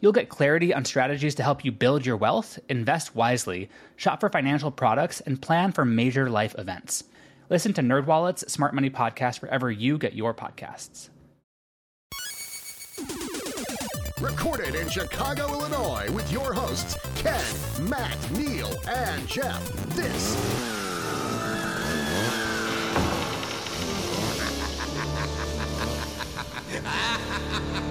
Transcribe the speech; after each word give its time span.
You'll 0.00 0.12
get 0.12 0.28
clarity 0.28 0.74
on 0.74 0.84
strategies 0.84 1.34
to 1.36 1.42
help 1.42 1.64
you 1.64 1.72
build 1.72 2.04
your 2.04 2.16
wealth, 2.16 2.58
invest 2.68 3.14
wisely, 3.14 3.70
shop 3.96 4.20
for 4.20 4.28
financial 4.28 4.70
products, 4.70 5.20
and 5.20 5.40
plan 5.40 5.72
for 5.72 5.84
major 5.84 6.28
life 6.28 6.54
events. 6.58 7.04
Listen 7.48 7.72
to 7.74 7.80
NerdWallet's 7.80 8.52
Smart 8.52 8.74
Money 8.74 8.90
Podcast 8.90 9.40
wherever 9.40 9.70
you 9.70 9.98
get 9.98 10.14
your 10.14 10.34
podcasts. 10.34 11.08
Recorded 14.20 14.74
in 14.74 14.88
Chicago, 14.88 15.46
Illinois, 15.52 16.10
with 16.12 16.30
your 16.32 16.52
hosts, 16.52 16.96
Ken, 17.16 17.44
Matt, 17.88 18.30
Neil, 18.32 18.72
and 18.88 19.26
Jeff. 19.28 19.62
This 19.94 20.36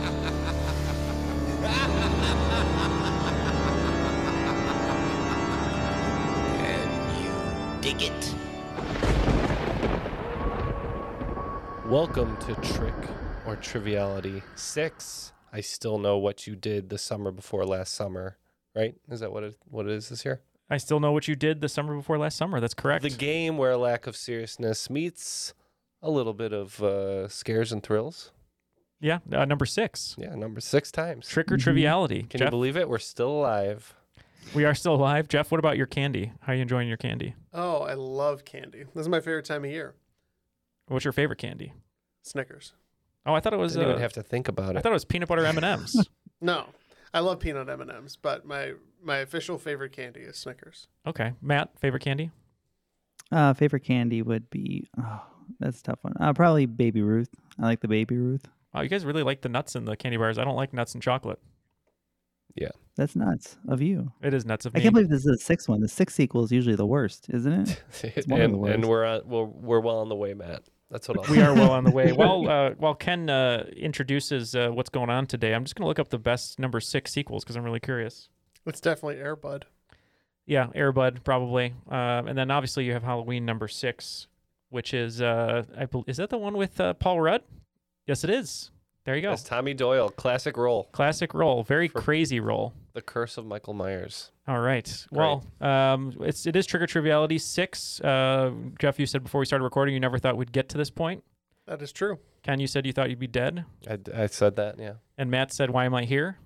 Can 6.62 6.90
you 7.24 7.82
dig 7.82 8.02
it? 8.04 8.36
Welcome 11.88 12.38
to 12.38 12.56
Trick 12.56 12.94
or 13.48 13.56
Triviality 13.56 14.44
6. 14.56 15.34
I 15.52 15.62
still 15.62 15.98
know 15.98 16.18
what 16.18 16.46
you 16.46 16.56
did 16.56 16.90
the 16.90 16.98
summer 16.98 17.32
before 17.32 17.66
last 17.66 17.94
summer, 17.94 18.38
right? 18.76 18.94
Is 19.10 19.22
that 19.22 19.32
what 19.32 19.44
it 19.44 19.58
what 19.70 19.86
it 19.88 19.92
is 19.94 20.10
this 20.10 20.24
year? 20.26 20.42
I 20.70 20.78
still 20.78 21.00
know 21.00 21.12
what 21.14 21.28
you 21.28 21.36
did 21.36 21.62
the 21.62 21.70
summer 21.70 21.96
before 21.96 22.18
last 22.18 22.38
summer. 22.38 22.60
That's 22.60 22.74
correct. 22.74 23.04
The 23.04 23.10
game 23.10 23.58
where 23.58 23.72
a 23.72 23.78
lack 23.78 24.06
of 24.08 24.16
seriousness 24.16 24.90
meets 24.90 25.54
a 26.02 26.10
little 26.12 26.34
bit 26.34 26.54
of 26.54 26.82
uh, 26.84 27.28
scares 27.28 27.72
and 27.72 27.82
thrills. 27.82 28.32
Yeah, 29.06 29.20
uh, 29.32 29.46
number 29.46 29.66
six, 29.66 30.16
Yeah, 30.18 30.34
number 30.36 30.60
6 30.60 30.92
times. 30.92 31.28
trick 31.28 31.52
or 31.52 31.58
triviality. 31.58 32.24
Can 32.24 32.40
Jeff, 32.40 32.48
you 32.48 32.52
believe 32.52 32.76
it? 32.78 32.90
We're 32.90 32.98
still 33.00 33.30
alive. 33.30 33.94
we 34.54 34.66
are 34.66 34.74
still 34.76 34.96
alive. 34.96 35.28
Jeff, 35.28 35.52
what 35.52 35.60
about 35.60 35.78
your 35.78 35.86
candy? 35.86 36.32
How 36.42 36.54
are 36.54 36.56
you 36.56 36.62
enjoying 36.62 36.88
your 36.88 36.98
candy? 36.98 37.36
Oh, 37.54 37.82
I 37.82 37.94
love 37.94 38.46
candy. 38.46 38.84
This 38.94 39.02
is 39.02 39.10
my 39.10 39.20
favorite 39.20 39.46
time 39.46 39.64
of 39.64 39.70
year. 39.72 39.96
What's 40.88 41.06
your 41.06 41.14
favorite 41.14 41.40
candy? 41.40 41.74
Snickers. 42.24 42.74
Oh, 43.26 43.34
I 43.34 43.40
thought 43.40 43.54
it 43.54 43.60
was. 43.60 43.74
Didn't 43.74 43.88
Uh, 43.88 43.92
even 43.92 44.02
have 44.02 44.14
to 44.14 44.24
think 44.24 44.48
about 44.48 44.76
it. 44.76 44.78
I 44.80 44.82
thought 44.82 44.92
it 44.92 44.94
was 44.94 45.06
peanut 45.06 45.28
butter 45.30 45.46
M 45.46 45.58
and 45.58 45.66
M's. 45.66 46.08
No, 46.42 46.66
I 47.14 47.22
love 47.22 47.40
peanut 47.40 47.70
M 47.70 47.82
and 47.82 47.90
M's, 47.90 48.18
but 48.22 48.46
my 48.46 48.74
my 49.02 49.18
official 49.20 49.58
favorite 49.58 49.94
candy 49.94 50.20
is 50.20 50.38
Snickers. 50.38 50.88
Okay, 51.08 51.32
Matt, 51.42 51.70
favorite 51.80 52.02
candy? 52.04 52.30
Uh, 53.32 53.54
favorite 53.54 53.80
candy 53.84 54.22
would 54.22 54.50
be 54.52 54.86
oh, 55.02 55.22
that's 55.60 55.80
a 55.80 55.84
tough 55.84 56.00
one. 56.04 56.14
Uh, 56.20 56.34
probably 56.34 56.66
Baby 56.68 57.02
Ruth. 57.02 57.30
I 57.58 57.64
like 57.64 57.80
the 57.80 57.88
Baby 57.88 58.18
Ruth. 58.18 58.46
Oh, 58.76 58.82
you 58.82 58.90
guys 58.90 59.06
really 59.06 59.24
like 59.24 59.42
the 59.42 59.50
nuts 59.50 59.76
in 59.76 59.86
the 59.86 59.96
candy 59.96 60.18
bars. 60.18 60.38
I 60.38 60.44
don't 60.44 60.56
like 60.56 60.74
nuts 60.74 60.94
and 60.94 61.02
chocolate. 61.02 61.40
Yeah. 62.56 62.72
That's 62.96 63.16
nuts 63.16 63.58
of 63.68 63.82
you. 63.82 64.12
It 64.22 64.34
is 64.34 64.46
nuts 64.46 64.66
of 64.66 64.74
me. 64.74 64.80
I 64.80 64.84
can't 64.84 64.94
believe 64.94 65.10
this 65.10 65.20
is 65.20 65.26
the 65.26 65.38
sixth 65.38 65.68
one. 65.68 65.82
The 65.82 65.88
sixth 65.88 66.16
sequel 66.16 66.44
is 66.44 66.52
usually 66.52 66.76
the 66.76 66.86
worst, 66.86 67.28
isn't 67.30 67.52
it? 67.52 67.84
It's 68.16 68.28
one 68.28 68.42
of 68.42 68.46
and, 68.46 68.64
the 68.64 68.72
and 68.72 68.86
worst. 68.86 68.90
we're 68.90 69.06
on 69.06 69.22
we're, 69.26 69.44
we're 69.44 69.80
well 69.80 70.00
on 70.00 70.10
the 70.10 70.16
way, 70.16 70.34
Matt. 70.34 70.64
That's 70.90 71.08
what 71.08 71.18
I'll 71.18 71.32
we 71.34 71.42
are 71.42 71.54
well 71.54 71.72
on 71.72 71.84
the 71.84 71.92
way. 71.92 72.12
While 72.14 72.48
uh, 72.48 72.72
while 72.78 72.96
Ken 72.96 73.30
uh, 73.30 73.66
introduces 73.76 74.56
uh, 74.56 74.70
what's 74.70 74.90
going 74.90 75.10
on 75.10 75.26
today, 75.26 75.54
I'm 75.54 75.64
just 75.64 75.76
gonna 75.76 75.88
look 75.88 76.00
up 76.00 76.10
the 76.10 76.20
best 76.20 76.60
number 76.60 76.80
six 76.80 77.12
sequels 77.12 77.44
because 77.44 77.56
I'm 77.56 77.64
really 77.64 77.80
curious. 77.80 78.30
It's 78.66 78.80
definitely 78.80 79.16
Airbud. 79.16 79.64
Yeah, 80.46 80.68
Airbud 80.68 81.24
probably, 81.24 81.74
um, 81.90 82.28
and 82.28 82.38
then 82.38 82.52
obviously 82.52 82.86
you 82.86 82.94
have 82.94 83.04
Halloween 83.04 83.46
number 83.46 83.68
six, 83.68 84.28
which 84.70 84.94
is 84.94 85.22
uh, 85.22 85.64
I 85.78 85.86
bel 85.86 86.06
is 86.08 86.18
that 86.18 86.30
the 86.30 86.38
one 86.38 86.56
with 86.56 86.80
uh, 86.80 86.94
Paul 86.94 87.20
Rudd? 87.20 87.42
Yes, 88.08 88.24
it 88.24 88.30
is. 88.30 88.72
There 89.06 89.16
you 89.16 89.22
go. 89.22 89.30
That's 89.30 89.44
Tommy 89.44 89.74
Doyle, 89.76 90.10
classic 90.10 90.58
role. 90.58 90.86
Classic 90.92 91.34
role, 91.34 91.64
very 91.64 91.88
For- 91.88 92.02
crazy 92.02 92.40
role. 92.40 92.74
The 92.94 93.02
Curse 93.02 93.38
of 93.38 93.46
Michael 93.46 93.74
Myers. 93.74 94.32
All 94.48 94.60
right. 94.60 95.06
Well, 95.12 95.44
um, 95.62 96.16
it's 96.22 96.46
it 96.48 96.56
is 96.56 96.66
Trick 96.66 96.82
or 96.82 96.88
Triviality 96.88 97.38
six. 97.38 98.00
Uh, 98.02 98.52
Jeff, 98.80 99.00
you 99.00 99.06
said 99.06 99.22
before 99.24 99.40
we 99.40 99.46
started 99.46 99.64
recording, 99.64 99.94
you 99.94 100.00
never 100.00 100.18
thought 100.18 100.38
we'd 100.38 100.52
get 100.52 100.70
to 100.70 100.78
this 100.78 100.90
point. 100.90 101.24
That 101.68 101.82
is 101.82 101.92
true. 101.92 102.20
Ken, 102.44 102.60
you 102.60 102.68
said 102.68 102.86
you 102.86 102.94
thought 102.94 103.10
you'd 103.10 103.20
be 103.20 103.28
dead, 103.28 103.66
I, 103.90 103.98
I 104.14 104.26
said 104.28 104.56
that, 104.58 104.80
yeah. 104.80 104.94
and 105.18 105.30
Matt 105.32 105.52
said, 105.52 105.72
"Why 105.72 105.86
am 105.86 105.96
I 105.96 106.06
here?" 106.06 106.38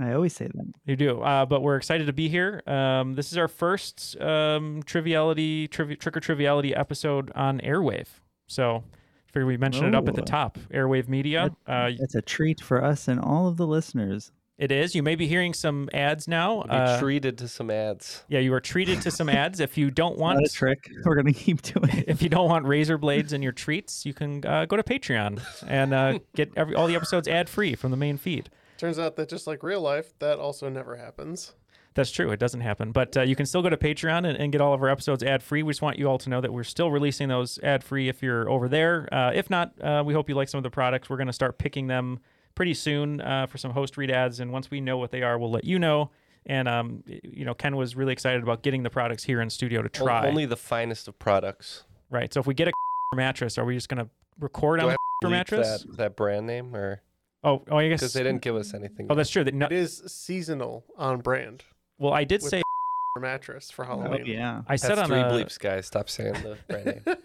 I 0.00 0.12
always 0.12 0.32
say 0.34 0.46
that. 0.46 0.72
You 0.86 0.94
do, 0.96 1.20
uh, 1.22 1.44
but 1.44 1.60
we're 1.60 1.76
excited 1.76 2.06
to 2.06 2.12
be 2.12 2.28
here. 2.28 2.62
Um, 2.68 3.14
this 3.14 3.30
is 3.32 3.36
our 3.36 3.48
first 3.48 4.18
um, 4.20 4.82
triviality, 4.84 5.66
trivi- 5.68 5.96
trick 5.96 6.16
or 6.16 6.20
triviality 6.20 6.74
episode 6.74 7.30
on 7.34 7.58
Airwave. 7.60 8.06
So, 8.46 8.84
figure 9.32 9.46
we 9.46 9.56
mention 9.56 9.86
it 9.86 9.94
up 9.94 10.08
at 10.08 10.14
the 10.14 10.22
top. 10.22 10.58
Airwave 10.72 11.08
Media. 11.08 11.50
Uh, 11.66 11.90
It's 11.98 12.14
a 12.14 12.22
treat 12.22 12.60
for 12.60 12.84
us 12.84 13.08
and 13.08 13.18
all 13.20 13.48
of 13.48 13.56
the 13.56 13.66
listeners. 13.66 14.30
it 14.58 14.70
is. 14.70 14.94
You 14.94 15.02
may 15.02 15.16
be 15.16 15.26
hearing 15.26 15.54
some 15.54 15.88
ads 15.92 16.28
now. 16.28 16.62
Be 16.62 16.68
Uh, 16.70 17.00
treated 17.00 17.36
to 17.38 17.48
some 17.48 17.68
ads. 17.70 18.22
yeah, 18.28 18.38
you 18.38 18.52
are 18.54 18.60
treated 18.60 19.00
to 19.02 19.10
some 19.10 19.28
ads. 19.28 19.58
If 19.58 19.76
you 19.76 19.90
don't 19.90 20.18
Not 20.18 20.22
want 20.22 20.46
a 20.46 20.48
trick. 20.48 20.78
We're 21.04 21.16
gonna 21.16 21.32
keep 21.32 21.62
doing 21.62 21.88
it. 21.90 22.04
if 22.08 22.22
you 22.22 22.28
don't 22.28 22.48
want 22.48 22.66
razor 22.66 22.96
blades 22.98 23.32
in 23.32 23.42
your 23.42 23.52
treats, 23.52 24.06
you 24.06 24.14
can 24.14 24.44
uh, 24.46 24.66
go 24.66 24.76
to 24.76 24.82
Patreon 24.84 25.42
and 25.66 25.92
uh, 25.94 26.18
get 26.36 26.52
every, 26.56 26.74
all 26.76 26.86
the 26.86 26.94
episodes 26.94 27.26
ad 27.26 27.48
free 27.48 27.74
from 27.74 27.90
the 27.90 27.96
main 27.96 28.18
feed. 28.18 28.50
Turns 28.78 28.98
out 28.98 29.16
that 29.16 29.28
just 29.28 29.46
like 29.46 29.62
real 29.62 29.80
life, 29.80 30.12
that 30.18 30.38
also 30.38 30.68
never 30.68 30.96
happens. 30.96 31.54
That's 31.94 32.10
true. 32.10 32.30
It 32.30 32.40
doesn't 32.40 32.62
happen. 32.62 32.90
But 32.92 33.16
uh, 33.16 33.22
you 33.22 33.36
can 33.36 33.44
still 33.46 33.60
go 33.62 33.68
to 33.68 33.76
Patreon 33.76 34.26
and, 34.26 34.38
and 34.38 34.50
get 34.50 34.60
all 34.60 34.72
of 34.72 34.82
our 34.82 34.88
episodes 34.88 35.22
ad 35.22 35.42
free. 35.42 35.62
We 35.62 35.72
just 35.72 35.82
want 35.82 35.98
you 35.98 36.08
all 36.08 36.18
to 36.18 36.30
know 36.30 36.40
that 36.40 36.52
we're 36.52 36.64
still 36.64 36.90
releasing 36.90 37.28
those 37.28 37.58
ad 37.62 37.84
free 37.84 38.08
if 38.08 38.22
you're 38.22 38.48
over 38.48 38.68
there. 38.68 39.12
Uh, 39.12 39.32
if 39.34 39.50
not, 39.50 39.72
uh, 39.82 40.02
we 40.04 40.14
hope 40.14 40.28
you 40.28 40.34
like 40.34 40.48
some 40.48 40.58
of 40.58 40.62
the 40.62 40.70
products. 40.70 41.10
We're 41.10 41.18
going 41.18 41.26
to 41.26 41.32
start 41.32 41.58
picking 41.58 41.88
them 41.88 42.20
pretty 42.54 42.74
soon 42.74 43.20
uh, 43.20 43.46
for 43.46 43.58
some 43.58 43.72
host 43.72 43.96
read 43.96 44.10
ads. 44.10 44.40
And 44.40 44.52
once 44.52 44.70
we 44.70 44.80
know 44.80 44.96
what 44.96 45.10
they 45.10 45.22
are, 45.22 45.38
we'll 45.38 45.50
let 45.50 45.64
you 45.64 45.78
know. 45.78 46.10
And, 46.46 46.66
um, 46.66 47.04
you 47.06 47.44
know, 47.44 47.54
Ken 47.54 47.76
was 47.76 47.94
really 47.94 48.12
excited 48.12 48.42
about 48.42 48.62
getting 48.62 48.82
the 48.82 48.90
products 48.90 49.22
here 49.24 49.40
in 49.40 49.50
studio 49.50 49.82
to 49.82 49.88
try. 49.88 50.26
Only 50.26 50.46
the 50.46 50.56
finest 50.56 51.08
of 51.08 51.18
products. 51.18 51.84
right. 52.10 52.32
So 52.32 52.40
if 52.40 52.46
we 52.46 52.54
get 52.54 52.68
a 52.68 52.72
mattress, 53.14 53.58
are 53.58 53.64
we 53.64 53.74
just 53.74 53.88
going 53.88 54.04
to 54.04 54.10
record 54.40 54.80
Do 54.80 54.86
on 54.86 54.92
I 54.92 54.96
the 55.20 55.28
Bleep 55.28 55.30
mattress? 55.32 55.82
That, 55.82 55.96
that 55.98 56.16
brand 56.16 56.46
name 56.46 56.74
or 56.74 57.02
Oh, 57.44 57.64
oh, 57.70 57.76
I 57.78 57.88
guess. 57.88 58.00
because 58.00 58.12
they 58.12 58.22
didn't 58.22 58.40
give 58.42 58.54
us 58.54 58.72
anything. 58.72 59.08
Oh, 59.10 59.14
that's 59.16 59.30
true. 59.30 59.42
That 59.44 59.54
no, 59.54 59.66
It 59.66 59.72
is 59.72 60.02
seasonal 60.06 60.84
on 60.96 61.20
brand 61.20 61.64
well, 62.02 62.12
I 62.12 62.24
did 62.24 62.42
with 62.42 62.50
say 62.50 62.62
mattress 63.18 63.70
for 63.70 63.84
Oh, 63.84 64.00
Halloween. 64.00 64.26
yeah. 64.26 64.62
I 64.66 64.76
said 64.76 64.96
That's 64.96 65.02
on 65.02 65.06
three 65.08 65.20
a, 65.20 65.24
bleeps, 65.24 65.58
guys. 65.58 65.86
Stop 65.86 66.08
saying 66.10 66.32
the 66.34 66.56
brand 66.68 66.86
name. 67.06 67.16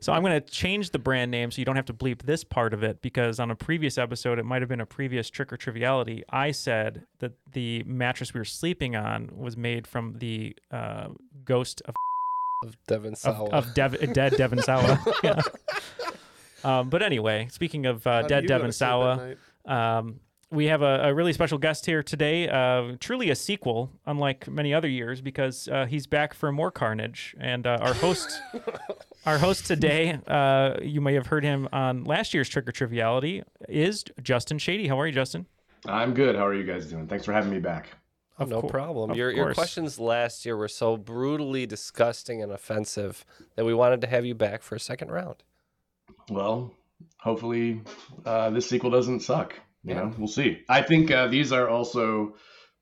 So 0.00 0.12
I'm 0.12 0.22
going 0.22 0.32
to 0.32 0.40
change 0.40 0.90
the 0.90 0.98
brand 0.98 1.30
name 1.30 1.50
so 1.50 1.60
you 1.60 1.64
don't 1.64 1.76
have 1.76 1.84
to 1.86 1.92
bleep 1.94 2.22
this 2.22 2.42
part 2.44 2.72
of 2.74 2.82
it 2.82 3.02
because 3.02 3.38
on 3.38 3.50
a 3.50 3.54
previous 3.56 3.98
episode, 3.98 4.38
it 4.38 4.44
might 4.44 4.62
have 4.62 4.68
been 4.68 4.80
a 4.80 4.86
previous 4.86 5.28
trick 5.30 5.52
or 5.52 5.56
triviality. 5.56 6.24
I 6.30 6.50
said 6.52 7.04
that 7.20 7.32
the 7.52 7.82
mattress 7.84 8.32
we 8.34 8.40
were 8.40 8.44
sleeping 8.44 8.96
on 8.96 9.30
was 9.36 9.56
made 9.56 9.86
from 9.86 10.16
the 10.18 10.56
uh, 10.70 11.08
ghost 11.44 11.82
of 11.86 11.94
Of 12.64 12.76
Devon 12.86 13.16
Sawa. 13.16 13.50
of 13.50 13.74
Dev- 13.74 14.12
dead 14.12 14.36
Devon 14.36 14.62
Sawa. 14.62 15.04
yeah. 15.24 15.40
Um, 16.64 16.88
but 16.90 17.02
anyway, 17.02 17.48
speaking 17.50 17.86
of 17.86 18.06
uh, 18.06 18.22
dead 18.22 18.44
you 18.44 18.48
go 18.48 18.54
Devon 18.54 18.66
to 18.68 18.72
sleep 18.72 18.86
at 18.88 19.36
Sawa, 19.66 19.98
um, 19.98 20.20
we 20.52 20.66
have 20.66 20.82
a, 20.82 21.08
a 21.08 21.14
really 21.14 21.32
special 21.32 21.58
guest 21.58 21.86
here 21.86 22.02
today. 22.02 22.48
Uh, 22.48 22.96
truly 23.00 23.30
a 23.30 23.34
sequel, 23.34 23.90
unlike 24.06 24.46
many 24.48 24.74
other 24.74 24.88
years, 24.88 25.20
because 25.20 25.66
uh, 25.68 25.86
he's 25.86 26.06
back 26.06 26.34
for 26.34 26.52
more 26.52 26.70
carnage. 26.70 27.34
And 27.40 27.66
uh, 27.66 27.78
our 27.80 27.94
host, 27.94 28.40
our 29.26 29.38
host 29.38 29.66
today, 29.66 30.18
uh, 30.26 30.74
you 30.82 31.00
may 31.00 31.14
have 31.14 31.26
heard 31.26 31.42
him 31.42 31.68
on 31.72 32.04
last 32.04 32.34
year's 32.34 32.48
Trick 32.48 32.68
or 32.68 32.72
Triviality, 32.72 33.42
is 33.68 34.04
Justin 34.22 34.58
Shady. 34.58 34.86
How 34.88 35.00
are 35.00 35.06
you, 35.06 35.12
Justin? 35.12 35.46
I'm 35.86 36.12
good. 36.14 36.36
How 36.36 36.46
are 36.46 36.54
you 36.54 36.64
guys 36.64 36.86
doing? 36.86 37.08
Thanks 37.08 37.24
for 37.24 37.32
having 37.32 37.50
me 37.50 37.58
back. 37.58 37.88
Oh, 38.38 38.44
Of 38.44 38.48
no 38.50 38.60
cour- 38.60 38.70
problem. 38.70 39.10
of 39.10 39.16
Your 39.16 39.30
your 39.30 39.52
questions 39.54 39.98
last 39.98 40.44
year 40.46 40.56
were 40.56 40.68
so 40.68 40.96
brutally 40.96 41.66
disgusting 41.66 42.42
and 42.42 42.52
offensive 42.52 43.24
that 43.56 43.64
we 43.64 43.74
wanted 43.74 44.00
to 44.02 44.06
have 44.06 44.24
you 44.24 44.34
back 44.34 44.62
for 44.62 44.74
a 44.74 44.80
second 44.80 45.10
round. 45.10 45.42
Well, 46.30 46.72
hopefully 47.18 47.80
uh, 48.24 48.50
this 48.50 48.68
sequel 48.68 48.90
doesn't 48.90 49.20
suck. 49.20 49.54
You 49.84 49.94
Yeah. 49.94 50.02
know, 50.02 50.14
we'll 50.18 50.28
see. 50.28 50.62
I 50.68 50.82
think 50.82 51.10
uh, 51.10 51.26
these 51.28 51.52
are 51.52 51.68
also 51.68 52.36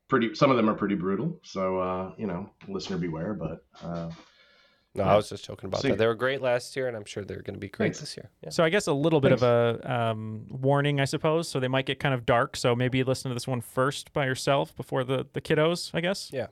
pretty. 0.08 0.34
Some 0.34 0.50
of 0.50 0.56
them 0.56 0.68
are 0.68 0.74
pretty 0.74 0.96
brutal. 0.96 1.40
So 1.44 1.78
uh, 1.78 2.12
you 2.18 2.26
know, 2.26 2.50
listener 2.68 2.98
beware. 2.98 3.34
But 3.34 3.64
uh, 3.82 4.10
No, 4.94 5.04
Yeah. 5.04 5.12
I 5.12 5.16
was 5.16 5.28
just 5.28 5.44
joking 5.44 5.68
about 5.68 5.82
See. 5.82 5.88
that. 5.88 5.98
They 5.98 6.06
were 6.06 6.14
great 6.16 6.42
last 6.42 6.74
year, 6.76 6.88
and 6.88 6.96
I'm 6.96 7.04
sure 7.04 7.24
they're 7.24 7.42
going 7.42 7.54
to 7.54 7.60
be 7.60 7.68
great 7.68 7.86
Thanks. 7.86 8.00
this 8.00 8.16
year. 8.16 8.28
Yeah. 8.42 8.50
So 8.50 8.64
I 8.64 8.70
guess 8.70 8.86
a 8.88 8.92
little 8.92 9.20
bit 9.20 9.30
of 9.32 9.42
a 9.42 9.80
um, 9.90 10.46
warning, 10.50 11.00
I 11.00 11.04
suppose. 11.04 11.48
So 11.48 11.60
they 11.60 11.68
might 11.68 11.86
get 11.86 12.00
kind 12.00 12.12
of 12.14 12.26
dark. 12.26 12.56
So 12.56 12.74
maybe 12.74 13.02
listen 13.04 13.28
to 13.30 13.34
this 13.34 13.46
one 13.46 13.60
first 13.60 14.12
by 14.12 14.26
yourself 14.26 14.74
before 14.76 15.04
the 15.04 15.26
the 15.32 15.40
kiddos. 15.40 15.90
I 15.94 16.00
guess. 16.00 16.30
Yeah. 16.32 16.48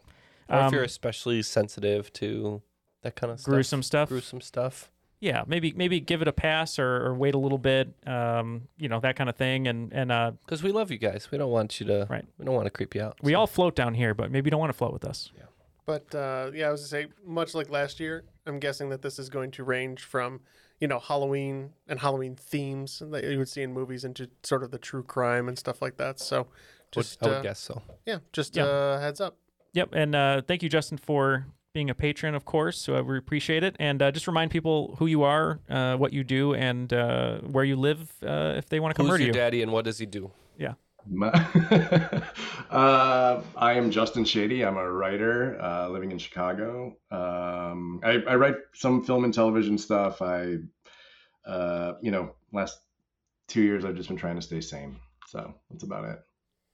Or 0.48 0.66
if 0.66 0.72
you're 0.72 0.80
Um, 0.82 0.86
especially 0.86 1.42
sensitive 1.42 2.10
to 2.14 2.62
that 3.02 3.16
kind 3.16 3.30
of 3.32 3.38
stuff, 3.40 3.52
Gruesome 3.52 3.82
stuff. 3.82 4.08
gruesome 4.08 4.40
stuff. 4.40 4.90
Yeah, 5.20 5.42
maybe 5.48 5.72
maybe 5.72 5.98
give 6.00 6.22
it 6.22 6.28
a 6.28 6.32
pass 6.32 6.78
or, 6.78 7.06
or 7.06 7.14
wait 7.14 7.34
a 7.34 7.38
little 7.38 7.58
bit. 7.58 7.92
Um, 8.06 8.68
you 8.78 8.88
know 8.88 9.00
that 9.00 9.16
kind 9.16 9.28
of 9.28 9.36
thing. 9.36 9.66
And 9.66 9.92
and 9.92 10.12
uh, 10.12 10.32
Because 10.44 10.62
we 10.62 10.70
love 10.70 10.90
you 10.92 10.98
guys. 10.98 11.28
We 11.32 11.38
don't 11.38 11.50
want 11.50 11.80
you 11.80 11.86
to. 11.86 12.06
Right. 12.08 12.24
We 12.38 12.44
don't 12.44 12.54
want 12.54 12.66
to 12.66 12.70
creep 12.70 12.94
you 12.94 13.02
out. 13.02 13.16
we 13.22 13.32
so. 13.32 13.40
all 13.40 13.46
float 13.48 13.74
down 13.74 13.94
here, 13.94 14.14
but 14.14 14.30
maybe 14.30 14.46
you 14.46 14.50
don't 14.52 14.60
want 14.60 14.70
to 14.70 14.78
float 14.78 14.92
with 14.92 15.04
us. 15.04 15.32
Yeah, 15.36 15.42
But 15.86 16.14
uh, 16.14 16.50
yeah, 16.54 16.68
I 16.68 16.70
was 16.70 16.82
to 16.82 16.88
say, 16.88 17.08
much 17.26 17.54
like 17.54 17.68
last 17.68 17.98
year, 17.98 18.24
I'm 18.46 18.60
guessing 18.60 18.90
that 18.90 19.02
this 19.02 19.18
is 19.18 19.28
going 19.28 19.50
to 19.52 19.64
range 19.64 20.04
from, 20.04 20.40
you 20.78 20.86
know, 20.86 21.00
Halloween 21.00 21.70
and 21.88 21.98
Halloween 21.98 22.36
themes 22.36 23.02
that 23.10 23.24
you 23.24 23.38
would 23.38 23.48
see 23.48 23.62
in 23.62 23.72
movies 23.72 24.04
into 24.04 24.30
sort 24.44 24.62
of 24.62 24.70
the 24.70 24.78
true 24.78 25.02
crime 25.02 25.48
and 25.48 25.58
stuff 25.58 25.82
like 25.82 25.96
that. 25.96 26.20
So, 26.20 26.38
Would- 26.38 26.46
just 26.92 27.22
I 27.24 27.28
would 27.28 27.36
uh, 27.38 27.42
guess 27.42 27.58
so. 27.58 27.82
yeah, 28.06 28.18
just 28.32 28.54
Yeah. 28.56 28.64
uh, 28.66 29.00
heads 29.00 29.20
up. 29.20 29.36
Yep, 29.74 29.90
and 29.94 30.14
uh, 30.14 30.42
thank 30.46 30.62
you, 30.62 30.68
Justin, 30.68 30.96
for 30.96 31.46
being 31.78 31.90
a 31.90 31.94
patron, 31.94 32.34
of 32.34 32.44
course. 32.44 32.76
So 32.76 33.00
we 33.04 33.16
appreciate 33.16 33.62
it, 33.62 33.76
and 33.78 34.02
uh, 34.02 34.10
just 34.10 34.26
remind 34.26 34.50
people 34.50 34.96
who 34.98 35.06
you 35.06 35.22
are, 35.22 35.60
uh, 35.70 35.94
what 35.96 36.12
you 36.12 36.24
do, 36.24 36.52
and 36.54 36.92
uh, 36.92 37.38
where 37.38 37.62
you 37.62 37.76
live 37.76 38.12
uh, 38.26 38.54
if 38.56 38.68
they 38.68 38.80
want 38.80 38.92
to 38.92 38.96
come 38.96 39.06
Who's 39.06 39.12
murder 39.12 39.22
your 39.22 39.28
you. 39.28 39.40
daddy 39.40 39.62
and 39.62 39.70
what 39.70 39.84
does 39.84 39.96
he 39.96 40.06
do? 40.06 40.32
Yeah. 40.58 40.74
uh, 42.70 43.40
I 43.56 43.72
am 43.74 43.92
Justin 43.92 44.24
Shady. 44.24 44.64
I'm 44.64 44.76
a 44.76 44.90
writer 44.90 45.56
uh, 45.62 45.88
living 45.88 46.10
in 46.10 46.18
Chicago. 46.18 46.96
Um, 47.12 48.00
I, 48.02 48.24
I 48.26 48.34
write 48.34 48.56
some 48.74 49.04
film 49.04 49.22
and 49.22 49.32
television 49.32 49.78
stuff. 49.78 50.20
I, 50.20 50.56
uh, 51.46 51.92
you 52.02 52.10
know, 52.10 52.34
last 52.52 52.80
two 53.46 53.62
years 53.62 53.84
I've 53.84 53.94
just 53.94 54.08
been 54.08 54.18
trying 54.18 54.34
to 54.36 54.42
stay 54.42 54.60
sane. 54.60 54.96
So 55.28 55.54
that's 55.70 55.84
about 55.84 56.06
it. 56.06 56.18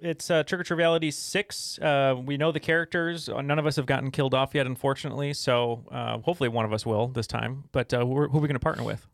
It's 0.01 0.31
uh, 0.31 0.43
Trick 0.43 0.61
or 0.61 0.65
Triviality 0.65 1.11
six. 1.11 1.79
Uh, 1.79 2.17
we 2.25 2.37
know 2.37 2.53
the 2.53 2.61
characters. 2.61 3.29
Uh, 3.29 3.41
None 3.41 3.59
of 3.59 3.67
us 3.67 3.77
have 3.77 3.87
gotten 3.87 4.11
killed 4.11 4.35
off 4.35 4.55
yet, 4.55 4.67
unfortunately. 4.67 5.33
So 5.33 5.85
uh, 5.91 6.19
hopefully 6.19 6.49
one 6.49 6.65
of 6.65 6.73
us 6.73 6.85
will 6.85 7.09
this 7.09 7.27
time. 7.27 7.65
But 7.73 7.95
uh, 7.95 8.01
who 8.01 8.29
who 8.29 8.39
are 8.39 8.41
we 8.41 8.49
going 8.49 8.55
to 8.55 8.59
partner 8.59 8.85
with? 8.85 9.07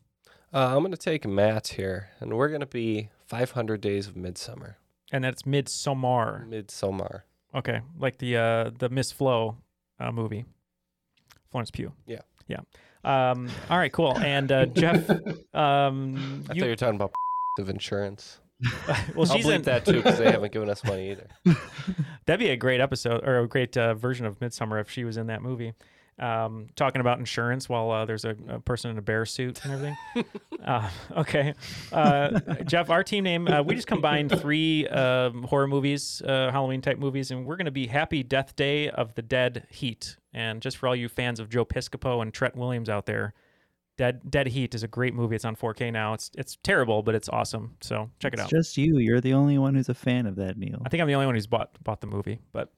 Uh, 0.53 0.75
I'm 0.75 0.79
going 0.79 0.91
to 0.91 0.97
take 0.97 1.25
Matt 1.25 1.69
here, 1.69 2.09
and 2.19 2.33
we're 2.33 2.49
going 2.49 2.59
to 2.61 2.65
be 2.65 3.09
500 3.27 3.79
Days 3.79 4.07
of 4.07 4.17
Midsummer. 4.17 4.77
And 5.13 5.23
that's 5.23 5.43
Midsommar. 5.43 6.47
Midsommar. 6.49 7.21
Okay, 7.55 7.81
like 7.97 8.17
the 8.17 8.37
uh, 8.37 8.71
the 8.77 8.89
Miss 8.89 9.11
Flo 9.11 9.57
uh, 9.99 10.11
movie. 10.11 10.45
Florence 11.51 11.71
Pugh. 11.71 11.91
Yeah. 12.05 12.21
Yeah. 12.47 12.59
Um, 13.03 13.49
all 13.69 13.77
right, 13.77 13.91
cool. 13.91 14.17
And 14.17 14.51
uh, 14.51 14.65
Jeff, 14.67 15.09
um, 15.53 16.45
I 16.49 16.53
you, 16.53 16.61
thought 16.61 16.65
you 16.65 16.65
were 16.65 16.75
talking 16.75 16.95
about 16.95 17.11
of 17.59 17.69
insurance. 17.69 18.39
well, 18.87 18.97
I'll 19.17 19.25
she's 19.25 19.47
in 19.47 19.63
that 19.63 19.85
too 19.85 19.93
because 19.93 20.19
they 20.19 20.31
haven't 20.31 20.51
given 20.51 20.69
us 20.69 20.83
money 20.83 21.11
either. 21.11 21.27
That'd 22.25 22.39
be 22.39 22.49
a 22.49 22.57
great 22.57 22.79
episode 22.79 23.27
or 23.27 23.39
a 23.39 23.47
great 23.47 23.75
uh, 23.77 23.93
version 23.93 24.25
of 24.25 24.39
Midsummer 24.39 24.79
if 24.79 24.89
she 24.89 25.03
was 25.03 25.17
in 25.17 25.27
that 25.27 25.41
movie. 25.41 25.73
Um, 26.19 26.67
talking 26.75 27.01
about 27.01 27.17
insurance 27.17 27.67
while 27.67 27.89
uh, 27.89 28.05
there's 28.05 28.25
a, 28.25 28.35
a 28.47 28.59
person 28.59 28.91
in 28.91 28.97
a 28.99 29.01
bear 29.01 29.25
suit 29.25 29.63
and 29.63 29.73
everything. 29.73 29.97
uh, 30.65 30.89
okay. 31.17 31.55
Uh, 31.91 32.39
Jeff, 32.65 32.91
our 32.91 33.03
team 33.03 33.23
name, 33.23 33.47
uh, 33.47 33.63
we 33.63 33.73
just 33.73 33.87
combined 33.87 34.39
three 34.39 34.87
um, 34.89 35.41
horror 35.43 35.67
movies, 35.67 36.21
uh, 36.21 36.51
Halloween 36.51 36.81
type 36.81 36.99
movies, 36.99 37.31
and 37.31 37.45
we're 37.45 37.55
going 37.55 37.65
to 37.65 37.71
be 37.71 37.87
Happy 37.87 38.21
Death 38.21 38.55
Day 38.55 38.89
of 38.89 39.15
the 39.15 39.23
Dead 39.23 39.65
Heat. 39.71 40.17
And 40.31 40.61
just 40.61 40.77
for 40.77 40.87
all 40.87 40.95
you 40.95 41.09
fans 41.09 41.39
of 41.39 41.49
Joe 41.49 41.65
Piscopo 41.65 42.21
and 42.21 42.31
Treat 42.31 42.55
Williams 42.55 42.89
out 42.89 43.07
there, 43.07 43.33
Dead 44.01 44.31
Dead 44.31 44.47
Heat 44.47 44.73
is 44.73 44.81
a 44.81 44.87
great 44.87 45.13
movie. 45.13 45.35
It's 45.35 45.45
on 45.45 45.55
4K 45.55 45.93
now. 45.93 46.15
It's 46.15 46.31
it's 46.35 46.57
terrible, 46.63 47.03
but 47.03 47.13
it's 47.13 47.29
awesome. 47.29 47.75
So 47.81 48.09
check 48.17 48.33
it 48.33 48.39
out. 48.39 48.49
just 48.49 48.75
you. 48.75 48.97
You're 48.97 49.21
the 49.21 49.33
only 49.35 49.59
one 49.59 49.75
who's 49.75 49.89
a 49.89 49.93
fan 49.93 50.25
of 50.25 50.37
that, 50.37 50.57
Neil. 50.57 50.81
I 50.83 50.89
think 50.89 51.01
I'm 51.01 51.07
the 51.07 51.13
only 51.13 51.27
one 51.27 51.35
who's 51.35 51.45
bought 51.45 51.77
bought 51.83 52.01
the 52.01 52.07
movie, 52.07 52.39
but 52.51 52.73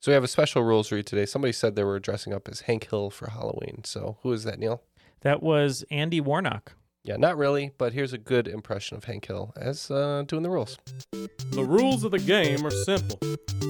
So 0.00 0.10
we 0.10 0.14
have 0.14 0.22
a 0.22 0.28
special 0.28 0.62
rules 0.62 0.92
read 0.92 1.06
today. 1.06 1.24
Somebody 1.24 1.52
said 1.52 1.76
they 1.76 1.84
were 1.84 1.98
dressing 1.98 2.34
up 2.34 2.46
as 2.46 2.60
Hank 2.60 2.90
Hill 2.90 3.08
for 3.08 3.30
Halloween. 3.30 3.84
So 3.84 4.18
who 4.22 4.32
is 4.34 4.44
that, 4.44 4.58
Neil? 4.58 4.82
that 5.22 5.42
was 5.42 5.82
Andy 5.90 6.20
Warnock. 6.20 6.74
Yeah, 7.06 7.16
not 7.18 7.38
really, 7.38 7.70
but 7.78 7.92
here's 7.92 8.12
a 8.12 8.18
good 8.18 8.48
impression 8.48 8.96
of 8.96 9.04
Hank 9.04 9.26
Hill 9.26 9.52
as 9.56 9.92
uh, 9.92 10.24
doing 10.26 10.42
the 10.42 10.50
rules. 10.50 10.76
The 11.12 11.64
rules 11.64 12.02
of 12.02 12.10
the 12.10 12.18
game 12.18 12.66
are 12.66 12.70
simple 12.70 13.20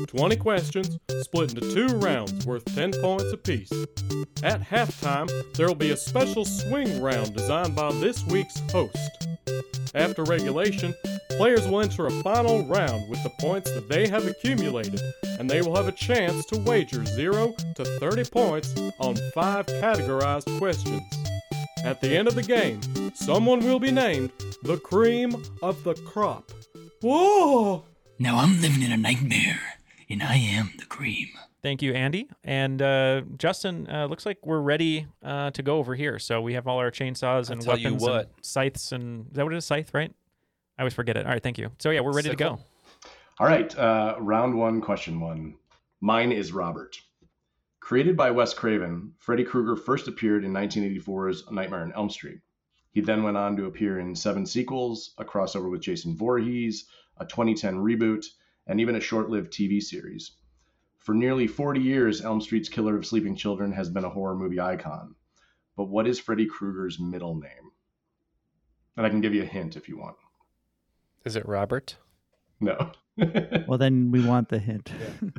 20 0.07 0.37
questions 0.37 0.99
split 1.21 1.53
into 1.53 1.75
two 1.75 1.99
rounds 1.99 2.47
worth 2.47 2.65
10 2.75 2.93
points 3.03 3.31
apiece. 3.31 3.71
At 4.43 4.63
halftime, 4.63 5.31
there 5.53 5.67
will 5.67 5.75
be 5.75 5.91
a 5.91 5.97
special 5.99 6.47
swing 6.47 7.03
round 7.03 7.35
designed 7.35 7.77
by 7.77 7.93
this 7.93 8.25
week's 8.25 8.59
host. 8.73 9.29
After 9.95 10.25
regulation, 10.25 10.95
players 11.33 11.69
will 11.69 11.83
enter 11.83 12.07
a 12.07 12.23
final 12.23 12.65
round 12.65 13.11
with 13.11 13.23
the 13.23 13.33
points 13.39 13.71
that 13.73 13.91
they 13.91 14.09
have 14.09 14.27
accumulated, 14.27 15.03
and 15.39 15.49
they 15.49 15.61
will 15.61 15.77
have 15.77 15.89
a 15.89 15.93
chance 15.93 16.47
to 16.47 16.59
wager 16.61 17.05
0 17.05 17.53
to 17.75 17.85
30 17.85 18.25
points 18.31 18.75
on 18.99 19.17
five 19.35 19.67
categorized 19.67 20.57
questions. 20.59 21.03
At 21.87 22.01
the 22.01 22.17
end 22.17 22.27
of 22.27 22.35
the 22.35 22.43
game, 22.43 22.81
someone 23.15 23.61
will 23.61 23.79
be 23.79 23.93
named 23.93 24.33
the 24.65 24.77
cream 24.77 25.41
of 25.63 25.85
the 25.85 25.95
crop. 25.95 26.51
Whoa! 27.01 27.85
Now 28.19 28.39
I'm 28.39 28.61
living 28.61 28.83
in 28.83 28.91
a 28.91 28.97
nightmare, 28.97 29.61
and 30.11 30.21
I 30.21 30.35
am 30.35 30.73
the 30.81 30.87
cream. 30.87 31.29
Thank 31.63 31.83
you, 31.83 31.93
Andy. 31.95 32.29
And 32.43 32.83
uh, 32.83 33.23
Justin, 33.39 33.89
uh, 33.89 34.07
looks 34.07 34.27
like 34.27 34.45
we're 34.45 34.59
ready 34.59 35.07
uh, 35.23 35.53
to 35.53 35.63
go 35.63 35.79
over 35.79 35.95
here. 35.95 36.19
So 36.19 36.41
we 36.41 36.55
have 36.55 36.67
all 36.67 36.79
our 36.79 36.91
chainsaws 36.91 37.51
I'll 37.51 37.53
and 37.53 37.63
tell 37.63 37.79
you 37.79 37.95
weapons 37.95 38.05
and 38.37 38.45
scythes 38.45 38.91
and 38.91 39.27
is 39.29 39.35
that 39.35 39.45
what 39.45 39.53
it 39.53 39.57
is? 39.59 39.65
Scythe, 39.65 39.95
right? 39.95 40.13
I 40.79 40.83
always 40.83 40.95
forget 40.95 41.17
it. 41.17 41.25
All 41.25 41.31
right, 41.31 41.43
thank 41.43 41.57
you. 41.57 41.71
So 41.79 41.91
yeah, 41.91 42.01
we're 42.01 42.13
ready 42.13 42.31
to 42.31 42.33
Sickle. 42.37 42.57
go. 42.57 42.63
All 43.39 43.47
right, 43.47 43.79
uh, 43.79 44.17
round 44.19 44.59
one, 44.59 44.81
question 44.81 45.21
one. 45.21 45.55
Mine 46.01 46.33
is 46.33 46.51
Robert. 46.51 47.01
Created 47.87 48.17
by 48.17 48.33
Wes 48.33 48.53
Craven, 48.53 49.13
Freddy 49.21 49.45
Krueger 49.45 49.77
first 49.77 50.09
appeared 50.09 50.45
in 50.45 50.53
1984's 50.53 51.49
Nightmare 51.53 51.83
on 51.83 51.93
Elm 51.93 52.11
Street. 52.11 52.41
He 52.91 53.01
then 53.01 53.23
went 53.23 53.37
on 53.37 53.57
to 53.57 53.67
appear 53.67 54.01
in 54.01 54.17
seven 54.17 54.45
sequels, 54.45 55.15
a 55.19 55.25
crossover 55.25 55.71
with 55.71 55.83
Jason 55.83 56.17
Voorhees, 56.17 56.87
a 57.19 57.25
2010 57.25 57.77
reboot, 57.77 58.27
and 58.67 58.81
even 58.81 58.97
a 58.97 59.01
short 59.01 59.31
lived 59.31 59.53
TV 59.53 59.81
series. 59.81 60.33
For 60.99 61.15
nearly 61.15 61.47
40 61.47 61.79
years, 61.79 62.23
Elm 62.23 62.41
Street's 62.41 62.69
Killer 62.69 62.97
of 62.97 63.07
Sleeping 63.07 63.37
Children 63.37 63.71
has 63.71 63.89
been 63.89 64.03
a 64.05 64.11
horror 64.11 64.35
movie 64.35 64.59
icon. 64.59 65.15
But 65.77 65.85
what 65.85 66.09
is 66.09 66.19
Freddy 66.19 66.47
Krueger's 66.47 66.99
middle 66.99 67.37
name? 67.37 67.71
And 68.97 69.07
I 69.07 69.11
can 69.11 69.21
give 69.21 69.33
you 69.33 69.45
a 69.45 69.47
hint 69.47 69.77
if 69.77 69.89
you 69.89 69.97
want. 69.97 70.17
Is 71.25 71.37
it 71.37 71.47
Robert? 71.47 71.95
No. 72.59 72.91
Well, 73.69 73.79
then 73.79 74.11
we 74.11 74.27
want 74.27 74.49
the 74.49 74.59
hint. 74.59 74.91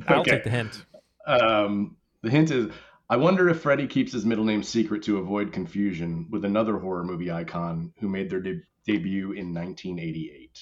I'll 0.06 0.20
Okay. 0.22 0.30
take 0.30 0.44
the 0.44 0.50
hint. 0.50 0.86
Um, 1.26 1.97
the 2.22 2.30
hint 2.30 2.50
is 2.50 2.72
I 3.10 3.16
wonder 3.16 3.48
if 3.48 3.60
Freddy 3.60 3.86
keeps 3.86 4.12
his 4.12 4.26
middle 4.26 4.44
name 4.44 4.62
secret 4.62 5.02
to 5.04 5.18
avoid 5.18 5.52
confusion 5.52 6.26
with 6.30 6.44
another 6.44 6.78
horror 6.78 7.04
movie 7.04 7.30
icon 7.30 7.92
who 8.00 8.08
made 8.08 8.28
their 8.28 8.40
de- 8.40 8.60
debut 8.86 9.32
in 9.32 9.54
1988. 9.54 10.60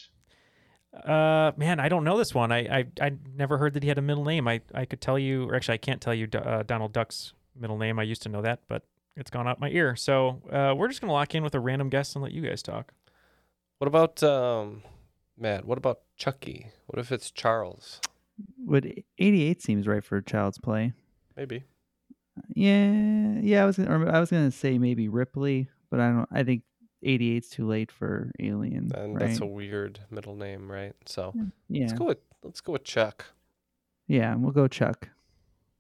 Uh, 1.05 1.53
man, 1.57 1.81
I 1.81 1.89
don't 1.89 2.05
know 2.05 2.17
this 2.17 2.35
one. 2.35 2.53
I, 2.53 2.79
I 2.79 2.85
I 3.01 3.13
never 3.35 3.59
heard 3.59 3.75
that 3.75 3.83
he 3.83 3.89
had 3.89 3.99
a 3.99 4.03
middle 4.03 4.25
name. 4.25 4.49
I, 4.49 4.61
I 4.75 4.85
could 4.85 5.01
tell 5.01 5.19
you, 5.19 5.45
or 5.45 5.55
actually, 5.55 5.75
I 5.75 5.79
can't 5.79 6.01
tell 6.01 6.15
you 6.15 6.29
uh, 6.33 6.63
Donald 6.63 6.93
Duck's 6.93 7.35
middle 7.55 7.77
name. 7.77 7.99
I 7.99 8.05
used 8.05 8.23
to 8.23 8.29
know 8.29 8.43
that, 8.43 8.61
but 8.69 8.83
it's 9.17 9.31
gone 9.31 9.49
out 9.49 9.61
my 9.61 9.69
ear. 9.71 9.97
So 9.97 10.43
uh, 10.51 10.75
we're 10.77 10.89
just 10.89 11.01
gonna 11.01 11.13
lock 11.13 11.35
in 11.35 11.43
with 11.43 11.55
a 11.55 11.61
random 11.61 11.91
guess 11.91 12.15
and 12.15 12.23
let 12.23 12.33
you 12.33 12.43
guys 12.43 12.63
talk. 12.63 12.93
What 13.79 13.89
about 13.89 14.23
um, 14.23 14.83
Matt? 15.37 15.67
What 15.67 15.77
about 15.77 16.01
Chucky? 16.17 16.71
What 16.87 16.99
if 16.99 17.13
it's 17.13 17.31
Charles? 17.31 18.01
Would 18.65 19.03
88 19.19 19.63
seems 19.63 19.87
right 19.87 20.05
for 20.05 20.17
a 20.17 20.23
Child's 20.23 20.59
Play? 20.59 20.93
Maybe. 21.37 21.65
Yeah, 22.55 23.41
yeah. 23.41 23.63
I 23.63 23.67
was 23.67 23.77
gonna, 23.77 23.91
or 23.91 24.11
I 24.11 24.21
was 24.21 24.31
gonna 24.31 24.51
say 24.51 24.79
maybe 24.79 25.09
Ripley, 25.09 25.69
but 25.91 26.01
I 26.01 26.11
don't. 26.11 26.29
I 26.31 26.43
think 26.43 26.63
88's 27.05 27.49
too 27.49 27.67
late 27.67 27.91
for 27.91 28.31
Alien. 28.41 28.91
And 28.95 29.15
right? 29.15 29.27
that's 29.27 29.41
a 29.41 29.47
weird 29.47 30.01
middle 30.11 30.35
name, 30.35 30.71
right? 30.71 30.95
So 31.07 31.33
yeah, 31.69 31.87
let's 31.87 31.93
go 31.93 32.05
with 32.07 32.19
let's 32.43 32.61
go 32.61 32.73
with 32.73 32.85
Chuck. 32.85 33.27
yeah. 34.07 34.35
We'll 34.35 34.53
go 34.53 34.69
Chuck. 34.69 35.09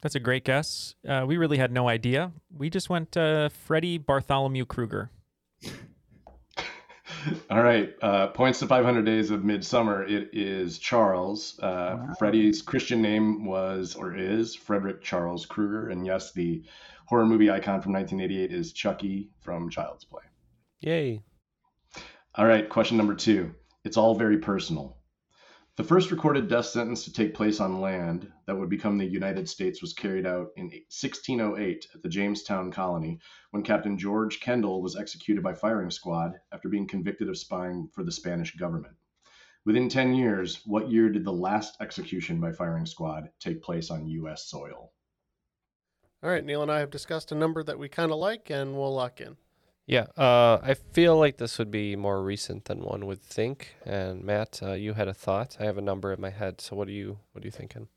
That's 0.02 0.14
a 0.14 0.20
great 0.20 0.44
guess. 0.44 0.94
Uh, 1.08 1.25
we 1.26 1.36
really 1.36 1.56
had 1.56 1.72
no 1.72 1.88
idea. 1.88 2.32
We 2.56 2.70
just 2.70 2.90
went 2.90 3.16
uh, 3.16 3.48
Freddie 3.48 3.98
Bartholomew 3.98 4.66
Krueger. 4.66 5.10
All 7.50 7.62
right. 7.62 7.95
Uh, 8.02 8.28
points 8.28 8.59
to 8.61 8.66
500 8.66 9.04
Days 9.04 9.30
of 9.30 9.45
Midsummer. 9.45 10.04
It 10.04 10.30
is 10.33 10.78
Charles. 10.78 11.59
Uh, 11.61 12.14
Freddie's 12.18 12.62
Christian 12.62 13.02
name 13.02 13.45
was 13.45 13.95
or 13.95 14.14
is 14.16 14.54
Frederick 14.54 15.02
Charles 15.02 15.47
Krueger. 15.47 15.88
And 15.88 16.06
yes, 16.06 16.33
the 16.33 16.62
horror 17.06 17.26
movie 17.26 17.50
icon 17.50 17.80
from 17.80 17.92
1988 17.92 18.52
is 18.52 18.73
Chucky 18.73 19.30
from 19.40 19.71
Child's 19.71 20.04
Play. 20.04 20.23
Yay. 20.80 21.23
All 22.35 22.47
right. 22.47 22.68
Question 22.68 22.97
number 22.97 23.14
two. 23.14 23.54
It's 23.85 23.97
all 23.97 24.14
very 24.14 24.38
personal. 24.38 24.97
The 25.76 25.85
first 25.85 26.11
recorded 26.11 26.49
death 26.49 26.64
sentence 26.64 27.04
to 27.04 27.12
take 27.12 27.35
place 27.35 27.61
on 27.61 27.83
land 27.83 28.33
that 28.47 28.56
would 28.56 28.71
become 28.71 28.97
the 28.97 29.04
United 29.04 29.47
States 29.47 29.83
was 29.83 29.92
carried 29.92 30.25
out 30.25 30.49
in 30.56 30.64
1608 30.64 31.88
at 31.95 32.02
the 32.02 32.09
Jamestown 32.09 32.73
colony 32.73 33.21
when 33.50 33.62
Captain 33.62 33.99
George 33.99 34.40
Kendall 34.40 34.80
was 34.80 34.97
executed 34.97 35.45
by 35.45 35.52
firing 35.52 35.90
squad 35.90 36.33
after 36.50 36.71
being 36.71 36.88
convicted 36.88 37.28
of 37.28 37.37
spying 37.37 37.90
for 37.92 38.04
the 38.04 38.11
Spanish 38.11 38.56
government. 38.56 38.97
Within 39.66 39.90
10 39.90 40.14
years, 40.14 40.62
what 40.64 40.90
year 40.90 41.11
did 41.11 41.26
the 41.26 41.33
last 41.33 41.76
execution 41.83 42.40
by 42.40 42.52
firing 42.52 42.87
squad 42.87 43.28
take 43.38 43.61
place 43.61 43.90
on 43.90 44.09
U.S. 44.09 44.47
soil? 44.47 44.95
All 46.23 46.30
right, 46.30 46.42
Neil 46.42 46.62
and 46.62 46.73
I 46.73 46.78
have 46.78 46.90
discussed 46.90 47.33
a 47.33 47.35
number 47.35 47.62
that 47.62 47.78
we 47.78 47.90
kind 47.90 48.12
of 48.12 48.16
like, 48.16 48.49
and 48.49 48.75
we'll 48.75 48.95
lock 48.95 49.21
in. 49.21 49.37
Yeah, 49.87 50.07
uh, 50.16 50.59
I 50.62 50.75
feel 50.75 51.16
like 51.16 51.37
this 51.37 51.59
would 51.59 51.71
be 51.71 51.95
more 51.95 52.21
recent 52.21 52.64
than 52.64 52.81
one 52.81 53.07
would 53.07 53.23
think. 53.23 53.76
And 53.85 54.25
Matt, 54.25 54.61
uh, 54.61 54.73
you 54.73 54.95
had 54.95 55.07
a 55.07 55.14
thought. 55.14 55.57
I 55.61 55.64
have 55.64 55.78
a 55.78 55.83
number 55.83 56.12
in 56.12 56.21
my 56.21 56.31
head. 56.31 56.61
So 56.61 56.75
what 56.75 56.88
are 56.88 56.93
you 56.93 57.19
what 57.33 57.45
are 57.45 57.47
you 57.47 57.52
thinking? 57.52 57.88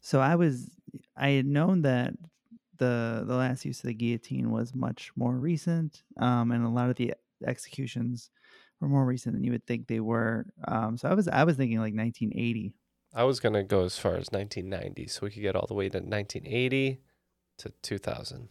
So 0.00 0.20
I 0.20 0.36
was 0.36 0.70
I 1.16 1.30
had 1.30 1.46
known 1.46 1.82
that 1.82 2.14
the 2.78 3.24
the 3.26 3.34
last 3.34 3.64
use 3.64 3.80
of 3.80 3.88
the 3.88 3.94
guillotine 3.94 4.50
was 4.50 4.74
much 4.74 5.10
more 5.16 5.34
recent, 5.34 6.04
um, 6.18 6.52
and 6.52 6.64
a 6.64 6.68
lot 6.68 6.88
of 6.88 6.96
the 6.96 7.14
executions 7.44 8.30
were 8.80 8.88
more 8.88 9.04
recent 9.04 9.34
than 9.34 9.42
you 9.42 9.52
would 9.52 9.66
think 9.66 9.88
they 9.88 10.00
were. 10.00 10.46
Um, 10.68 10.96
so 10.96 11.08
I 11.08 11.14
was 11.14 11.26
I 11.26 11.42
was 11.42 11.56
thinking 11.56 11.78
like 11.78 11.94
1980. 11.94 12.74
I 13.12 13.24
was 13.24 13.40
gonna 13.40 13.64
go 13.64 13.84
as 13.84 13.98
far 13.98 14.12
as 14.12 14.30
1990, 14.30 15.08
so 15.08 15.20
we 15.22 15.30
could 15.30 15.42
get 15.42 15.56
all 15.56 15.66
the 15.66 15.74
way 15.74 15.88
to 15.88 15.98
1980 15.98 17.00
to 17.58 17.72
2000. 17.82 18.48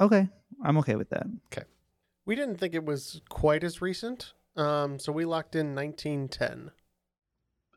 Okay, 0.00 0.28
I'm 0.62 0.78
okay 0.78 0.96
with 0.96 1.10
that. 1.10 1.26
Okay. 1.52 1.66
We 2.26 2.34
didn't 2.34 2.56
think 2.56 2.74
it 2.74 2.84
was 2.84 3.20
quite 3.28 3.62
as 3.64 3.82
recent, 3.82 4.32
um, 4.56 4.98
so 4.98 5.12
we 5.12 5.24
locked 5.24 5.54
in 5.54 5.74
1910. 5.74 6.70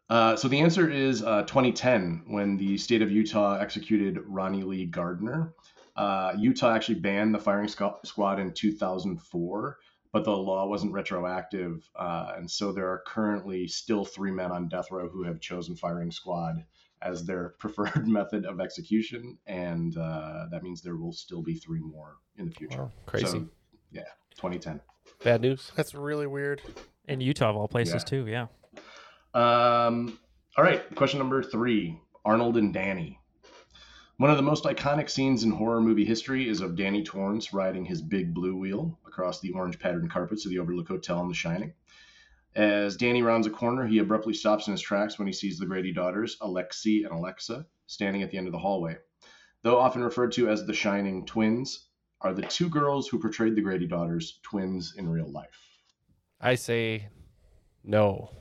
Uh, 0.09 0.35
so 0.35 0.47
the 0.47 0.59
answer 0.59 0.89
is 0.89 1.21
uh, 1.21 1.41
2010 1.43 2.23
when 2.27 2.57
the 2.57 2.77
state 2.77 3.01
of 3.01 3.11
Utah 3.11 3.57
executed 3.59 4.19
Ronnie 4.25 4.63
Lee 4.63 4.85
Gardner. 4.85 5.53
Uh, 5.97 6.33
Utah 6.37 6.73
actually 6.73 6.99
banned 6.99 7.35
the 7.35 7.39
firing 7.39 7.67
squad 7.67 8.39
in 8.39 8.53
2004, 8.53 9.77
but 10.13 10.23
the 10.23 10.31
law 10.31 10.65
wasn't 10.67 10.93
retroactive. 10.93 11.89
Uh, 11.95 12.33
and 12.37 12.49
so 12.49 12.71
there 12.71 12.87
are 12.87 13.03
currently 13.05 13.67
still 13.67 14.05
three 14.05 14.31
men 14.31 14.51
on 14.51 14.69
death 14.69 14.91
row 14.91 15.09
who 15.09 15.23
have 15.23 15.41
chosen 15.41 15.75
firing 15.75 16.11
squad 16.11 16.63
as 17.01 17.25
their 17.25 17.49
preferred 17.59 18.07
method 18.07 18.45
of 18.45 18.59
execution. 18.59 19.37
And 19.47 19.95
uh, 19.97 20.45
that 20.51 20.63
means 20.63 20.81
there 20.81 20.95
will 20.97 21.13
still 21.13 21.41
be 21.41 21.55
three 21.55 21.79
more 21.79 22.17
in 22.37 22.45
the 22.47 22.51
future. 22.51 22.83
Wow, 22.83 22.91
crazy. 23.05 23.25
So, 23.27 23.47
yeah, 23.91 24.03
2010. 24.35 24.81
Bad 25.23 25.41
news. 25.41 25.71
That's 25.75 25.93
really 25.95 26.27
weird. 26.27 26.61
In 27.07 27.21
Utah, 27.21 27.49
of 27.49 27.55
all 27.55 27.67
places, 27.67 27.95
Yeah. 27.95 27.99
too. 27.99 28.27
Yeah. 28.27 28.47
Um, 29.33 30.19
all 30.57 30.63
right, 30.63 30.83
question 30.95 31.19
number 31.19 31.43
three 31.43 31.99
Arnold 32.25 32.57
and 32.57 32.73
Danny. 32.73 33.19
One 34.17 34.31
of 34.31 34.37
the 34.37 34.43
most 34.43 34.63
iconic 34.63 35.09
scenes 35.09 35.43
in 35.43 35.51
horror 35.51 35.79
movie 35.79 36.03
history 36.05 36.49
is 36.49 36.59
of 36.59 36.75
Danny 36.75 37.03
Torrance 37.03 37.53
riding 37.53 37.85
his 37.85 38.01
big 38.01 38.33
blue 38.33 38.55
wheel 38.57 38.97
across 39.07 39.39
the 39.39 39.51
orange 39.51 39.77
patterned 39.79 40.09
carpets 40.09 40.43
of 40.45 40.49
the 40.51 40.57
Overlook 40.57 40.87
Hotel 40.87 41.21
in 41.21 41.27
The 41.27 41.35
Shining. 41.35 41.73
As 42.57 42.97
Danny 42.97 43.21
rounds 43.21 43.45
a 43.45 43.51
corner, 43.51 43.85
he 43.85 43.99
abruptly 43.99 44.33
stops 44.33 44.65
in 44.65 44.71
his 44.71 44.81
tracks 44.81 45.19
when 45.19 45.27
he 45.27 45.33
sees 45.33 45.59
the 45.59 45.65
Grady 45.67 45.93
daughters, 45.93 46.37
Alexi 46.41 47.05
and 47.05 47.13
Alexa, 47.13 47.67
standing 47.85 48.23
at 48.23 48.31
the 48.31 48.37
end 48.37 48.47
of 48.47 48.51
the 48.51 48.57
hallway. 48.57 48.97
Though 49.61 49.77
often 49.77 50.03
referred 50.03 50.31
to 50.33 50.49
as 50.49 50.65
the 50.65 50.73
Shining 50.73 51.23
twins, 51.27 51.89
are 52.21 52.33
the 52.33 52.41
two 52.41 52.67
girls 52.67 53.07
who 53.07 53.19
portrayed 53.19 53.55
the 53.55 53.61
Grady 53.61 53.85
daughters 53.85 54.39
twins 54.41 54.95
in 54.97 55.07
real 55.07 55.31
life? 55.31 55.55
I 56.41 56.55
say 56.55 57.09
no. 57.83 58.31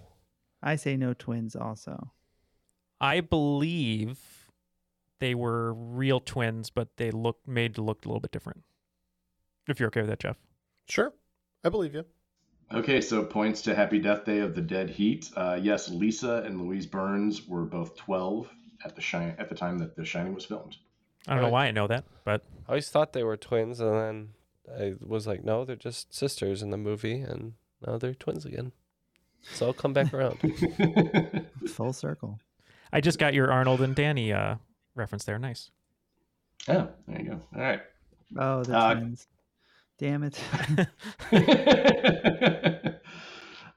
I 0.63 0.77
say 0.77 0.97
no 0.97 1.13
twins 1.13 1.55
also. 1.55 2.13
I 2.99 3.21
believe 3.21 4.49
they 5.21 5.35
were 5.35 5.75
real 5.75 6.21
twins, 6.21 6.71
but 6.71 6.97
they 6.97 7.11
looked 7.11 7.47
made 7.47 7.75
to 7.75 7.83
look 7.83 8.07
a 8.07 8.09
little 8.09 8.21
bit 8.21 8.33
different. 8.33 8.65
If 9.69 9.79
you're 9.79 9.89
okay 9.89 10.01
with 10.01 10.09
that, 10.09 10.21
Jeff. 10.21 10.39
Sure, 10.89 11.13
I 11.63 11.69
believe 11.69 11.93
you. 11.93 12.07
Okay, 12.75 13.01
so 13.01 13.25
points 13.25 13.63
to 13.63 13.75
Happy 13.75 13.99
Death 13.99 14.25
Day 14.25 14.39
of 14.41 14.55
the 14.55 14.61
Dead 14.61 14.91
Heat. 14.91 15.31
Uh, 15.37 15.59
yes, 15.61 15.89
Lisa 15.89 16.43
and 16.45 16.61
Louise 16.61 16.87
Burns 16.87 17.47
were 17.47 17.65
both 17.65 17.97
12 17.97 18.51
at 18.85 18.95
the 18.97 19.01
shine 19.01 19.35
at 19.39 19.49
the 19.49 19.55
time 19.55 19.79
that 19.79 19.95
The 19.97 20.05
Shining 20.05 20.35
was 20.35 20.45
filmed. 20.45 20.77
I 21.29 21.35
don't 21.35 21.45
know 21.45 21.49
why 21.51 21.67
I 21.67 21.71
know 21.71 21.87
that, 21.87 22.05
but 22.25 22.43
I 22.67 22.71
always 22.73 22.89
thought 22.89 23.13
they 23.13 23.25
were 23.25 23.37
twins, 23.37 23.81
and 23.81 23.93
then 23.93 24.29
I 24.81 24.95
was 25.01 25.27
like, 25.27 25.45
no, 25.45 25.65
they're 25.65 25.75
just 25.77 26.13
sisters 26.15 26.63
in 26.63 26.71
the 26.71 26.77
movie, 26.77 27.21
and 27.21 27.55
now 27.87 27.99
they're 27.99 28.15
twins 28.15 28.45
again. 28.45 28.73
So 29.55 29.67
I'll 29.67 29.73
come 29.73 29.93
back 29.93 30.13
around. 30.13 30.39
Full 31.69 31.93
circle. 31.93 32.39
I 32.93 33.01
just 33.01 33.19
got 33.19 33.35
your 33.35 33.51
Arnold 33.53 33.81
and 33.81 33.95
Danny 33.95 34.33
uh, 34.33 34.57
reference 34.95 35.25
there. 35.25 35.39
Nice. 35.39 35.71
Oh, 36.69 36.89
there 37.07 37.21
you 37.23 37.31
go. 37.31 37.41
All 37.55 37.61
right. 37.63 37.81
Oh, 38.39 38.63
the 38.65 38.77
Uh, 38.77 38.95
twins. 38.95 39.27
Damn 39.99 40.25
it. 40.25 40.39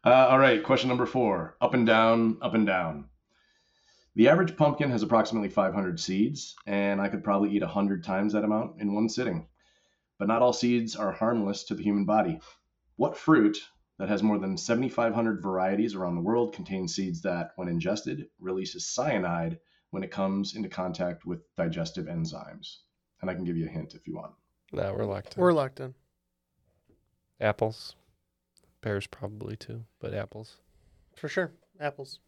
uh, 0.03 0.27
all 0.27 0.39
right, 0.39 0.61
question 0.63 0.89
number 0.89 1.05
four 1.05 1.55
up 1.61 1.73
and 1.73 1.87
down, 1.87 2.37
up 2.41 2.53
and 2.53 2.67
down. 2.67 3.05
The 4.15 4.27
average 4.27 4.57
pumpkin 4.57 4.91
has 4.91 5.01
approximately 5.01 5.47
500 5.47 5.97
seeds, 5.97 6.55
and 6.67 6.99
I 6.99 7.07
could 7.07 7.23
probably 7.23 7.51
eat 7.51 7.61
100 7.61 8.03
times 8.03 8.33
that 8.33 8.43
amount 8.43 8.81
in 8.81 8.93
one 8.93 9.07
sitting. 9.07 9.47
But 10.17 10.27
not 10.27 10.41
all 10.41 10.51
seeds 10.51 10.97
are 10.97 11.13
harmless 11.13 11.63
to 11.65 11.73
the 11.75 11.83
human 11.83 12.03
body. 12.03 12.41
What 12.97 13.15
fruit 13.15 13.57
that 13.97 14.09
has 14.09 14.21
more 14.21 14.37
than 14.37 14.57
7,500 14.57 15.41
varieties 15.41 15.95
around 15.95 16.15
the 16.15 16.21
world 16.21 16.53
contains 16.53 16.95
seeds 16.95 17.21
that, 17.21 17.53
when 17.55 17.69
ingested, 17.69 18.27
releases 18.39 18.89
cyanide 18.89 19.57
when 19.91 20.03
it 20.03 20.11
comes 20.11 20.53
into 20.53 20.67
contact 20.67 21.25
with 21.25 21.39
digestive 21.55 22.07
enzymes? 22.07 22.79
And 23.21 23.29
I 23.29 23.35
can 23.35 23.45
give 23.45 23.55
you 23.55 23.67
a 23.67 23.69
hint 23.69 23.95
if 23.95 24.05
you 24.05 24.15
want. 24.15 24.33
now 24.73 24.93
we're 24.93 25.05
locked 25.05 25.37
in. 25.37 25.41
We're 25.41 25.53
locked 25.53 25.79
in. 25.79 25.93
Apples. 27.39 27.95
Pears 28.81 29.07
probably 29.07 29.55
too, 29.55 29.83
but 29.99 30.13
apples. 30.13 30.57
For 31.15 31.27
sure. 31.27 31.51
Apples. 31.79 32.19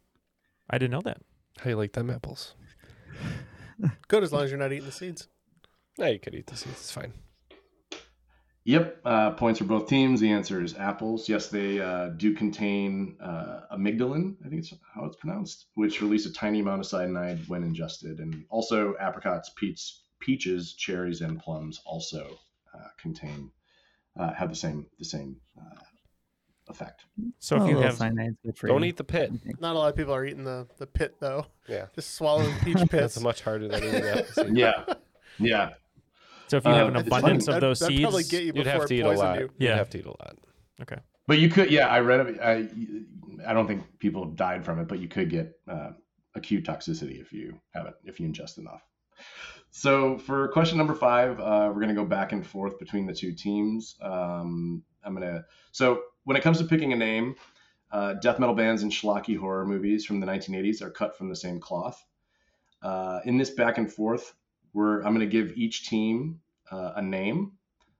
I 0.68 0.78
didn't 0.78 0.92
know 0.92 1.00
that. 1.02 1.20
How 1.58 1.70
you 1.70 1.76
like 1.76 1.92
them 1.92 2.10
apples? 2.10 2.54
Good 4.08 4.22
as 4.22 4.32
long 4.32 4.44
as 4.44 4.50
you're 4.50 4.58
not 4.58 4.72
eating 4.72 4.86
the 4.86 4.92
seeds. 4.92 5.28
No, 5.98 6.06
you 6.06 6.18
could 6.18 6.34
eat 6.34 6.46
the 6.46 6.56
seeds. 6.56 6.76
It's 6.76 6.92
fine. 6.92 7.12
Yep, 8.64 9.00
uh, 9.04 9.30
points 9.32 9.58
for 9.58 9.64
both 9.64 9.88
teams. 9.88 10.20
The 10.20 10.30
answer 10.30 10.62
is 10.62 10.76
apples. 10.76 11.28
Yes, 11.28 11.48
they 11.48 11.80
uh, 11.80 12.10
do 12.10 12.32
contain 12.32 13.16
uh, 13.20 13.62
amygdalin, 13.72 14.36
I 14.44 14.48
think 14.48 14.60
it's 14.60 14.72
how 14.94 15.04
it's 15.04 15.16
pronounced, 15.16 15.66
which 15.74 16.00
release 16.00 16.26
a 16.26 16.32
tiny 16.32 16.60
amount 16.60 16.80
of 16.80 16.86
cyanide 16.86 17.40
when 17.48 17.64
ingested. 17.64 18.20
And 18.20 18.44
also 18.50 18.94
apricots, 19.00 19.50
peach, 19.56 19.98
peaches, 20.20 20.74
cherries, 20.74 21.22
and 21.22 21.40
plums 21.40 21.80
also 21.84 22.38
uh, 22.72 22.88
contain 23.00 23.50
uh, 24.18 24.32
have 24.34 24.48
the 24.50 24.56
same 24.56 24.86
the 24.98 25.04
same 25.04 25.36
uh, 25.58 25.80
effect. 26.68 27.04
So 27.38 27.56
Oh, 27.56 27.64
if 27.64 27.70
you 27.70 27.78
have 27.78 27.94
cyanide's 27.96 28.36
good 28.44 28.56
for 28.56 28.68
Don't 28.68 28.84
eat 28.84 28.96
the 28.96 29.04
pit. 29.04 29.32
Not 29.60 29.74
a 29.74 29.78
lot 29.78 29.88
of 29.88 29.96
people 29.96 30.14
are 30.14 30.24
eating 30.24 30.44
the, 30.44 30.66
the 30.78 30.86
pit, 30.86 31.16
though. 31.20 31.46
Yeah, 31.68 31.86
Just 31.94 32.14
swallowing 32.14 32.54
peach 32.62 32.74
that's 32.78 32.90
pits. 33.14 33.20
much 33.20 33.40
harder 33.42 33.68
than 33.68 33.82
eating 33.84 34.04
apple 34.04 34.24
seeds. 34.32 34.50
Yeah, 34.52 34.72
yeah. 35.38 35.70
so 36.48 36.56
if 36.58 36.64
you 36.64 36.70
have 36.70 36.86
Uh, 36.86 36.90
an 36.90 36.96
it's 36.96 37.06
abundance 37.08 37.48
of 37.48 37.60
those 37.60 37.80
That'd 37.80 37.96
seeds, 37.96 38.02
probably 38.04 38.22
get 38.24 38.42
you 38.44 38.52
You'd 38.54 38.66
have 38.66 38.86
to 38.86 38.94
eat 38.94 39.00
a 39.00 39.10
lot. 39.10 39.38
you. 39.40 39.50
You'd 39.58 39.70
have 39.72 39.90
to 39.90 39.98
eat 39.98 40.04
a 40.06 40.10
lot. 40.10 40.36
okay. 40.82 40.98
But 41.26 41.38
you 41.38 41.48
could, 41.48 41.70
yeah, 41.70 41.88
I 41.88 42.00
read. 42.00 42.38
I, 42.40 42.68
I 43.46 43.52
don't 43.52 43.66
think 43.66 43.82
people 43.98 44.24
have 44.24 44.36
died 44.36 44.64
from 44.64 44.78
it, 44.80 44.88
but 44.88 44.98
you 44.98 45.08
could 45.08 45.30
get 45.30 45.52
uh, 45.68 45.90
acute 46.34 46.64
toxicity 46.64 47.20
if 47.20 47.32
you 47.32 47.58
have 47.74 47.86
it, 47.86 47.94
if 48.04 48.18
you 48.20 48.28
ingest 48.28 48.58
enough. 48.58 48.82
So 49.72 50.18
for 50.18 50.48
question 50.48 50.78
number 50.78 50.94
five, 50.94 51.40
uh, 51.40 51.66
we're 51.68 51.80
going 51.80 51.88
to 51.88 51.94
go 51.94 52.04
back 52.04 52.32
and 52.32 52.46
forth 52.46 52.78
between 52.78 53.06
the 53.06 53.14
two 53.14 53.32
teams. 53.32 53.96
Um, 54.00 54.82
I'm 55.04 55.14
going 55.14 55.26
to, 55.26 55.44
so 55.72 56.02
when 56.24 56.36
it 56.36 56.42
comes 56.42 56.58
to 56.58 56.64
picking 56.64 56.92
a 56.92 56.96
name, 56.96 57.34
uh, 57.90 58.14
death 58.14 58.38
metal 58.38 58.54
bands 58.54 58.82
and 58.82 58.92
schlocky 58.92 59.36
horror 59.36 59.66
movies 59.66 60.04
from 60.04 60.20
the 60.20 60.26
1980s 60.26 60.80
are 60.82 60.90
cut 60.90 61.16
from 61.16 61.28
the 61.28 61.36
same 61.36 61.58
cloth. 61.58 62.04
Uh, 62.80 63.20
in 63.24 63.36
this 63.36 63.50
back 63.50 63.78
and 63.78 63.92
forth, 63.92 64.34
we're, 64.72 64.98
I'm 65.02 65.14
going 65.14 65.20
to 65.20 65.26
give 65.26 65.56
each 65.56 65.88
team 65.88 66.40
uh, 66.70 66.92
a 66.96 67.02
name 67.02 67.52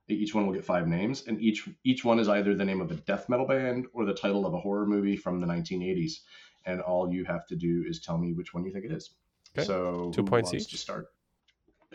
each 0.08 0.34
one 0.34 0.46
will 0.46 0.54
get 0.54 0.64
five 0.64 0.86
names, 0.86 1.24
and 1.26 1.40
each 1.40 1.68
each 1.84 2.04
one 2.04 2.18
is 2.18 2.28
either 2.28 2.54
the 2.54 2.64
name 2.64 2.80
of 2.80 2.90
a 2.90 2.96
death 2.96 3.28
metal 3.28 3.46
band 3.46 3.86
or 3.92 4.04
the 4.04 4.14
title 4.14 4.46
of 4.46 4.54
a 4.54 4.58
horror 4.58 4.86
movie 4.86 5.16
from 5.16 5.40
the 5.40 5.46
1980s. 5.46 6.20
And 6.64 6.80
all 6.80 7.12
you 7.12 7.24
have 7.24 7.46
to 7.48 7.56
do 7.56 7.84
is 7.88 8.00
tell 8.00 8.18
me 8.18 8.32
which 8.32 8.54
one 8.54 8.64
you 8.64 8.72
think 8.72 8.84
it 8.84 8.92
is. 8.92 9.10
Okay. 9.56 9.66
So 9.66 10.12
Two 10.14 10.22
points 10.22 10.54
each? 10.54 10.70
to 10.70 10.76
start. 10.76 11.08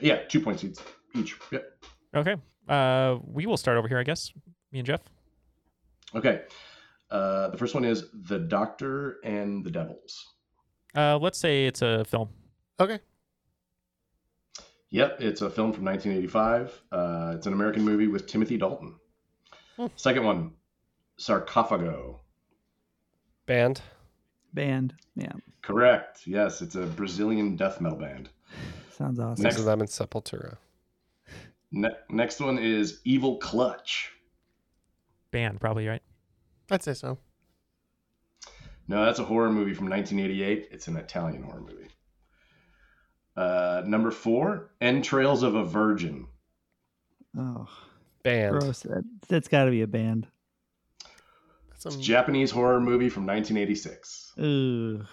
Yeah, 0.01 0.23
two 0.23 0.39
points 0.39 0.63
each. 0.63 0.77
Each. 1.15 1.37
Yep. 1.51 1.83
Okay. 2.15 2.35
Uh, 2.67 3.17
we 3.23 3.45
will 3.45 3.57
start 3.57 3.77
over 3.77 3.87
here, 3.87 3.99
I 3.99 4.03
guess. 4.03 4.31
Me 4.71 4.79
and 4.79 4.85
Jeff. 4.85 5.01
Okay. 6.15 6.41
Uh, 7.09 7.49
the 7.49 7.57
first 7.57 7.73
one 7.73 7.85
is 7.85 8.05
The 8.27 8.39
Doctor 8.39 9.17
and 9.23 9.63
the 9.63 9.71
Devils. 9.71 10.33
Uh, 10.95 11.17
let's 11.17 11.37
say 11.37 11.65
it's 11.65 11.81
a 11.81 12.03
film. 12.05 12.29
Okay. 12.79 12.99
Yep, 14.89 15.21
it's 15.21 15.41
a 15.41 15.49
film 15.49 15.73
from 15.73 15.85
1985. 15.85 16.81
Uh, 16.91 17.33
it's 17.35 17.45
an 17.45 17.53
American 17.53 17.83
movie 17.83 18.07
with 18.07 18.25
Timothy 18.27 18.57
Dalton. 18.57 18.95
Second 19.95 20.23
one, 20.23 20.53
Sarcophago. 21.19 22.19
Band. 23.45 23.81
Band. 24.53 24.95
Yeah. 25.15 25.33
Correct. 25.61 26.21
Yes, 26.25 26.61
it's 26.61 26.75
a 26.75 26.85
Brazilian 26.85 27.55
death 27.55 27.79
metal 27.79 27.97
band. 27.97 28.29
Sounds 28.97 29.19
awesome. 29.19 29.43
Next- 29.43 29.57
Next 29.57 29.65
them 29.65 29.81
in 29.81 29.87
Sepultura. 29.87 30.57
Ne- 31.71 31.89
next 32.09 32.39
one 32.39 32.57
is 32.57 33.01
Evil 33.03 33.37
Clutch. 33.37 34.11
Band, 35.31 35.59
probably 35.59 35.87
right. 35.87 36.01
I'd 36.71 36.81
say 36.83 36.93
so. 36.93 37.17
No, 38.87 39.03
that's 39.05 39.19
a 39.19 39.25
horror 39.25 39.51
movie 39.51 39.73
from 39.73 39.89
1988. 39.89 40.69
It's 40.71 40.87
an 40.87 40.95
Italian 40.95 41.43
horror 41.43 41.59
movie. 41.61 41.89
Uh, 43.35 43.83
number 43.85 44.11
four, 44.11 44.71
Entrails 44.81 45.43
of 45.43 45.55
a 45.55 45.63
Virgin. 45.65 46.25
Oh, 47.37 47.67
Band. 48.23 48.57
gross. 48.57 48.79
That, 48.81 49.03
that's 49.27 49.47
got 49.49 49.65
to 49.65 49.71
be 49.71 49.81
a 49.81 49.87
band. 49.87 50.25
That's 51.69 51.85
It's 51.85 51.95
a 51.97 51.99
Japanese 51.99 52.49
horror 52.49 52.79
movie 52.79 53.09
from 53.09 53.27
1986. 53.27 54.33
Ooh, 54.39 55.05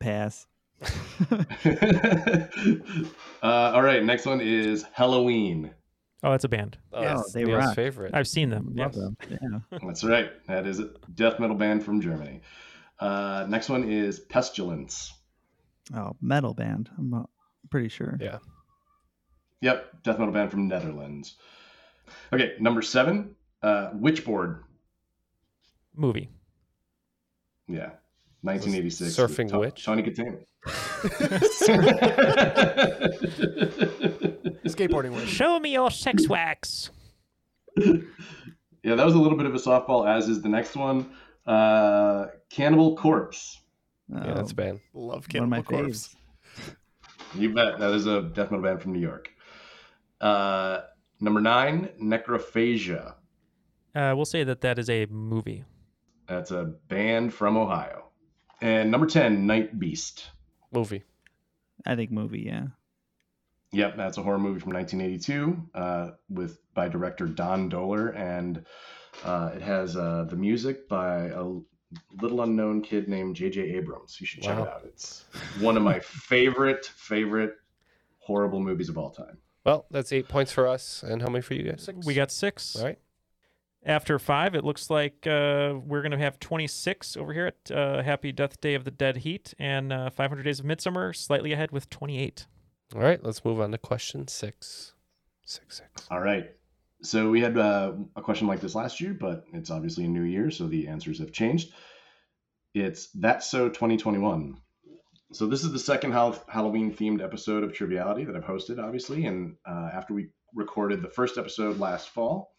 pass. 0.00 0.46
uh, 3.42 3.72
all 3.74 3.82
right, 3.82 4.04
next 4.04 4.26
one 4.26 4.40
is 4.40 4.84
Halloween. 4.92 5.72
Oh, 6.24 6.30
that's 6.30 6.44
a 6.44 6.48
band. 6.48 6.78
Oh, 6.92 7.02
Yes, 7.02 7.18
that's 7.18 7.32
they 7.32 7.44
Neil's 7.44 7.64
rock. 7.64 7.74
favorite. 7.74 8.14
I've 8.14 8.28
seen 8.28 8.48
them. 8.48 8.72
Love 8.74 8.94
yes. 8.94 8.96
them. 8.96 9.16
Yeah. 9.70 9.78
That's 9.86 10.04
right. 10.04 10.30
That 10.46 10.66
is 10.68 10.78
a 10.78 10.90
death 11.14 11.40
metal 11.40 11.56
band 11.56 11.84
from 11.84 12.00
Germany. 12.00 12.42
Uh, 13.00 13.44
next 13.48 13.68
one 13.68 13.90
is 13.90 14.20
Pestilence. 14.20 15.12
Oh, 15.94 16.12
metal 16.20 16.54
band. 16.54 16.90
I'm 16.96 17.12
uh, 17.12 17.22
pretty 17.70 17.88
sure. 17.88 18.16
Yeah. 18.20 18.38
Yep, 19.62 20.02
death 20.04 20.18
metal 20.18 20.32
band 20.32 20.50
from 20.50 20.68
Netherlands. 20.68 21.36
Okay, 22.32 22.52
number 22.60 22.82
seven, 22.82 23.34
uh, 23.62 23.90
Witchboard. 23.90 24.60
Movie. 25.94 26.28
Yeah, 27.68 27.90
1986. 28.42 29.14
Surfing 29.16 29.44
with 29.44 29.52
Ta- 29.52 29.58
Witch? 29.60 29.84
Tawny 29.84 30.02
Kitaen. 30.02 30.44
skateboarding 34.66 35.14
with. 35.14 35.28
Show 35.28 35.58
me 35.60 35.72
your 35.72 35.90
sex 35.90 36.28
wax. 36.28 36.90
yeah, 37.76 38.94
that 38.94 39.04
was 39.04 39.14
a 39.14 39.18
little 39.18 39.36
bit 39.38 39.46
of 39.46 39.54
a 39.54 39.58
softball, 39.58 40.06
as 40.08 40.28
is 40.28 40.42
the 40.42 40.48
next 40.48 40.76
one. 40.76 41.10
Uh, 41.46 42.26
Cannibal 42.50 42.96
Corpse. 42.96 43.60
Yeah, 44.08 44.34
that's 44.34 44.50
a 44.50 44.54
Oh, 44.54 44.56
band. 44.56 44.80
Love 44.94 45.26
one 45.32 45.42
of 45.44 45.48
my 45.48 45.62
Cannibal 45.62 45.84
Corpse. 45.84 46.08
faves. 46.08 46.16
You 47.40 47.54
bet. 47.54 47.78
That 47.78 47.92
is 47.92 48.06
a 48.06 48.22
death 48.22 48.50
metal 48.50 48.62
band 48.62 48.82
from 48.82 48.92
New 48.92 49.00
York. 49.00 49.30
Uh, 50.20 50.82
number 51.20 51.40
nine, 51.40 51.88
Necrophagia. 52.00 53.14
Uh, 53.94 54.12
we'll 54.14 54.24
say 54.24 54.44
that 54.44 54.60
that 54.62 54.78
is 54.78 54.88
a 54.90 55.06
movie. 55.06 55.64
That's 56.28 56.50
a 56.50 56.64
band 56.88 57.32
from 57.34 57.56
Ohio. 57.56 58.04
And 58.62 58.90
number 58.90 59.06
10, 59.06 59.46
Night 59.46 59.78
Beast. 59.78 60.30
Movie. 60.72 61.02
I 61.84 61.96
think 61.96 62.10
movie. 62.12 62.42
Yeah. 62.42 62.66
Yep, 63.72 63.96
that's 63.96 64.18
a 64.18 64.22
horror 64.22 64.38
movie 64.38 64.60
from 64.60 64.72
1982 64.72 65.68
uh, 65.74 66.10
with 66.28 66.58
by 66.74 66.88
director 66.88 67.26
Don 67.26 67.68
Dohler, 67.70 68.14
and 68.16 68.64
uh, 69.24 69.50
it 69.56 69.62
has 69.62 69.96
uh, 69.96 70.26
the 70.28 70.36
music 70.36 70.88
by 70.88 71.26
a 71.28 71.44
little 72.20 72.42
unknown 72.42 72.82
kid 72.82 73.08
named 73.08 73.34
J.J. 73.34 73.60
Abrams. 73.74 74.18
You 74.20 74.26
should 74.26 74.42
check 74.42 74.56
Wow. 74.58 74.64
it 74.64 74.68
out. 74.68 74.82
It's 74.84 75.24
one 75.58 75.76
of 75.76 75.82
my 75.82 75.98
favorite 76.04 76.86
favorite 76.86 77.54
horrible 78.18 78.60
movies 78.60 78.88
of 78.88 78.96
all 78.96 79.10
time. 79.10 79.38
Well, 79.64 79.86
that's 79.90 80.12
eight 80.12 80.28
points 80.28 80.52
for 80.52 80.68
us. 80.68 81.02
And 81.02 81.20
how 81.22 81.28
many 81.28 81.42
for 81.42 81.54
you 81.54 81.62
guys? 81.64 81.82
Six. 81.82 82.06
We 82.06 82.14
got 82.14 82.30
six. 82.30 82.76
All 82.76 82.84
right. 82.84 82.98
After 83.84 84.18
five, 84.20 84.54
it 84.54 84.64
looks 84.64 84.90
like 84.90 85.26
uh, 85.26 85.74
we're 85.84 86.02
going 86.02 86.12
to 86.12 86.18
have 86.18 86.38
26 86.38 87.16
over 87.16 87.32
here 87.32 87.46
at 87.46 87.70
uh, 87.70 88.02
Happy 88.02 88.30
Death 88.30 88.60
Day 88.60 88.74
of 88.74 88.84
the 88.84 88.92
Dead 88.92 89.18
Heat 89.18 89.54
and 89.58 89.92
uh, 89.92 90.10
500 90.10 90.44
Days 90.44 90.60
of 90.60 90.66
Midsummer, 90.66 91.12
slightly 91.12 91.52
ahead 91.52 91.72
with 91.72 91.90
28. 91.90 92.46
All 92.94 93.00
right. 93.00 93.22
Let's 93.24 93.44
move 93.44 93.60
on 93.60 93.72
to 93.72 93.78
question 93.78 94.28
six. 94.28 94.92
Six, 95.44 95.78
six. 95.78 96.06
All 96.10 96.20
right. 96.20 96.50
So 97.02 97.30
we 97.30 97.40
had 97.40 97.58
uh, 97.58 97.94
a 98.14 98.22
question 98.22 98.46
like 98.46 98.60
this 98.60 98.76
last 98.76 99.00
year, 99.00 99.14
but 99.14 99.44
it's 99.52 99.70
obviously 99.70 100.04
a 100.04 100.08
new 100.08 100.22
year, 100.22 100.52
so 100.52 100.68
the 100.68 100.86
answers 100.86 101.18
have 101.18 101.32
changed. 101.32 101.72
It's 102.74 103.08
That's 103.08 103.50
So 103.50 103.68
2021. 103.68 104.56
So 105.32 105.46
this 105.46 105.64
is 105.64 105.72
the 105.72 105.78
second 105.78 106.12
hal- 106.12 106.44
Halloween 106.46 106.94
themed 106.94 107.22
episode 107.22 107.64
of 107.64 107.72
Triviality 107.72 108.24
that 108.24 108.36
I've 108.36 108.44
hosted, 108.44 108.78
obviously. 108.78 109.26
And 109.26 109.56
uh, 109.66 109.90
after 109.92 110.14
we 110.14 110.28
recorded 110.54 111.02
the 111.02 111.08
first 111.08 111.38
episode 111.38 111.80
last 111.80 112.10
fall, 112.10 112.51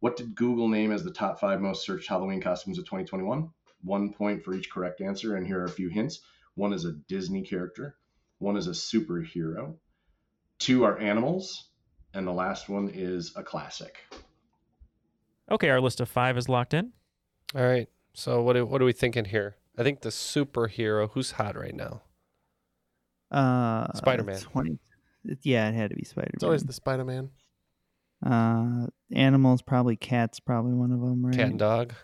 what 0.00 0.16
did 0.16 0.34
Google 0.34 0.68
name 0.68 0.92
as 0.92 1.02
the 1.04 1.10
top 1.10 1.40
five 1.40 1.60
most 1.60 1.84
searched 1.84 2.08
Halloween 2.08 2.40
costumes 2.40 2.78
of 2.78 2.84
2021? 2.84 3.50
One 3.82 4.12
point 4.12 4.44
for 4.44 4.54
each 4.54 4.70
correct 4.70 5.00
answer, 5.00 5.36
and 5.36 5.46
here 5.46 5.60
are 5.60 5.66
a 5.66 5.70
few 5.70 5.88
hints. 5.88 6.20
One 6.54 6.72
is 6.72 6.84
a 6.84 6.92
Disney 6.92 7.42
character, 7.42 7.96
one 8.38 8.56
is 8.56 8.66
a 8.66 8.70
superhero, 8.70 9.76
two 10.58 10.84
are 10.84 10.98
animals, 10.98 11.68
and 12.14 12.26
the 12.26 12.32
last 12.32 12.68
one 12.68 12.90
is 12.92 13.32
a 13.36 13.42
classic. 13.42 13.98
Okay, 15.50 15.70
our 15.70 15.80
list 15.80 16.00
of 16.00 16.08
five 16.08 16.36
is 16.36 16.48
locked 16.48 16.74
in. 16.74 16.92
All 17.54 17.62
right. 17.62 17.88
So 18.12 18.42
what 18.42 18.56
are, 18.56 18.66
what 18.66 18.82
are 18.82 18.84
we 18.84 18.92
thinking 18.92 19.24
here? 19.24 19.56
I 19.78 19.82
think 19.82 20.00
the 20.00 20.08
superhero 20.08 21.10
who's 21.12 21.32
hot 21.32 21.56
right 21.56 21.74
now. 21.74 22.02
Uh, 23.30 23.92
Spider-Man. 23.94 24.78
Yeah, 25.42 25.68
it 25.68 25.74
had 25.74 25.90
to 25.90 25.96
be 25.96 26.04
Spider 26.04 26.26
Man. 26.26 26.34
It's 26.34 26.44
always 26.44 26.64
the 26.64 26.72
Spider 26.72 27.04
Man. 27.04 27.30
Uh, 28.24 28.86
animals 29.12 29.62
probably 29.62 29.96
cats. 29.96 30.40
Probably 30.40 30.72
one 30.74 30.90
of 30.92 31.00
them, 31.00 31.24
right? 31.24 31.34
Cat 31.36 31.48
and 31.50 31.58
dog. 31.58 31.94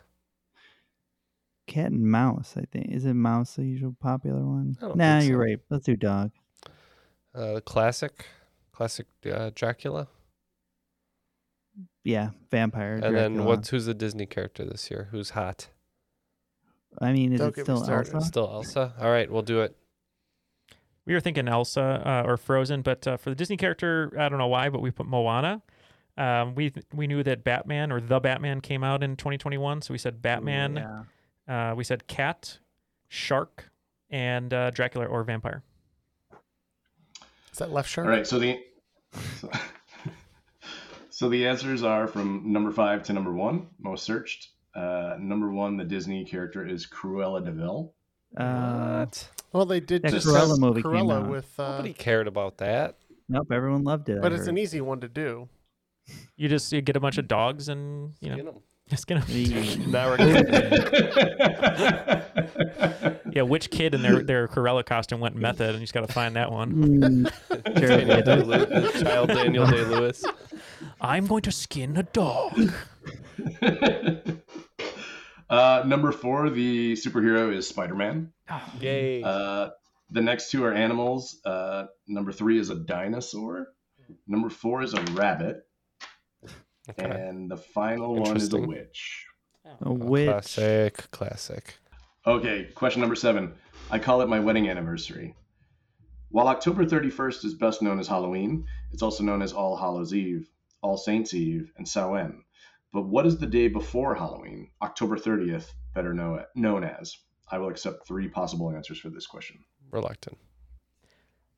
Cat 1.66 1.92
and 1.92 2.04
mouse. 2.04 2.54
I 2.56 2.64
think 2.70 2.90
is 2.90 3.04
it 3.06 3.14
mouse 3.14 3.56
the 3.56 3.64
usual 3.64 3.96
popular 4.00 4.44
one? 4.44 4.76
I 4.80 4.86
don't 4.86 4.96
Nah, 4.96 5.18
think 5.18 5.28
you're 5.30 5.38
so. 5.40 5.44
right. 5.44 5.58
Let's 5.70 5.84
do 5.86 5.96
dog. 5.96 6.30
Uh, 7.34 7.60
classic. 7.64 8.26
Classic 8.72 9.06
uh, 9.32 9.50
Dracula. 9.54 10.08
Yeah, 12.04 12.30
vampire. 12.50 13.00
And 13.02 13.16
then 13.16 13.44
what's 13.44 13.70
who's 13.70 13.86
the 13.86 13.94
Disney 13.94 14.26
character 14.26 14.64
this 14.64 14.90
year? 14.90 15.08
Who's 15.10 15.30
hot? 15.30 15.68
I 17.00 17.12
mean, 17.12 17.32
is 17.32 17.40
Don't 17.40 17.56
it 17.56 17.62
still 17.62 17.82
started. 17.82 18.14
Elsa? 18.14 18.26
Still 18.26 18.48
Elsa. 18.52 18.92
All 19.00 19.10
right, 19.10 19.28
we'll 19.30 19.42
do 19.42 19.62
it. 19.62 19.74
We 21.06 21.14
were 21.14 21.20
thinking 21.20 21.48
Elsa 21.48 22.02
uh, 22.04 22.22
or 22.28 22.36
Frozen, 22.36 22.82
but 22.82 23.06
uh, 23.06 23.16
for 23.16 23.30
the 23.30 23.36
Disney 23.36 23.56
character, 23.56 24.12
I 24.18 24.28
don't 24.28 24.38
know 24.38 24.46
why, 24.46 24.68
but 24.68 24.80
we 24.80 24.90
put 24.90 25.06
Moana. 25.06 25.62
Um, 26.16 26.54
we 26.54 26.72
we 26.94 27.06
knew 27.06 27.22
that 27.24 27.42
Batman 27.44 27.90
or 27.90 28.00
the 28.00 28.20
Batman 28.20 28.60
came 28.60 28.84
out 28.84 29.02
in 29.02 29.16
2021, 29.16 29.82
so 29.82 29.92
we 29.92 29.98
said 29.98 30.22
Batman. 30.22 30.76
Yeah. 31.48 31.70
Uh, 31.72 31.74
we 31.74 31.82
said 31.84 32.06
cat, 32.06 32.58
shark, 33.08 33.68
and 34.10 34.52
uh, 34.54 34.70
Dracula 34.70 35.06
or 35.06 35.24
vampire. 35.24 35.62
Is 37.52 37.58
that 37.58 37.72
left 37.72 37.88
shark? 37.88 38.06
All 38.06 38.10
right, 38.12 38.26
so 38.26 38.38
the 38.38 38.60
so, 39.40 39.50
so 41.10 41.28
the 41.28 41.46
answers 41.46 41.82
are 41.82 42.06
from 42.06 42.52
number 42.52 42.70
five 42.70 43.02
to 43.04 43.12
number 43.12 43.32
one, 43.32 43.66
most 43.80 44.04
searched. 44.04 44.48
Uh, 44.74 45.16
number 45.20 45.50
one, 45.52 45.76
the 45.76 45.84
Disney 45.84 46.24
character 46.24 46.66
is 46.66 46.86
Cruella 46.86 47.44
de 47.44 47.52
Vil. 47.52 47.92
Uh, 48.36 49.04
what? 49.04 49.28
Well, 49.52 49.66
they 49.66 49.78
did 49.78 50.02
That 50.02 50.10
just 50.12 50.26
Cruella 50.26 50.48
have 50.50 50.58
movie 50.58 50.82
came 50.82 50.90
Cruella 50.92 51.22
out. 51.22 51.28
with, 51.30 51.60
uh, 51.60 51.72
Nobody 51.76 51.92
cared 51.92 52.26
about 52.26 52.58
that. 52.58 52.96
nope, 53.28 53.46
everyone 53.52 53.84
loved 53.84 54.08
it. 54.08 54.20
But 54.20 54.32
it's 54.32 54.48
an 54.48 54.58
easy 54.58 54.80
one 54.80 55.00
to 55.00 55.08
do. 55.08 55.48
You 56.36 56.48
just 56.48 56.72
you 56.72 56.80
get 56.80 56.96
a 56.96 57.00
bunch 57.00 57.18
of 57.18 57.28
dogs 57.28 57.68
and 57.68 58.12
you 58.20 58.30
know 58.30 58.36
Skin 58.36 58.48
'em. 58.48 58.54
just 58.88 59.06
gonna 59.06 59.20
The- 59.26 59.76
Now 59.86 60.08
we're 60.10 60.16
gonna 60.18 60.42
yeah. 63.32 63.42
Which 63.42 63.70
kid 63.70 63.94
in 63.94 64.02
their 64.02 64.22
their 64.22 64.48
Cruella 64.48 64.84
costume 64.84 65.20
went 65.20 65.36
method, 65.36 65.70
and 65.70 65.76
you 65.78 65.82
just 65.82 65.94
got 65.94 66.06
to 66.06 66.12
find 66.12 66.36
that 66.36 66.50
one. 66.52 66.72
Mm, 66.72 67.74
Daniel 67.74 68.22
Day. 68.22 68.42
Lewis, 68.42 69.02
child 69.02 69.28
Daniel 69.28 69.66
Day 69.66 69.84
Lewis. 69.84 70.24
I'm 71.00 71.26
going 71.26 71.42
to 71.42 71.52
skin 71.52 71.96
a 71.96 72.02
dog. 72.02 72.72
uh, 75.50 75.82
number 75.86 76.12
four, 76.12 76.50
the 76.50 76.92
superhero 76.94 77.54
is 77.54 77.66
Spider 77.68 77.94
Man. 77.94 78.32
Yay. 78.80 79.22
Uh, 79.22 79.70
the 80.10 80.20
next 80.20 80.50
two 80.50 80.64
are 80.64 80.72
animals. 80.72 81.40
Uh, 81.44 81.84
number 82.06 82.32
three 82.32 82.58
is 82.58 82.70
a 82.70 82.74
dinosaur. 82.76 83.68
Number 84.26 84.50
four 84.50 84.82
is 84.82 84.94
a 84.94 85.00
rabbit. 85.12 85.62
Okay. 86.90 87.10
And 87.10 87.50
the 87.50 87.56
final 87.56 88.16
one 88.16 88.36
is 88.36 88.52
a 88.52 88.58
witch. 88.58 89.26
A 89.64 89.70
oh, 89.86 89.92
witch. 89.92 90.28
Classic. 90.28 91.10
Classic. 91.10 91.74
Okay, 92.26 92.68
question 92.74 93.00
number 93.00 93.16
seven. 93.16 93.54
I 93.90 93.98
call 93.98 94.20
it 94.20 94.28
my 94.28 94.40
wedding 94.40 94.68
anniversary. 94.68 95.34
While 96.30 96.48
October 96.48 96.84
31st 96.84 97.44
is 97.44 97.54
best 97.54 97.80
known 97.80 98.00
as 98.00 98.08
Halloween, 98.08 98.66
it's 98.92 99.02
also 99.02 99.22
known 99.22 99.40
as 99.40 99.52
All 99.52 99.76
Hallows 99.76 100.12
Eve, 100.12 100.50
All 100.82 100.96
Saints 100.96 101.32
Eve, 101.32 101.72
and 101.76 101.88
Samhain. 101.88 102.42
But 102.92 103.06
what 103.06 103.26
is 103.26 103.38
the 103.38 103.46
day 103.46 103.68
before 103.68 104.14
Halloween, 104.14 104.70
October 104.82 105.16
30th, 105.16 105.70
better 105.94 106.14
know, 106.14 106.44
known 106.54 106.84
as? 106.84 107.16
I 107.50 107.58
will 107.58 107.68
accept 107.68 108.06
three 108.06 108.28
possible 108.28 108.70
answers 108.70 108.98
for 108.98 109.10
this 109.10 109.26
question. 109.26 109.64
Reluctant. 109.90 110.38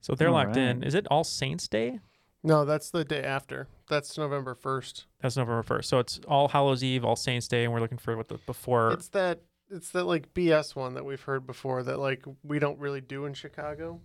So 0.00 0.14
they're 0.14 0.28
All 0.28 0.34
locked 0.34 0.56
in. 0.56 0.82
Is 0.82 0.94
it 0.94 1.06
All 1.10 1.24
Saints 1.24 1.68
Day? 1.68 2.00
No, 2.46 2.64
that's 2.64 2.90
the 2.90 3.04
day 3.04 3.24
after. 3.24 3.66
That's 3.88 4.16
November 4.16 4.54
first. 4.54 5.06
That's 5.20 5.36
November 5.36 5.64
first. 5.64 5.88
So 5.88 5.98
it's 5.98 6.20
All 6.28 6.46
Hallows 6.46 6.84
Eve, 6.84 7.04
All 7.04 7.16
Saints 7.16 7.48
Day, 7.48 7.64
and 7.64 7.72
we're 7.72 7.80
looking 7.80 7.98
for 7.98 8.16
what 8.16 8.28
the 8.28 8.38
before. 8.46 8.92
It's 8.92 9.08
that 9.08 9.40
it's 9.68 9.90
that 9.90 10.04
like 10.04 10.32
BS 10.32 10.76
one 10.76 10.94
that 10.94 11.04
we've 11.04 11.20
heard 11.20 11.44
before 11.44 11.82
that 11.82 11.98
like 11.98 12.24
we 12.44 12.60
don't 12.60 12.78
really 12.78 13.00
do 13.00 13.26
in 13.26 13.34
Chicago. 13.34 14.00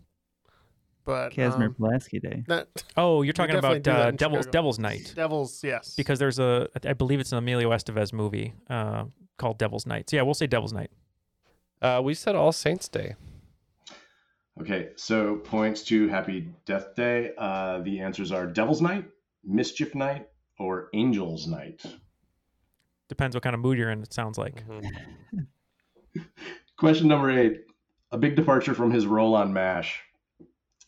But 1.06 1.32
Casimir 1.32 1.68
um, 1.68 1.74
Pulaski 1.76 2.20
Day. 2.20 2.44
that 2.48 2.68
oh, 2.98 3.22
you're 3.22 3.34
talking 3.34 3.56
about 3.56 3.88
uh, 3.88 4.12
Devil's 4.12 4.46
Chicago. 4.46 4.52
Devil's 4.52 4.80
Night 4.80 5.14
Devils, 5.16 5.64
yes. 5.64 5.96
because 5.96 6.18
there's 6.18 6.40
a 6.40 6.68
I 6.84 6.94
believe 6.94 7.20
it's 7.20 7.32
an 7.32 7.38
Emilio 7.38 7.70
Estevez 7.70 8.12
movie 8.12 8.54
uh, 8.70 9.06
called 9.38 9.60
Devil's 9.60 9.86
Night. 9.86 10.10
So 10.10 10.18
yeah, 10.18 10.24
we'll 10.24 10.34
say 10.34 10.48
Devil's 10.48 10.74
Night. 10.74 10.92
Uh, 11.82 12.02
we 12.04 12.16
said 12.16 12.36
All 12.36 12.52
Saints 12.52 12.88
Day. 12.88 13.16
Okay, 14.60 14.90
so 14.96 15.38
points 15.38 15.84
to 15.84 16.08
Happy 16.10 16.50
Death 16.66 16.96
Day. 16.96 17.32
Uh, 17.38 17.80
the 17.80 18.00
answers 18.00 18.32
are 18.32 18.46
Devil's 18.46 18.82
Night, 18.82 19.06
Mischief 19.44 19.96
Night, 19.96 20.28
or 20.60 20.90
Angel's 20.94 21.48
Night. 21.48 21.82
Depends 23.08 23.36
what 23.36 23.44
kind 23.44 23.54
of 23.54 23.62
mood 23.62 23.78
you're 23.78 23.92
in. 23.92 24.04
It 24.04 24.14
sounds 24.14 24.38
like. 24.38 24.64
Mhm. 24.68 25.48
Question 26.78 27.08
number 27.08 27.32
eight. 27.32 27.62
A 28.12 28.18
big 28.18 28.36
departure 28.36 28.74
from 28.74 28.92
his 28.92 29.06
role 29.08 29.36
on 29.36 29.54
MASH. 29.54 30.02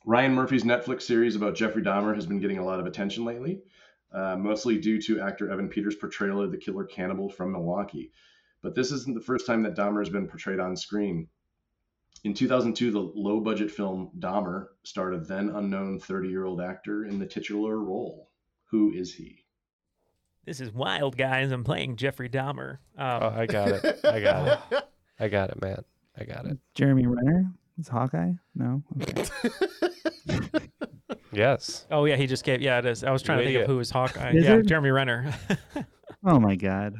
Ryan 0.05 0.33
Murphy's 0.33 0.63
Netflix 0.63 1.03
series 1.03 1.35
about 1.37 1.55
Jeffrey 1.55 1.81
Dahmer 1.81 2.13
has 2.13 2.25
been 2.25 2.39
getting 2.39 2.57
a 2.57 2.65
lot 2.65 2.81
of 2.81 2.85
attention 2.85 3.23
lately, 3.23 3.61
uh, 4.11 4.35
mostly 4.35 4.77
due 4.77 5.01
to 5.03 5.21
actor 5.21 5.49
Evan 5.49 5.69
Peters' 5.69 5.95
portrayal 5.95 6.41
of 6.41 6.51
the 6.51 6.57
killer 6.57 6.83
cannibal 6.83 7.29
from 7.29 7.53
Milwaukee. 7.53 8.11
But 8.61 8.75
this 8.75 8.91
isn't 8.91 9.13
the 9.15 9.21
first 9.23 9.47
time 9.47 9.63
that 9.63 9.75
Dahmer 9.75 9.99
has 9.99 10.09
been 10.09 10.27
portrayed 10.27 10.59
on 10.59 10.75
screen. 10.75 11.29
In 12.23 12.33
2002, 12.33 12.91
the 12.91 12.99
low 12.99 13.39
budget 13.41 13.69
film 13.69 14.11
Dahmer 14.19 14.67
starred 14.83 15.13
a 15.13 15.19
then 15.19 15.49
unknown 15.49 15.99
30 15.99 16.29
year 16.29 16.45
old 16.45 16.61
actor 16.61 17.05
in 17.05 17.19
the 17.19 17.25
titular 17.25 17.77
role. 17.77 18.29
Who 18.71 18.91
is 18.93 19.13
he? 19.13 19.39
This 20.45 20.59
is 20.59 20.71
wild, 20.71 21.17
guys. 21.17 21.51
I'm 21.51 21.63
playing 21.63 21.95
Jeffrey 21.97 22.29
Dahmer. 22.29 22.77
Um, 22.97 23.23
Oh, 23.23 23.33
I 23.35 23.45
got 23.45 23.69
it. 23.69 23.99
I 24.03 24.19
got 24.19 24.47
it. 24.71 24.83
I 25.19 25.27
got 25.27 25.49
it, 25.51 25.61
man. 25.61 25.83
I 26.17 26.23
got 26.23 26.45
it. 26.45 26.57
Jeremy 26.73 27.07
Renner. 27.07 27.51
Is 27.79 27.87
Hawkeye? 27.87 28.31
No. 28.55 28.83
Okay. 29.01 29.23
Yes. 31.33 31.85
Oh 31.89 32.05
yeah, 32.05 32.15
he 32.15 32.27
just 32.27 32.43
gave. 32.43 32.61
Yeah, 32.61 32.79
it 32.79 32.85
is. 32.85 33.03
I 33.03 33.11
was 33.11 33.21
trying 33.21 33.39
to 33.39 33.43
think 33.43 33.55
of 33.55 33.61
idiot. 33.61 33.69
who 33.69 33.77
was 33.77 33.89
Hawkeye. 33.89 34.31
Is 34.31 34.45
yeah, 34.45 34.55
it? 34.55 34.67
Jeremy 34.67 34.91
Renner. 34.91 35.33
oh 36.25 36.39
my 36.39 36.55
God. 36.55 36.95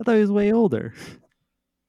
I 0.00 0.04
thought 0.04 0.14
he 0.14 0.20
was 0.20 0.30
way 0.32 0.52
older. 0.52 0.92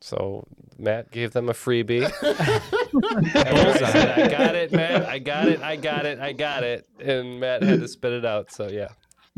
So 0.03 0.45
Matt 0.77 1.11
gave 1.11 1.31
them 1.31 1.47
a 1.47 1.53
freebie. 1.53 2.03
I 2.23 3.77
said, 3.89 4.19
I 4.19 4.27
got 4.29 4.53
it, 4.53 4.73
Matt. 4.73 5.05
I 5.05 5.17
got 5.17 5.47
it. 5.47 5.61
I 5.61 5.77
got 5.77 6.05
it. 6.05 6.19
I 6.19 6.33
got 6.33 6.63
it. 6.63 6.85
And 6.99 7.39
Matt 7.39 7.63
had 7.63 7.79
to 7.79 7.87
spit 7.87 8.11
it 8.11 8.25
out. 8.25 8.51
So 8.51 8.67
yeah. 8.67 8.89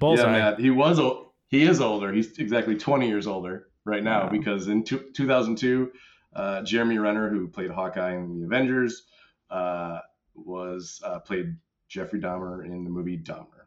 Bullseye. 0.00 0.22
Yeah, 0.24 0.32
Matt. 0.32 0.58
He 0.58 0.70
was 0.70 0.98
o- 0.98 1.32
he 1.46 1.62
is 1.62 1.80
older. 1.80 2.12
He's 2.12 2.36
exactly 2.38 2.74
20 2.76 3.06
years 3.06 3.28
older 3.28 3.68
right 3.84 4.02
now 4.02 4.24
Wow. 4.24 4.30
because 4.30 4.66
in 4.66 4.82
two, 4.82 5.04
2002, 5.14 5.92
uh, 6.34 6.62
Jeremy 6.62 6.98
Renner, 6.98 7.30
who 7.30 7.46
played 7.46 7.70
Hawkeye 7.70 8.16
in 8.16 8.40
the 8.40 8.44
Avengers, 8.46 9.04
uh, 9.48 10.00
was 10.34 11.00
uh, 11.04 11.20
played 11.20 11.54
Jeffrey 11.88 12.20
Dahmer 12.20 12.64
in 12.66 12.82
the 12.82 12.90
movie 12.90 13.16
Dahmer. 13.18 13.63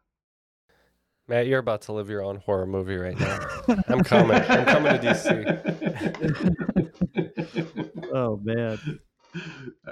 Matt, 1.29 1.47
you're 1.47 1.59
about 1.59 1.81
to 1.83 1.91
live 1.91 2.09
your 2.09 2.23
own 2.23 2.37
horror 2.37 2.65
movie 2.65 2.95
right 2.95 3.19
now. 3.19 3.39
I'm 3.89 4.01
coming. 4.03 4.37
I'm 4.37 4.65
coming 4.65 4.93
to 4.93 4.99
DC. 4.99 5.63
Oh 8.13 8.39
man. 8.41 8.79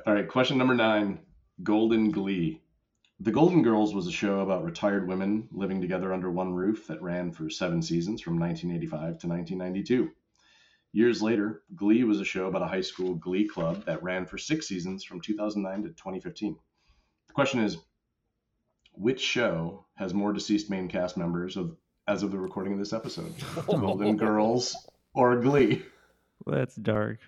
All 0.08 0.14
right, 0.14 0.28
question 0.28 0.58
number 0.58 0.74
nine 0.74 1.20
Golden 1.62 2.12
Glee. 2.12 2.62
The 3.20 3.32
Golden 3.32 3.62
Girls 3.62 3.94
was 3.94 4.08
a 4.08 4.12
show 4.12 4.40
about 4.40 4.64
retired 4.64 5.08
women 5.08 5.48
living 5.52 5.82
together 5.82 6.14
under 6.14 6.32
one 6.32 6.54
roof 6.54 6.88
that 6.88 7.02
ran 7.02 7.32
for 7.32 7.50
seven 7.50 7.82
seasons 7.82 8.22
from 8.22 8.40
1985 8.40 9.20
to 9.20 9.28
1992. 9.28 10.12
Years 10.94 11.22
later, 11.22 11.64
Glee 11.76 12.04
was 12.04 12.20
a 12.20 12.26
show 12.26 12.48
about 12.48 12.62
a 12.62 12.68
high 12.68 12.82
school 12.82 13.16
glee 13.16 13.48
club 13.48 13.86
that 13.86 14.02
ran 14.02 14.26
for 14.26 14.38
six 14.38 14.68
seasons 14.68 15.04
from 15.04 15.22
2009 15.22 15.84
to 15.84 15.90
2015. 15.90 16.58
The 17.28 17.34
question 17.34 17.60
is 17.60 17.78
which 18.98 19.22
show 19.22 19.86
has 19.96 20.14
more 20.14 20.34
deceased 20.34 20.70
main 20.70 20.88
cast 20.88 21.18
members 21.18 21.58
of 21.58 21.76
as 22.08 22.22
of 22.24 22.32
the 22.32 22.38
recording 22.38 22.74
of 22.74 22.80
this 22.80 22.94
episode? 22.94 23.34
Golden 23.68 24.18
Girls 24.18 24.76
or 25.14 25.36
Glee? 25.38 25.84
Well, 26.46 26.58
that's 26.58 26.76
dark. 26.76 27.20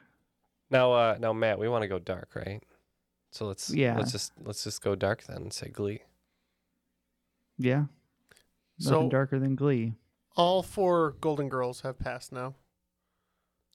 Now, 0.69 0.91
uh, 0.93 1.17
now, 1.19 1.33
Matt, 1.33 1.59
we 1.59 1.69
want 1.69 1.83
to 1.83 1.87
go 1.87 1.97
dark, 1.99 2.29
right? 2.35 2.61
So 3.31 3.45
let's 3.47 3.69
Yeah. 3.73 3.97
let's 3.97 4.11
just 4.11 4.33
let's 4.43 4.63
just 4.63 4.81
go 4.81 4.95
dark 4.95 5.23
then 5.23 5.37
and 5.37 5.53
say 5.53 5.69
Glee. 5.69 6.01
Yeah. 7.57 7.85
So- 8.79 8.91
Nothing 8.91 9.09
darker 9.09 9.39
than 9.39 9.55
Glee. 9.55 9.93
All 10.35 10.61
four 10.61 11.11
Golden 11.19 11.49
Girls 11.49 11.81
have 11.81 11.97
passed 11.97 12.31
now. 12.31 12.53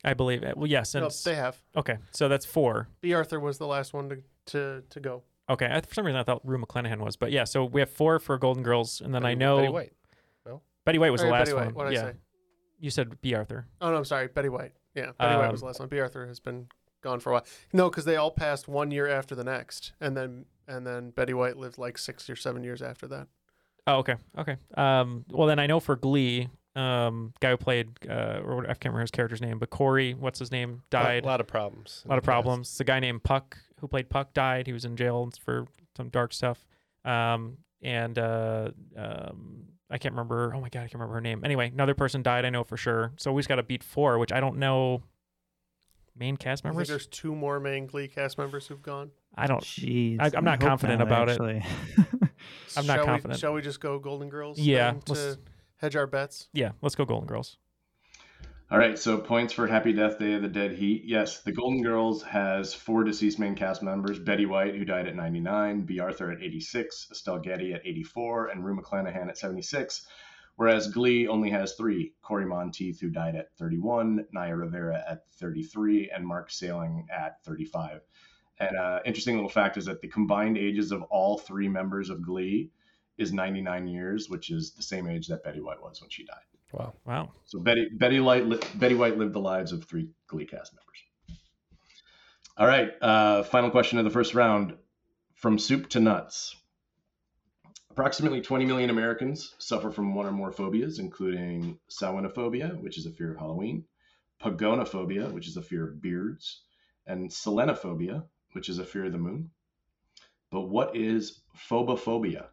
I 0.04 0.14
believe 0.14 0.42
it. 0.42 0.56
Well, 0.56 0.68
yes. 0.68 0.94
And 0.94 1.02
No, 1.04 1.10
they 1.24 1.34
have. 1.34 1.60
okay, 1.76 1.98
so 2.12 2.28
that's 2.28 2.44
four. 2.46 2.88
Bea 3.00 3.14
Arthur 3.14 3.40
was 3.40 3.58
the 3.58 3.66
last 3.66 3.92
one 3.92 4.08
to 4.10 4.22
to, 4.46 4.82
to 4.90 5.00
go. 5.00 5.22
Okay, 5.50 5.66
I, 5.66 5.80
for 5.80 5.94
some 5.94 6.06
reason 6.06 6.18
I 6.20 6.22
thought 6.22 6.40
Rue 6.44 6.58
McClanahan 6.58 6.98
was, 6.98 7.16
but 7.16 7.32
yeah. 7.32 7.44
So 7.44 7.64
we 7.64 7.80
have 7.80 7.90
four 7.90 8.18
for 8.18 8.38
Golden 8.38 8.62
Girls, 8.62 9.00
and 9.00 9.14
then 9.14 9.24
I 9.24 9.34
know 9.34 9.56
Betty 9.58 9.72
White. 9.72 9.92
Well? 10.46 10.62
Betty 10.84 10.98
White 10.98 11.10
was 11.10 11.22
Or 11.22 11.26
the 11.26 11.32
last 11.32 11.46
Betty 11.46 11.52
White, 11.56 11.64
one. 11.66 11.74
What 11.74 11.84
did 11.86 11.94
yeah, 11.94 12.00
I 12.06 12.10
say? 12.12 12.16
you 12.80 12.90
said 12.90 13.20
Bea 13.20 13.34
Arthur. 13.34 13.66
Oh 13.80 13.90
no, 13.90 13.96
I'm 13.96 14.04
sorry, 14.04 14.28
Betty 14.28 14.48
White. 14.48 14.72
Yeah, 14.94 15.10
Betty 15.18 15.36
White 15.36 15.50
was 15.52 15.60
the 15.60 15.66
Um, 15.66 15.68
last 15.68 15.80
one. 15.80 15.88
Bea 15.88 16.00
Arthur 16.00 16.26
has 16.26 16.38
been 16.40 16.68
gone 17.02 17.18
for 17.20 17.30
a 17.30 17.32
while. 17.34 17.46
No, 17.72 17.90
because 17.90 18.04
they 18.04 18.16
all 18.16 18.30
passed 18.30 18.68
one 18.68 18.90
year 18.90 19.08
after 19.08 19.34
the 19.34 19.44
next, 19.44 19.92
and 20.00 20.16
then 20.16 20.46
and 20.68 20.86
then 20.86 21.10
Betty 21.10 21.34
White 21.34 21.56
lived 21.56 21.76
like 21.76 21.98
six 21.98 22.30
or 22.30 22.36
seven 22.36 22.62
years 22.62 22.80
after 22.80 23.06
that. 23.08 23.26
Oh, 23.86 23.96
okay, 23.96 24.14
okay. 24.38 24.56
Um, 24.76 25.24
well 25.28 25.48
then 25.48 25.58
I 25.58 25.66
know 25.66 25.80
for 25.80 25.96
Glee, 25.96 26.48
um, 26.76 27.34
guy 27.40 27.50
who 27.50 27.56
played, 27.56 27.88
uh, 28.08 28.40
or 28.44 28.56
what- 28.56 28.64
I 28.66 28.74
can't 28.74 28.84
remember 28.86 29.00
his 29.00 29.10
character's 29.10 29.40
name, 29.42 29.58
but 29.58 29.70
Cory, 29.70 30.14
what's 30.14 30.38
his 30.38 30.52
name, 30.52 30.82
died. 30.88 31.24
A 31.24 31.26
lot 31.26 31.40
of 31.40 31.48
problems. 31.48 32.02
A 32.04 32.08
lot 32.08 32.16
of 32.18 32.22
problems. 32.22 32.78
The 32.78 32.84
guy 32.84 33.00
named 33.00 33.24
Puck, 33.24 33.58
who 33.82 33.88
played 33.88 34.08
Puck, 34.08 34.32
died. 34.32 34.66
He 34.66 34.72
was 34.72 34.86
in 34.86 34.96
jail 34.96 35.28
for 35.44 35.66
some 35.96 36.08
dark 36.08 36.32
stuff. 36.32 36.64
Um, 37.04 37.58
and 37.82 38.16
uh, 38.16 38.70
um, 38.96 39.64
I 39.90 39.98
can't 39.98 40.14
remember. 40.14 40.54
Oh 40.54 40.60
my 40.60 40.68
god, 40.70 40.78
I 40.78 40.82
can't 40.84 40.94
remember 40.94 41.14
her 41.14 41.20
name. 41.20 41.44
Anyway, 41.44 41.70
another 41.74 41.94
person 41.94 42.22
died. 42.22 42.46
I 42.46 42.50
know 42.50 42.64
for 42.64 42.76
sure. 42.76 43.12
So 43.18 43.32
we 43.32 43.40
just 43.40 43.48
got 43.48 43.56
to 43.56 43.64
beat 43.64 43.82
four, 43.82 44.18
which 44.18 44.32
I 44.32 44.40
don't 44.40 44.56
know. 44.58 45.02
Main 46.16 46.36
cast 46.36 46.64
I 46.64 46.68
think 46.68 46.74
members. 46.74 46.88
there's 46.88 47.06
two 47.06 47.34
more 47.34 47.58
main 47.58 47.86
Glee 47.86 48.06
cast 48.06 48.38
members 48.38 48.66
who've 48.66 48.82
gone. 48.82 49.10
I 49.34 49.46
don't. 49.46 49.62
Jeez. 49.62 50.18
I, 50.20 50.30
I'm 50.36 50.44
not 50.44 50.62
hope 50.62 50.68
confident 50.68 51.00
not, 51.00 51.08
about 51.08 51.28
actually. 51.30 51.56
it. 51.56 52.30
I'm 52.76 52.86
not 52.86 52.96
shall 52.96 53.04
confident. 53.04 53.34
We, 53.34 53.40
shall 53.40 53.52
we 53.54 53.62
just 53.62 53.80
go 53.80 53.98
Golden 53.98 54.28
Girls? 54.28 54.58
Yeah, 54.58 54.92
to 55.06 55.38
hedge 55.76 55.96
our 55.96 56.06
bets. 56.06 56.48
Yeah, 56.52 56.72
let's 56.82 56.94
go 56.94 57.04
Golden 57.04 57.26
Girls. 57.26 57.58
All 58.72 58.78
right, 58.78 58.98
so 58.98 59.18
points 59.18 59.52
for 59.52 59.66
Happy 59.66 59.92
Death 59.92 60.18
Day 60.18 60.32
of 60.32 60.40
the 60.40 60.48
Dead 60.48 60.72
Heat. 60.72 61.02
Yes, 61.04 61.42
the 61.42 61.52
Golden 61.52 61.82
Girls 61.82 62.22
has 62.22 62.72
four 62.72 63.04
deceased 63.04 63.38
main 63.38 63.54
cast 63.54 63.82
members 63.82 64.18
Betty 64.18 64.46
White, 64.46 64.76
who 64.76 64.86
died 64.86 65.06
at 65.06 65.14
99, 65.14 65.82
Bea 65.82 66.00
Arthur 66.00 66.32
at 66.32 66.42
86, 66.42 67.08
Estelle 67.12 67.38
Getty 67.38 67.74
at 67.74 67.86
84, 67.86 68.46
and 68.46 68.64
Rue 68.64 68.74
McClanahan 68.74 69.28
at 69.28 69.36
76. 69.36 70.06
Whereas 70.56 70.86
Glee 70.86 71.28
only 71.28 71.50
has 71.50 71.74
three 71.74 72.14
Cory 72.22 72.46
Monteith, 72.46 72.98
who 72.98 73.10
died 73.10 73.36
at 73.36 73.52
31, 73.58 74.24
Naya 74.32 74.56
Rivera 74.56 75.04
at 75.06 75.30
33, 75.32 76.08
and 76.08 76.26
Mark 76.26 76.50
Salling 76.50 77.06
at 77.14 77.44
35. 77.44 78.00
And 78.58 78.74
uh, 78.74 79.00
interesting 79.04 79.34
little 79.34 79.50
fact 79.50 79.76
is 79.76 79.84
that 79.84 80.00
the 80.00 80.08
combined 80.08 80.56
ages 80.56 80.92
of 80.92 81.02
all 81.10 81.36
three 81.36 81.68
members 81.68 82.08
of 82.08 82.22
Glee 82.22 82.70
is 83.18 83.34
99 83.34 83.86
years, 83.86 84.30
which 84.30 84.50
is 84.50 84.72
the 84.72 84.82
same 84.82 85.06
age 85.08 85.28
that 85.28 85.44
Betty 85.44 85.60
White 85.60 85.82
was 85.82 86.00
when 86.00 86.08
she 86.08 86.24
died. 86.24 86.51
Wow. 86.72 86.94
Wow. 87.04 87.30
So 87.44 87.60
Betty 87.60 87.88
Betty 87.92 88.20
Light 88.20 88.46
li- 88.46 88.60
Betty 88.74 88.94
White 88.94 89.18
lived 89.18 89.34
the 89.34 89.40
lives 89.40 89.72
of 89.72 89.84
three 89.84 90.08
Glee 90.26 90.46
cast 90.46 90.72
members. 90.74 91.40
All 92.56 92.66
right, 92.66 92.92
uh, 93.00 93.42
final 93.44 93.70
question 93.70 93.98
of 93.98 94.04
the 94.04 94.10
first 94.10 94.34
round: 94.34 94.76
From 95.34 95.58
soup 95.58 95.88
to 95.90 96.00
nuts. 96.00 96.56
Approximately 97.90 98.40
20 98.40 98.64
million 98.64 98.88
Americans 98.88 99.54
suffer 99.58 99.90
from 99.90 100.14
one 100.14 100.24
or 100.24 100.32
more 100.32 100.50
phobias, 100.50 100.98
including 100.98 101.78
Samhainophobia, 101.90 102.80
which 102.80 102.96
is 102.96 103.04
a 103.04 103.10
fear 103.10 103.32
of 103.32 103.38
Halloween, 103.38 103.84
Pogonophobia, 104.40 105.30
which 105.30 105.46
is 105.46 105.58
a 105.58 105.62
fear 105.62 105.86
of 105.86 106.00
beards, 106.00 106.62
and 107.06 107.30
Selenophobia, 107.30 108.24
which 108.52 108.70
is 108.70 108.78
a 108.78 108.84
fear 108.86 109.04
of 109.04 109.12
the 109.12 109.18
moon. 109.18 109.50
But 110.50 110.62
what 110.62 110.96
is 110.96 111.42
phobophobia? 111.54 112.48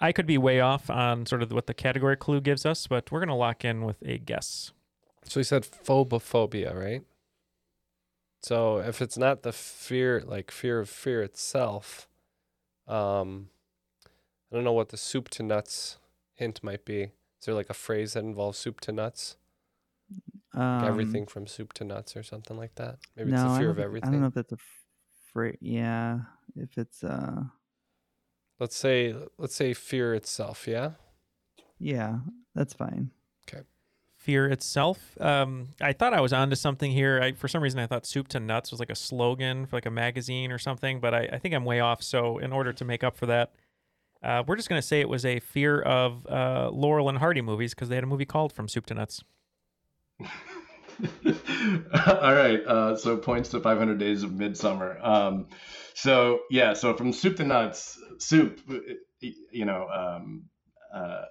I 0.00 0.12
could 0.12 0.26
be 0.26 0.38
way 0.38 0.60
off 0.60 0.90
on 0.90 1.26
sort 1.26 1.42
of 1.42 1.52
what 1.52 1.66
the 1.66 1.74
category 1.74 2.16
clue 2.16 2.40
gives 2.40 2.66
us, 2.66 2.86
but 2.86 3.10
we're 3.10 3.20
gonna 3.20 3.36
lock 3.36 3.64
in 3.64 3.82
with 3.82 4.02
a 4.02 4.18
guess. 4.18 4.72
So 5.24 5.40
he 5.40 5.44
said 5.44 5.62
phobophobia, 5.62 6.74
right? 6.74 7.02
So 8.42 8.78
if 8.78 9.02
it's 9.02 9.18
not 9.18 9.42
the 9.42 9.52
fear, 9.52 10.22
like 10.24 10.50
fear 10.50 10.80
of 10.80 10.88
fear 10.88 11.22
itself, 11.22 12.08
um, 12.86 13.48
I 14.04 14.54
don't 14.54 14.64
know 14.64 14.72
what 14.72 14.90
the 14.90 14.96
soup 14.96 15.28
to 15.30 15.42
nuts 15.42 15.98
hint 16.34 16.62
might 16.62 16.84
be? 16.84 17.02
Is 17.02 17.46
there 17.46 17.54
like 17.54 17.70
a 17.70 17.74
phrase 17.74 18.12
that 18.12 18.22
involves 18.24 18.58
soup 18.58 18.80
to 18.82 18.92
nuts? 18.92 19.36
Um, 20.54 20.84
everything 20.84 21.26
from 21.26 21.46
soup 21.46 21.72
to 21.74 21.84
nuts 21.84 22.16
or 22.16 22.22
something 22.22 22.56
like 22.56 22.76
that. 22.76 22.98
Maybe 23.16 23.32
no, 23.32 23.44
it's 23.44 23.54
the 23.54 23.58
fear 23.58 23.70
of 23.70 23.78
everything. 23.78 24.08
I 24.08 24.12
don't 24.12 24.20
know 24.20 24.26
if 24.28 24.34
that's 24.34 24.52
a 24.52 24.58
phrase. 25.32 25.58
Yeah, 25.60 26.20
if 26.54 26.78
it's 26.78 27.02
uh, 27.02 27.42
Let's 28.58 28.76
say 28.76 29.14
let's 29.38 29.54
say 29.54 29.74
fear 29.74 30.14
itself, 30.14 30.66
yeah? 30.66 30.92
yeah, 31.78 32.18
that's 32.54 32.74
fine. 32.74 33.10
Okay 33.48 33.62
fear 34.26 34.48
itself. 34.48 35.16
Um, 35.20 35.68
I 35.80 35.92
thought 35.92 36.12
I 36.12 36.20
was 36.20 36.32
onto 36.32 36.56
something 36.56 36.90
here. 36.90 37.20
I, 37.22 37.30
for 37.32 37.46
some 37.46 37.62
reason, 37.62 37.78
I 37.78 37.86
thought 37.86 38.04
"soup 38.04 38.26
to 38.28 38.40
nuts" 38.40 38.72
was 38.72 38.80
like 38.80 38.90
a 38.90 38.96
slogan 38.96 39.66
for 39.66 39.76
like 39.76 39.86
a 39.86 39.90
magazine 39.90 40.50
or 40.50 40.58
something, 40.58 40.98
but 40.98 41.14
I, 41.14 41.28
I 41.34 41.38
think 41.38 41.54
I'm 41.54 41.64
way 41.64 41.78
off. 41.78 42.02
So, 42.02 42.38
in 42.38 42.52
order 42.52 42.72
to 42.72 42.84
make 42.84 43.04
up 43.04 43.16
for 43.16 43.26
that, 43.26 43.52
uh, 44.24 44.42
we're 44.44 44.56
just 44.56 44.68
going 44.68 44.82
to 44.82 44.86
say 44.86 45.00
it 45.00 45.08
was 45.08 45.24
a 45.24 45.38
fear 45.38 45.80
of 45.80 46.26
uh, 46.26 46.70
Laurel 46.72 47.08
and 47.08 47.18
Hardy 47.18 47.40
movies 47.40 47.72
because 47.72 47.88
they 47.88 47.94
had 47.94 48.02
a 48.02 48.08
movie 48.08 48.24
called 48.24 48.52
"From 48.52 48.66
Soup 48.66 48.84
to 48.86 48.94
Nuts." 48.94 49.22
All 52.06 52.34
right. 52.34 52.60
Uh, 52.66 52.96
so 52.96 53.16
points 53.16 53.50
to 53.50 53.60
500 53.60 53.98
Days 53.98 54.22
of 54.22 54.32
Midsummer. 54.32 54.98
Um, 55.02 55.48
so 55.94 56.40
yeah. 56.50 56.74
So 56.74 56.94
from 56.94 57.12
soup 57.12 57.36
to 57.36 57.44
nuts, 57.44 57.98
soup. 58.18 58.60
You 59.20 59.64
know, 59.64 59.88
um, 59.88 60.44
uh, 60.94 61.22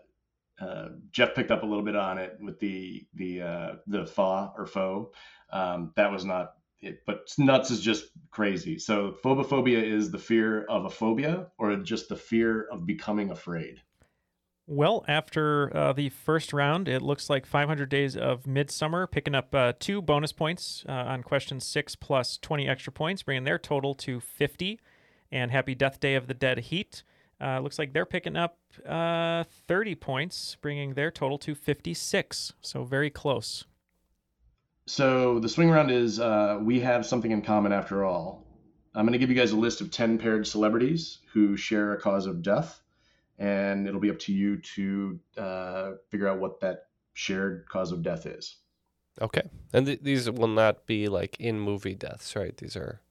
uh, 0.60 0.90
Jeff 1.12 1.36
picked 1.36 1.52
up 1.52 1.64
a 1.64 1.66
little 1.66 1.84
bit 1.84 1.96
on 1.96 2.18
it 2.18 2.38
with 2.40 2.60
the 2.60 3.06
the 3.14 3.42
uh, 3.42 3.72
the 3.88 4.06
fa 4.06 4.52
or 4.58 4.66
faux. 4.66 5.16
Um, 5.52 5.94
that 5.96 6.12
was 6.12 6.26
not 6.26 6.54
it, 6.82 7.00
but 7.06 7.30
nuts 7.38 7.72
is 7.72 7.82
just 7.82 8.06
crazy. 8.32 8.80
So 8.80 9.16
phobophobia 9.24 9.82
is 9.82 10.12
the 10.12 10.18
fear 10.18 10.64
of 10.66 10.86
a 10.86 10.90
phobia, 10.90 11.48
or 11.58 11.76
just 11.78 12.10
the 12.10 12.16
fear 12.16 12.68
of 12.72 12.86
becoming 12.86 13.32
afraid. 13.32 13.82
Well, 14.68 15.06
after 15.08 15.76
uh, 15.76 15.94
the 15.94 16.10
first 16.10 16.52
round, 16.52 16.88
it 16.88 17.04
looks 17.04 17.30
like 17.30 17.46
500 17.46 17.88
Days 17.88 18.18
of 18.18 18.48
Midsummer 18.48 19.06
picking 19.06 19.36
up 19.36 19.54
uh, 19.54 19.74
two 19.80 20.02
bonus 20.02 20.32
points 20.32 20.84
uh, 20.90 20.92
on 20.92 21.22
question 21.22 21.60
six 21.60 21.96
plus 21.96 22.40
20 22.40 22.68
extra 22.68 22.92
points, 22.92 23.22
bringing 23.22 23.44
their 23.44 23.60
total 23.60 23.94
to 23.96 24.20
50. 24.20 24.80
And 25.32 25.52
Happy 25.52 25.76
Death 25.76 26.00
Day 26.00 26.16
of 26.16 26.28
the 26.28 26.34
Dead 26.34 26.58
Heat 26.60 27.04
uh, 27.40 27.60
looks 27.60 27.78
like 27.78 27.94
they're 27.94 28.08
picking 28.08 28.36
up 28.36 28.58
uh, 28.88 29.44
30 29.68 29.96
points, 29.96 30.58
bringing 30.62 30.96
their 30.96 31.12
total 31.12 31.38
to 31.40 31.54
56. 31.54 32.54
So 32.62 32.84
very 32.84 33.12
close. 33.12 33.66
So 34.88 35.40
the 35.40 35.50
swing 35.50 35.70
round 35.70 35.92
is 35.92 36.20
uh, 36.20 36.60
we 36.62 36.80
have 36.80 37.06
something 37.06 37.32
in 37.32 37.42
common 37.44 37.72
after 37.72 38.04
all. 38.04 38.44
I'm 38.96 39.06
going 39.06 39.14
to 39.14 39.20
give 39.20 39.30
you 39.30 39.36
guys 39.36 39.52
a 39.52 39.58
list 39.58 39.82
of 39.82 39.92
10 39.92 40.18
paired 40.18 40.48
celebrities 40.48 41.20
who 41.34 41.58
share 41.58 41.94
a 41.94 42.00
cause 42.00 42.26
of 42.28 42.42
death, 42.42 42.82
and 43.38 43.88
it'll 43.88 44.00
be 44.00 44.10
up 44.10 44.20
to 44.20 44.34
you 44.34 44.58
to 44.58 45.20
uh, 45.38 45.92
figure 46.10 46.28
out 46.28 46.40
what 46.40 46.60
that 46.62 46.88
shared 47.14 47.66
cause 47.70 47.92
of 47.92 48.02
death 48.02 48.26
is. 48.26 48.58
Okay. 49.22 49.44
And 49.74 49.86
th- 49.86 50.02
these 50.02 50.30
will 50.30 50.48
not 50.48 50.86
be 50.86 51.08
like 51.08 51.40
in 51.40 51.60
movie 51.60 51.96
deaths, 51.96 52.36
right? 52.36 52.56
These 52.56 52.76
are 52.76 53.02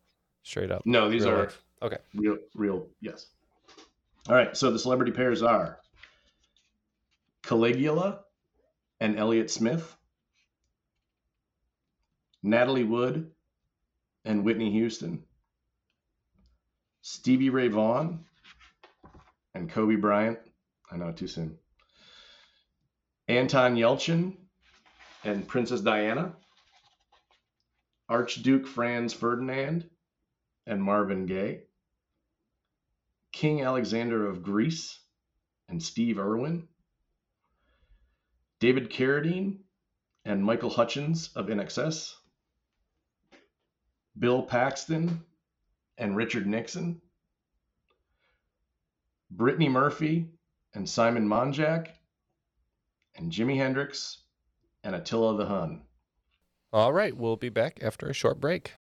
straight 0.43 0.71
up. 0.71 0.83
No, 0.85 1.09
these 1.11 1.27
are 1.27 1.45
life. 1.45 1.63
Okay. 1.83 1.99
real, 2.15 2.39
real, 2.55 2.87
yes. 3.01 3.27
All 4.29 4.35
right, 4.35 4.57
so 4.57 4.71
the 4.71 4.79
celebrity 4.79 5.13
pairs 5.13 5.43
are 5.43 5.81
Caligula 7.43 8.21
and 9.01 9.19
Elliott 9.19 9.51
Smith, 9.51 9.95
Natalie 12.43 12.85
Wood 12.85 13.31
and 14.25 14.45
Whitney 14.45 14.71
Houston, 14.71 15.25
Stevie 17.03 17.51
Ray 17.51 17.69
Vaughan 17.69 18.25
and 19.55 19.71
Kobe 19.71 19.97
Bryant. 19.97 20.39
I 20.91 20.97
know, 20.97 21.13
too 21.13 21.29
soon. 21.29 21.59
Anton 23.29 23.77
Yelchin 23.77 24.37
and 25.25 25.49
Princess 25.49 25.81
Diana, 25.81 26.35
Archduke 28.09 28.67
Franz 28.67 29.15
Ferdinand 29.15 29.89
and 30.67 30.83
Marvin 30.83 31.25
Gaye, 31.27 31.63
King 33.33 33.63
Alexander 33.63 34.27
of 34.27 34.43
Greece 34.43 34.99
and 35.69 35.83
Steve 35.83 36.19
Irwin, 36.19 36.69
David 38.61 38.91
Carradine 38.91 39.59
and 40.25 40.45
Michael 40.45 40.71
Hutchence 40.71 41.29
of 41.35 41.47
INXS, 41.47 42.15
Bill 44.19 44.43
Paxton 44.43 45.25
and 45.99 46.17
Richard 46.17 46.47
Nixon, 46.47 47.01
Brittany 49.31 49.69
Murphy 49.69 50.29
and 50.75 50.89
Simon 50.89 51.29
Monjack, 51.29 51.89
and 53.17 53.31
Jimi 53.31 53.57
Hendrix 53.57 54.19
and 54.83 54.95
Attila 54.95 55.37
the 55.37 55.47
Hun. 55.47 55.83
All 56.73 56.93
right. 56.93 57.17
We'll 57.17 57.37
be 57.37 57.49
back 57.49 57.79
after 57.83 58.09
a 58.09 58.13
short 58.13 58.41
break. 58.41 58.75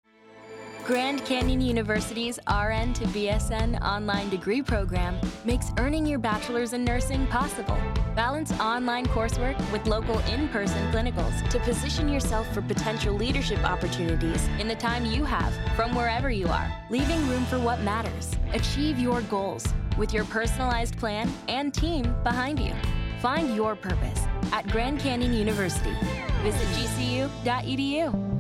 Grand 0.84 1.24
Canyon 1.24 1.60
University's 1.60 2.40
RN 2.48 2.92
to 2.94 3.04
BSN 3.04 3.80
online 3.82 4.28
degree 4.30 4.62
program 4.62 5.16
makes 5.44 5.70
earning 5.78 6.04
your 6.04 6.18
bachelor's 6.18 6.72
in 6.72 6.84
nursing 6.84 7.24
possible. 7.28 7.78
Balance 8.16 8.50
online 8.58 9.06
coursework 9.06 9.56
with 9.70 9.86
local 9.86 10.18
in 10.20 10.48
person 10.48 10.90
clinicals 10.90 11.48
to 11.50 11.60
position 11.60 12.08
yourself 12.08 12.52
for 12.52 12.62
potential 12.62 13.14
leadership 13.14 13.62
opportunities 13.62 14.48
in 14.58 14.66
the 14.66 14.74
time 14.74 15.04
you 15.04 15.24
have 15.24 15.54
from 15.76 15.94
wherever 15.94 16.30
you 16.30 16.48
are, 16.48 16.72
leaving 16.90 17.28
room 17.28 17.44
for 17.44 17.60
what 17.60 17.80
matters. 17.82 18.32
Achieve 18.52 18.98
your 18.98 19.20
goals 19.22 19.72
with 19.96 20.12
your 20.12 20.24
personalized 20.24 20.98
plan 20.98 21.30
and 21.48 21.72
team 21.72 22.14
behind 22.22 22.58
you. 22.58 22.72
Find 23.20 23.54
your 23.54 23.76
purpose 23.76 24.24
at 24.52 24.68
Grand 24.68 25.00
Canyon 25.00 25.32
University. 25.32 25.94
Visit 26.42 26.66
gcu.edu. 26.76 28.32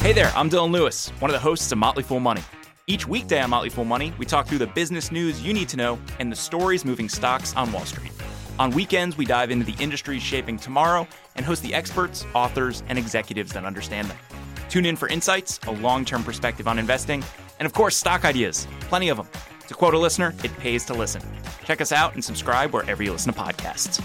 Hey 0.00 0.12
there, 0.12 0.30
I'm 0.36 0.50
Dylan 0.50 0.70
Lewis, 0.70 1.08
one 1.20 1.30
of 1.30 1.32
the 1.32 1.40
hosts 1.40 1.72
of 1.72 1.78
Motley 1.78 2.02
Fool 2.02 2.20
Money. 2.20 2.42
Each 2.86 3.06
weekday 3.06 3.40
on 3.40 3.48
Motley 3.48 3.70
Fool 3.70 3.86
Money, 3.86 4.12
we 4.18 4.26
talk 4.26 4.46
through 4.46 4.58
the 4.58 4.66
business 4.66 5.10
news 5.10 5.42
you 5.42 5.54
need 5.54 5.70
to 5.70 5.78
know 5.78 5.98
and 6.18 6.30
the 6.30 6.36
stories 6.36 6.84
moving 6.84 7.08
stocks 7.08 7.56
on 7.56 7.72
Wall 7.72 7.86
Street. 7.86 8.12
On 8.58 8.70
weekends, 8.70 9.16
we 9.16 9.24
dive 9.24 9.50
into 9.50 9.64
the 9.64 9.82
industries 9.82 10.22
shaping 10.22 10.58
tomorrow 10.58 11.08
and 11.36 11.46
host 11.46 11.62
the 11.62 11.72
experts, 11.72 12.26
authors, 12.34 12.82
and 12.88 12.98
executives 12.98 13.54
that 13.54 13.64
understand 13.64 14.08
them. 14.08 14.18
Tune 14.68 14.86
in 14.86 14.96
for 14.96 15.08
insights, 15.08 15.60
a 15.66 15.70
long 15.70 16.04
term 16.04 16.22
perspective 16.22 16.68
on 16.68 16.78
investing, 16.78 17.24
and 17.58 17.66
of 17.66 17.72
course, 17.72 17.96
stock 17.96 18.24
ideas. 18.24 18.66
Plenty 18.80 19.08
of 19.08 19.16
them. 19.16 19.28
To 19.68 19.74
quote 19.74 19.94
a 19.94 19.98
listener, 19.98 20.34
it 20.42 20.56
pays 20.58 20.84
to 20.86 20.94
listen. 20.94 21.22
Check 21.64 21.80
us 21.80 21.92
out 21.92 22.14
and 22.14 22.24
subscribe 22.24 22.72
wherever 22.72 23.02
you 23.02 23.12
listen 23.12 23.32
to 23.32 23.38
podcasts. 23.38 24.02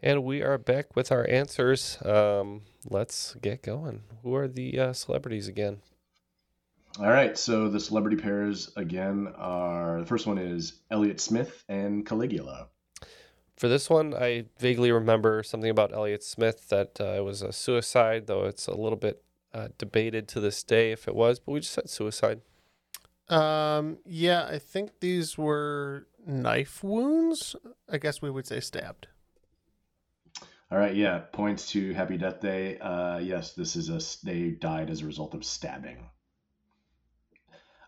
And 0.00 0.22
we 0.22 0.42
are 0.42 0.58
back 0.58 0.94
with 0.94 1.10
our 1.10 1.28
answers. 1.28 1.98
Um, 2.04 2.62
let's 2.88 3.34
get 3.42 3.62
going. 3.62 4.02
Who 4.22 4.34
are 4.34 4.46
the 4.46 4.78
uh, 4.78 4.92
celebrities 4.92 5.48
again? 5.48 5.78
All 7.00 7.10
right, 7.10 7.36
so 7.36 7.68
the 7.68 7.80
celebrity 7.80 8.16
pairs 8.16 8.72
again 8.76 9.32
are 9.36 10.00
the 10.00 10.06
first 10.06 10.26
one 10.26 10.38
is 10.38 10.80
Elliott 10.90 11.20
Smith 11.20 11.64
and 11.68 12.06
Caligula. 12.06 12.68
For 13.58 13.66
this 13.66 13.90
one, 13.90 14.14
I 14.14 14.44
vaguely 14.60 14.92
remember 14.92 15.42
something 15.42 15.68
about 15.68 15.92
Elliott 15.92 16.22
Smith 16.22 16.68
that 16.68 17.00
uh, 17.00 17.16
it 17.16 17.24
was 17.24 17.42
a 17.42 17.52
suicide, 17.52 18.28
though 18.28 18.44
it's 18.44 18.68
a 18.68 18.74
little 18.74 18.96
bit 18.96 19.24
uh, 19.52 19.68
debated 19.78 20.28
to 20.28 20.40
this 20.40 20.62
day 20.62 20.92
if 20.92 21.08
it 21.08 21.14
was, 21.14 21.40
but 21.40 21.52
we 21.52 21.60
just 21.60 21.72
said 21.72 21.90
suicide. 21.90 22.40
Um, 23.28 23.98
yeah, 24.06 24.46
I 24.46 24.58
think 24.60 25.00
these 25.00 25.36
were 25.36 26.06
knife 26.24 26.84
wounds. 26.84 27.56
I 27.90 27.98
guess 27.98 28.22
we 28.22 28.30
would 28.30 28.46
say 28.46 28.60
stabbed. 28.60 29.08
All 30.70 30.78
right, 30.78 30.94
yeah, 30.94 31.18
points 31.18 31.68
to 31.72 31.92
Happy 31.94 32.16
Death 32.16 32.40
Day. 32.40 32.78
Uh, 32.78 33.18
yes, 33.18 33.54
this 33.54 33.74
is 33.74 33.88
a 33.88 34.00
they 34.24 34.50
died 34.50 34.88
as 34.88 35.02
a 35.02 35.06
result 35.06 35.34
of 35.34 35.44
stabbing. 35.44 36.08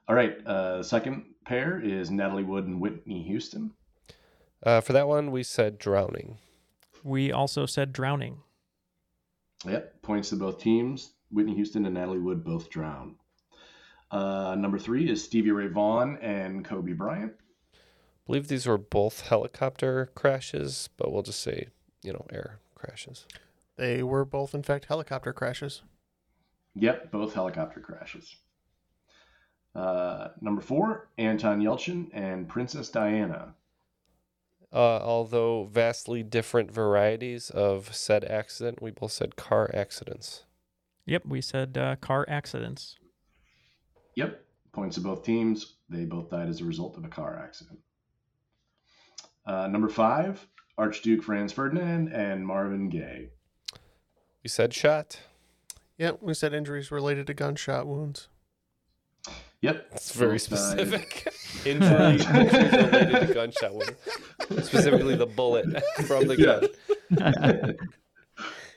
All 0.09 0.16
right, 0.16 0.44
uh, 0.44 0.83
second 0.83 1.26
pair 1.44 1.80
is 1.80 2.11
Natalie 2.11 2.42
Wood 2.42 2.66
and 2.66 2.80
Whitney 2.80 3.22
Houston. 3.22 3.72
Uh, 4.62 4.80
for 4.80 4.92
that 4.92 5.08
one, 5.08 5.30
we 5.30 5.42
said 5.42 5.78
drowning. 5.78 6.38
We 7.02 7.32
also 7.32 7.66
said 7.66 7.92
drowning. 7.92 8.42
Yep, 9.66 10.02
points 10.02 10.30
to 10.30 10.36
both 10.36 10.60
teams. 10.60 11.12
Whitney 11.30 11.54
Houston 11.54 11.86
and 11.86 11.94
Natalie 11.94 12.18
Wood 12.18 12.44
both 12.44 12.70
drown. 12.70 13.16
Uh, 14.10 14.56
number 14.58 14.78
three 14.78 15.08
is 15.08 15.22
Stevie 15.22 15.52
Ray 15.52 15.68
Vaughan 15.68 16.18
and 16.20 16.64
Kobe 16.64 16.92
Bryant. 16.92 17.32
I 17.72 17.78
believe 18.26 18.48
these 18.48 18.66
were 18.66 18.78
both 18.78 19.28
helicopter 19.28 20.10
crashes, 20.14 20.88
but 20.96 21.12
we'll 21.12 21.22
just 21.22 21.40
say, 21.40 21.68
you 22.02 22.12
know, 22.12 22.26
air 22.30 22.58
crashes. 22.74 23.26
They 23.76 24.02
were 24.02 24.24
both, 24.24 24.54
in 24.54 24.62
fact, 24.62 24.86
helicopter 24.86 25.32
crashes. 25.32 25.82
Yep, 26.74 27.10
both 27.10 27.34
helicopter 27.34 27.80
crashes. 27.80 28.36
Uh, 29.74 30.28
number 30.40 30.60
four, 30.60 31.08
Anton 31.18 31.60
Yelchin 31.60 32.08
and 32.12 32.48
Princess 32.48 32.88
Diana. 32.90 33.54
Uh, 34.72 35.00
although 35.02 35.64
vastly 35.64 36.22
different 36.22 36.70
varieties 36.70 37.50
of 37.50 37.94
said 37.94 38.24
accident, 38.24 38.80
we 38.80 38.90
both 38.90 39.11
said 39.11 39.35
car 39.35 39.70
accidents. 39.74 40.44
Yep, 41.06 41.26
we 41.26 41.40
said 41.40 41.76
uh, 41.76 41.96
car 41.96 42.24
accidents. 42.28 42.96
Yep. 44.14 44.44
Points 44.72 44.94
to 44.94 45.00
both 45.00 45.24
teams. 45.24 45.74
They 45.88 46.04
both 46.04 46.30
died 46.30 46.48
as 46.48 46.61
a 46.61 46.64
result 46.64 46.96
of 46.96 47.04
a 47.04 47.09
car 47.09 47.42
accident. 47.42 47.80
Uh, 49.44 49.66
number 49.66 49.88
five, 49.88 50.46
Archduke 50.78 51.24
Franz 51.24 51.52
Ferdinand 51.52 52.12
and 52.12 52.46
Marvin 52.46 52.88
Gaye. 52.88 53.30
You 54.44 54.48
said 54.48 54.72
shot. 54.72 55.18
Yep, 55.98 56.18
we 56.22 56.33
said 56.35 56.54
injuries 56.54 56.92
related 56.92 57.26
to 57.26 57.35
gunshot 57.35 57.87
wounds. 57.87 58.28
Yep. 59.62 59.86
It's 59.92 60.12
very 60.12 60.32
Both 60.38 60.48
died. 60.50 60.58
specific. 60.58 61.34
Injury 61.66 61.90
related 62.32 63.26
to 63.28 63.34
gunshot 63.34 63.74
wound. 63.74 63.96
Specifically 64.64 65.16
the 65.16 65.26
bullet 65.26 65.66
from 66.06 66.26
the 66.26 66.36
gun. 66.36 67.76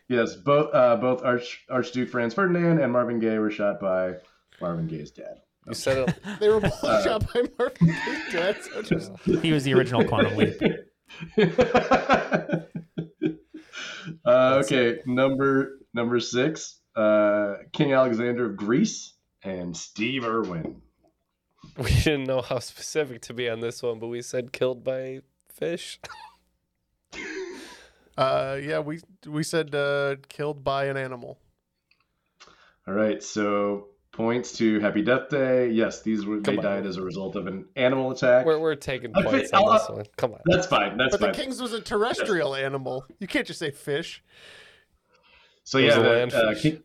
yes, 0.10 0.36
both 0.36 0.74
uh, 0.76 0.98
both 0.98 1.24
Arch, 1.24 1.64
Archduke 1.70 2.10
Franz 2.10 2.34
Ferdinand 2.34 2.80
and 2.80 2.92
Marvin 2.92 3.20
Gaye 3.20 3.38
were 3.38 3.50
shot 3.52 3.80
by 3.80 4.16
Marvin 4.60 4.88
Gaye's 4.88 5.12
dad. 5.12 5.40
You 5.68 5.74
said 5.74 6.10
it. 6.10 6.16
They 6.42 6.50
were 6.50 6.60
both 6.60 6.84
Uh, 6.84 7.02
shot 7.04 7.34
by 7.34 7.44
Marvin 7.58 7.88
Gaye's 7.88 8.34
dad. 8.34 8.58
So 8.64 8.82
just 8.82 9.12
He 9.42 9.54
was 9.54 9.64
the 9.64 9.74
original 9.74 10.04
Quantum 10.04 10.36
Leap. 10.36 10.60
Uh, 14.26 14.62
okay, 14.64 15.00
number 15.06 15.80
number 15.94 16.20
six, 16.20 16.82
uh, 16.96 17.56
King 17.72 17.94
Alexander 17.94 18.50
of 18.50 18.58
Greece 18.58 19.13
and 19.44 19.76
Steve 19.76 20.26
Irwin. 20.26 20.82
We 21.78 21.92
didn't 21.92 22.26
know 22.26 22.42
how 22.42 22.60
specific 22.60 23.22
to 23.24 23.34
be 23.34 23.50
on 23.50 23.62
this 23.62 23.82
one, 23.82 23.98
but 24.00 24.08
we 24.08 24.22
said 24.22 24.52
killed 24.52 24.84
by 24.84 25.22
fish. 25.48 26.00
Uh, 28.16 28.60
yeah, 28.62 28.80
we 28.80 29.00
we 29.28 29.42
said 29.42 29.74
uh, 29.74 30.16
killed 30.30 30.64
by 30.64 30.86
an 30.86 30.98
animal. 30.98 31.40
All 32.88 32.94
right, 32.94 33.24
so 33.24 33.88
points 34.12 34.56
to 34.58 34.80
Happy 34.82 35.02
Death 35.02 35.30
Day. 35.30 35.70
Yes, 35.70 36.04
these 36.04 36.24
were 36.24 36.40
they 36.40 36.58
on. 36.58 36.64
died 36.64 36.86
as 36.86 36.98
a 36.98 37.02
result 37.02 37.36
of 37.36 37.48
an 37.48 37.66
animal 37.76 38.12
attack. 38.12 38.46
We're, 38.46 38.60
we're 38.60 38.76
taking 38.76 39.14
points 39.14 39.50
think- 39.50 39.54
on 39.56 39.64
I'll- 39.64 39.74
this 39.80 39.90
one. 39.90 40.06
Come 40.18 40.34
on. 40.34 40.42
That's 40.46 40.68
fine. 40.68 40.96
That's 40.98 41.16
fine. 41.16 41.22
but 41.22 41.22
fine. 41.22 41.32
the 41.32 41.38
Kings 41.38 41.60
was 41.60 41.74
a 41.74 41.82
terrestrial 41.82 42.54
animal. 42.54 43.04
You 43.20 43.26
can't 43.26 43.48
just 43.48 43.58
say 43.60 43.72
fish. 43.72 44.24
So 45.64 45.80
yeah, 45.80 45.98
the, 45.98 46.38
uh. 46.38 46.54
King, 46.60 46.84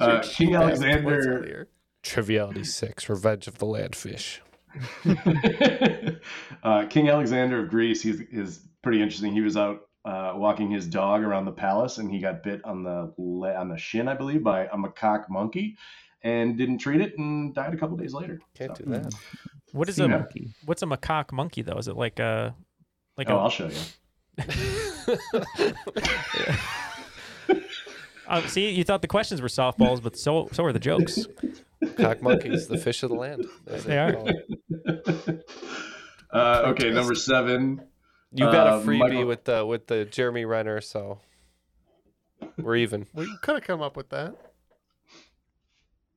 uh, 0.00 0.20
King 0.22 0.54
Alexander. 0.54 1.68
Triviality 2.02 2.64
six, 2.64 3.08
Revenge 3.08 3.46
of 3.46 3.58
the 3.58 3.66
Landfish. 3.66 4.38
uh, 6.64 6.86
King 6.90 7.08
Alexander 7.08 7.62
of 7.64 7.70
Greece. 7.70 8.02
He's 8.02 8.20
is 8.20 8.66
pretty 8.82 9.00
interesting. 9.00 9.32
He 9.32 9.40
was 9.40 9.56
out 9.56 9.88
uh, 10.04 10.32
walking 10.36 10.70
his 10.70 10.86
dog 10.86 11.22
around 11.22 11.44
the 11.46 11.52
palace, 11.52 11.98
and 11.98 12.10
he 12.10 12.18
got 12.18 12.42
bit 12.42 12.60
on 12.64 12.82
the 12.82 13.12
le- 13.16 13.54
on 13.54 13.68
the 13.68 13.78
shin, 13.78 14.08
I 14.08 14.14
believe, 14.14 14.42
by 14.42 14.64
a 14.66 14.76
macaque 14.76 15.30
monkey, 15.30 15.76
and 16.22 16.58
didn't 16.58 16.78
treat 16.78 17.00
it, 17.00 17.16
and 17.18 17.54
died 17.54 17.72
a 17.72 17.76
couple 17.76 17.96
days 17.96 18.12
later. 18.12 18.40
Can't 18.54 18.76
So- 18.76 18.84
do 18.84 18.90
that. 18.90 19.14
What 19.72 19.88
is 19.88 19.96
Sea 19.96 20.04
a 20.04 20.08
monkey. 20.08 20.50
what's 20.66 20.82
a 20.82 20.86
macaque 20.86 21.32
monkey 21.32 21.62
though? 21.62 21.78
Is 21.78 21.88
it 21.88 21.96
like 21.96 22.18
a 22.20 22.54
like 23.16 23.30
Oh, 23.30 23.36
a 23.38 23.40
I'll 23.40 23.50
show 23.50 23.68
you. 23.68 24.36
Uh, 28.26 28.46
see, 28.46 28.70
you 28.70 28.84
thought 28.84 29.02
the 29.02 29.08
questions 29.08 29.42
were 29.42 29.48
softballs, 29.48 30.02
but 30.02 30.16
so 30.16 30.48
so 30.52 30.64
are 30.64 30.72
the 30.72 30.78
jokes. 30.78 31.26
Cock 31.96 32.22
monkeys, 32.22 32.66
the 32.66 32.78
fish 32.78 33.02
of 33.02 33.10
the 33.10 33.16
land. 33.16 33.44
as 33.66 33.84
They 33.84 33.98
are. 33.98 34.14
Uh, 36.30 36.62
okay, 36.66 36.90
number 36.90 37.14
seven. 37.14 37.80
You 38.32 38.46
got 38.46 38.66
uh, 38.66 38.76
a 38.76 38.80
freebie 38.80 38.98
Michael- 38.98 39.26
with 39.26 39.44
the 39.44 39.64
with 39.64 39.86
the 39.86 40.04
Jeremy 40.04 40.44
Renner, 40.44 40.80
so 40.80 41.20
we're 42.58 42.76
even. 42.76 43.06
We 43.14 43.32
could 43.42 43.54
have 43.54 43.64
come 43.64 43.80
up 43.80 43.96
with 43.96 44.08
that. 44.10 44.34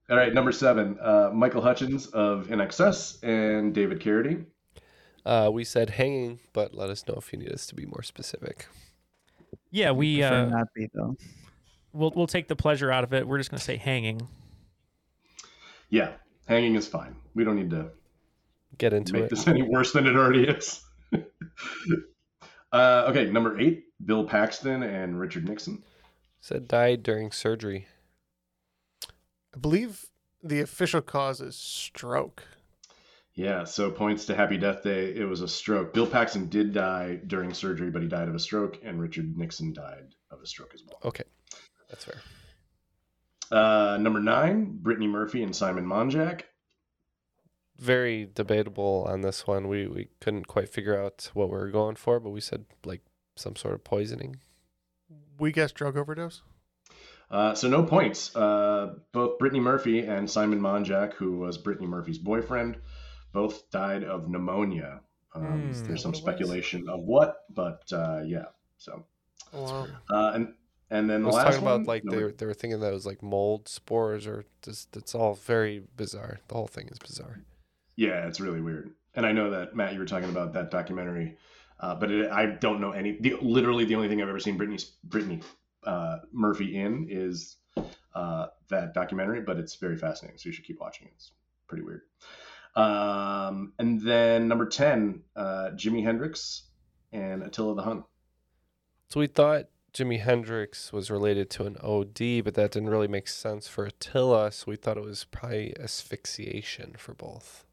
All 0.10 0.18
right, 0.18 0.34
number 0.34 0.52
seven. 0.52 0.98
Uh, 1.00 1.30
Michael 1.34 1.62
Hutchence 1.62 2.08
of 2.08 2.48
INXS 2.48 3.22
and 3.24 3.76
David 3.76 4.00
Carradine. 4.00 4.46
Uh, 5.26 5.50
we 5.52 5.66
said 5.66 5.92
hanging, 5.92 6.40
but 6.54 6.74
let 6.74 6.90
us 6.90 7.06
know 7.08 7.16
if 7.16 7.32
you 7.34 7.40
need 7.40 7.52
us 7.52 7.68
to 7.68 7.76
be 7.76 7.86
more 7.86 8.02
specific. 8.02 8.66
Yeah, 9.70 9.92
we 9.92 10.20
Prefer 10.20 10.36
uh, 10.36 10.50
not 10.50 10.68
be 10.74 10.90
though. 10.94 11.16
We'll 11.98 12.14
we'll 12.16 12.28
take 12.28 12.48
the 12.48 12.56
pleasure 12.56 12.92
out 12.92 13.04
of 13.04 13.14
it. 13.14 13.28
We're 13.28 13.38
just 13.38 13.50
gonna 13.50 13.60
say 13.60 13.78
hanging. 13.78 14.28
Yeah, 15.90 16.12
hanging 16.48 16.76
is 16.76 16.88
fine. 16.88 17.16
We 17.34 17.44
don't 17.44 17.56
need 17.56 17.72
to 17.72 17.92
Get 18.78 18.94
into 18.94 19.14
make 19.14 19.24
it. 19.24 19.30
this 19.30 19.48
any 19.48 19.64
worse 19.64 19.94
than 19.94 20.06
it 20.06 20.16
already 20.16 20.44
is. 20.48 20.84
uh, 22.72 23.06
okay, 23.10 23.30
number 23.32 23.60
eight. 23.60 23.86
Bill 24.06 24.26
Paxton 24.26 24.84
and 24.84 25.20
Richard 25.20 25.48
Nixon. 25.48 25.84
Said 26.42 26.68
died 26.68 27.02
during 27.04 27.32
surgery. 27.32 27.88
I 29.56 29.60
believe 29.60 30.06
the 30.44 30.60
official 30.62 31.02
cause 31.02 31.42
is 31.42 31.56
stroke. 31.56 32.44
Yeah, 33.34 33.64
so 33.66 33.92
points 33.92 34.26
to 34.26 34.36
Happy 34.36 34.58
Death 34.58 34.84
Day. 34.84 35.14
It 35.16 35.26
was 35.26 35.42
a 35.42 35.48
stroke. 35.48 35.94
Bill 35.94 36.08
Paxton 36.08 36.50
did 36.50 36.74
die 36.74 37.20
during 37.28 37.54
surgery, 37.54 37.92
but 37.92 38.02
he 38.02 38.08
died 38.08 38.28
of 38.28 38.36
a 38.36 38.40
stroke, 38.40 38.80
and 38.84 39.00
Richard 39.00 39.38
Nixon 39.38 39.74
died 39.74 40.16
of 40.32 40.42
a 40.42 40.46
stroke 40.48 40.72
as 40.74 40.84
well. 40.88 41.00
Okay, 41.06 41.24
that's 41.90 42.06
fair. 42.06 42.24
Uh, 43.52 43.98
number 44.00 44.20
nine, 44.22 44.78
Brittany 44.82 45.08
Murphy 45.08 45.44
and 45.44 45.56
Simon 45.56 45.86
Monjack. 45.86 46.44
Very 47.80 48.26
debatable 48.26 49.06
on 49.08 49.22
this 49.22 49.46
one. 49.48 49.68
We 49.68 49.88
we 49.88 50.10
couldn't 50.20 50.48
quite 50.48 50.68
figure 50.70 51.00
out 51.02 51.30
what 51.34 51.50
we 51.50 51.58
were 51.58 51.70
going 51.72 51.96
for, 51.96 52.20
but 52.20 52.32
we 52.32 52.42
said 52.42 52.66
like 52.84 53.02
some 53.36 53.56
sort 53.56 53.74
of 53.76 53.84
poisoning. 53.84 54.42
We 55.38 55.52
guessed 55.52 55.76
drug 55.76 55.98
overdose. 55.98 56.42
Uh, 57.30 57.54
so 57.56 57.68
no 57.68 57.84
points. 57.84 58.36
Uh, 58.36 58.96
both 59.12 59.38
Brittany 59.40 59.60
Murphy 59.60 60.00
and 60.06 60.30
Simon 60.30 60.60
Monjack, 60.62 61.14
who 61.14 61.38
was 61.38 61.58
Brittany 61.58 61.88
Murphy's 61.88 62.18
boyfriend, 62.18 62.78
both 63.34 63.70
died 63.70 64.04
of 64.04 64.30
pneumonia. 64.30 65.02
Um, 65.36 65.72
Hmm. 65.72 65.84
there's 65.86 66.02
some 66.02 66.14
What 66.14 66.18
it 66.18 66.24
was? 66.24 66.24
speculation 66.24 66.88
of 66.90 67.02
what, 67.02 67.44
but 67.50 67.84
uh, 67.92 68.22
yeah. 68.26 68.46
So 68.78 69.06
Oh, 69.54 69.62
wow. 69.62 69.88
uh, 70.10 70.32
and 70.36 70.54
and 70.90 71.10
then 71.10 71.24
the 71.24 71.28
I 71.28 71.32
was 71.32 71.36
last 71.36 71.46
talking 71.46 71.66
one, 71.66 71.74
about 71.76 71.88
like 71.88 72.04
they 72.04 72.24
were, 72.24 72.32
they 72.32 72.46
were 72.46 72.54
thinking 72.54 72.80
that 72.80 72.90
it 72.90 72.94
was 72.94 73.06
like 73.06 73.22
mold 73.22 73.68
spores 73.68 74.26
or 74.26 74.46
just 74.62 74.96
it's 74.96 75.14
all 75.14 75.34
very 75.36 75.84
bizarre. 75.96 76.40
The 76.48 76.56
whole 76.56 76.68
thing 76.68 76.88
is 76.90 77.00
bizarre. 77.00 77.42
Yeah, 77.96 78.28
it's 78.28 78.40
really 78.40 78.62
weird. 78.62 78.92
And 79.16 79.26
I 79.26 79.32
know 79.32 79.50
that 79.50 79.76
Matt, 79.76 79.94
you 79.94 80.00
were 80.00 80.06
talking 80.06 80.30
about 80.30 80.54
that 80.54 80.70
documentary, 80.70 81.38
uh, 81.80 81.96
but 81.96 82.12
it, 82.12 82.32
I 82.32 82.46
don't 82.46 82.80
know 82.80 82.92
any. 82.92 83.18
The, 83.20 83.36
literally, 83.42 83.86
the 83.86 83.96
only 83.96 84.08
thing 84.08 84.22
I've 84.22 84.30
ever 84.30 84.40
seen 84.40 84.58
Brittany 84.58 84.80
Brittany 85.04 85.42
uh, 85.84 86.18
Murphy 86.32 86.78
in 86.78 87.08
is 87.10 87.58
uh, 88.14 88.48
that 88.70 88.94
documentary. 88.94 89.42
But 89.42 89.58
it's 89.58 89.76
very 89.76 89.98
fascinating, 89.98 90.38
so 90.38 90.50
you 90.50 90.54
should 90.54 90.66
keep 90.66 90.80
watching. 90.80 91.10
It's 91.16 91.32
pretty 91.68 91.84
weird. 91.84 92.02
Um, 92.76 93.74
and 93.80 94.00
then 94.00 94.48
number 94.48 94.68
ten, 94.68 95.24
uh, 95.36 95.72
Jimi 95.74 96.04
Hendrix 96.04 96.68
and 97.12 97.42
Attila 97.42 97.76
the 97.76 97.82
Hun. 97.82 98.04
So 99.10 99.20
we 99.20 99.28
thought 99.28 99.66
Jimi 99.98 100.20
Hendrix 100.20 100.94
was 100.94 101.10
related 101.10 101.50
to 101.52 101.66
an 101.66 101.76
OD, 101.82 102.44
but 102.44 102.54
that 102.54 102.72
didn't 102.72 102.90
really 102.90 103.08
make 103.08 103.28
sense 103.28 103.68
for 103.68 103.84
Attila. 103.84 104.52
So 104.52 104.66
we 104.68 104.76
thought 104.76 104.96
it 104.96 105.04
was 105.04 105.24
probably 105.24 105.74
asphyxiation 105.80 106.94
for 107.00 107.16
both. 107.16 107.66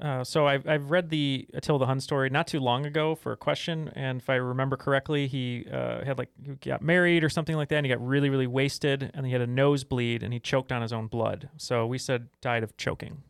Uh, 0.00 0.22
so 0.22 0.46
I've 0.46 0.66
I've 0.66 0.92
read 0.92 1.10
the 1.10 1.48
Attila 1.52 1.80
the 1.80 1.86
Hun 1.86 2.00
story 2.00 2.30
not 2.30 2.46
too 2.46 2.60
long 2.60 2.86
ago 2.86 3.16
for 3.16 3.32
a 3.32 3.36
question, 3.36 3.90
and 3.96 4.20
if 4.20 4.30
I 4.30 4.36
remember 4.36 4.76
correctly, 4.76 5.26
he 5.26 5.66
uh, 5.70 6.04
had 6.04 6.18
like 6.18 6.30
he 6.42 6.54
got 6.54 6.82
married 6.82 7.24
or 7.24 7.28
something 7.28 7.56
like 7.56 7.68
that, 7.70 7.76
and 7.76 7.86
he 7.86 7.90
got 7.90 8.00
really 8.06 8.30
really 8.30 8.46
wasted, 8.46 9.10
and 9.12 9.26
he 9.26 9.32
had 9.32 9.42
a 9.42 9.46
nosebleed, 9.46 10.22
and 10.22 10.32
he 10.32 10.38
choked 10.38 10.70
on 10.70 10.82
his 10.82 10.92
own 10.92 11.08
blood. 11.08 11.50
So 11.56 11.84
we 11.84 11.98
said 11.98 12.28
died 12.40 12.62
of 12.62 12.76
choking. 12.76 13.24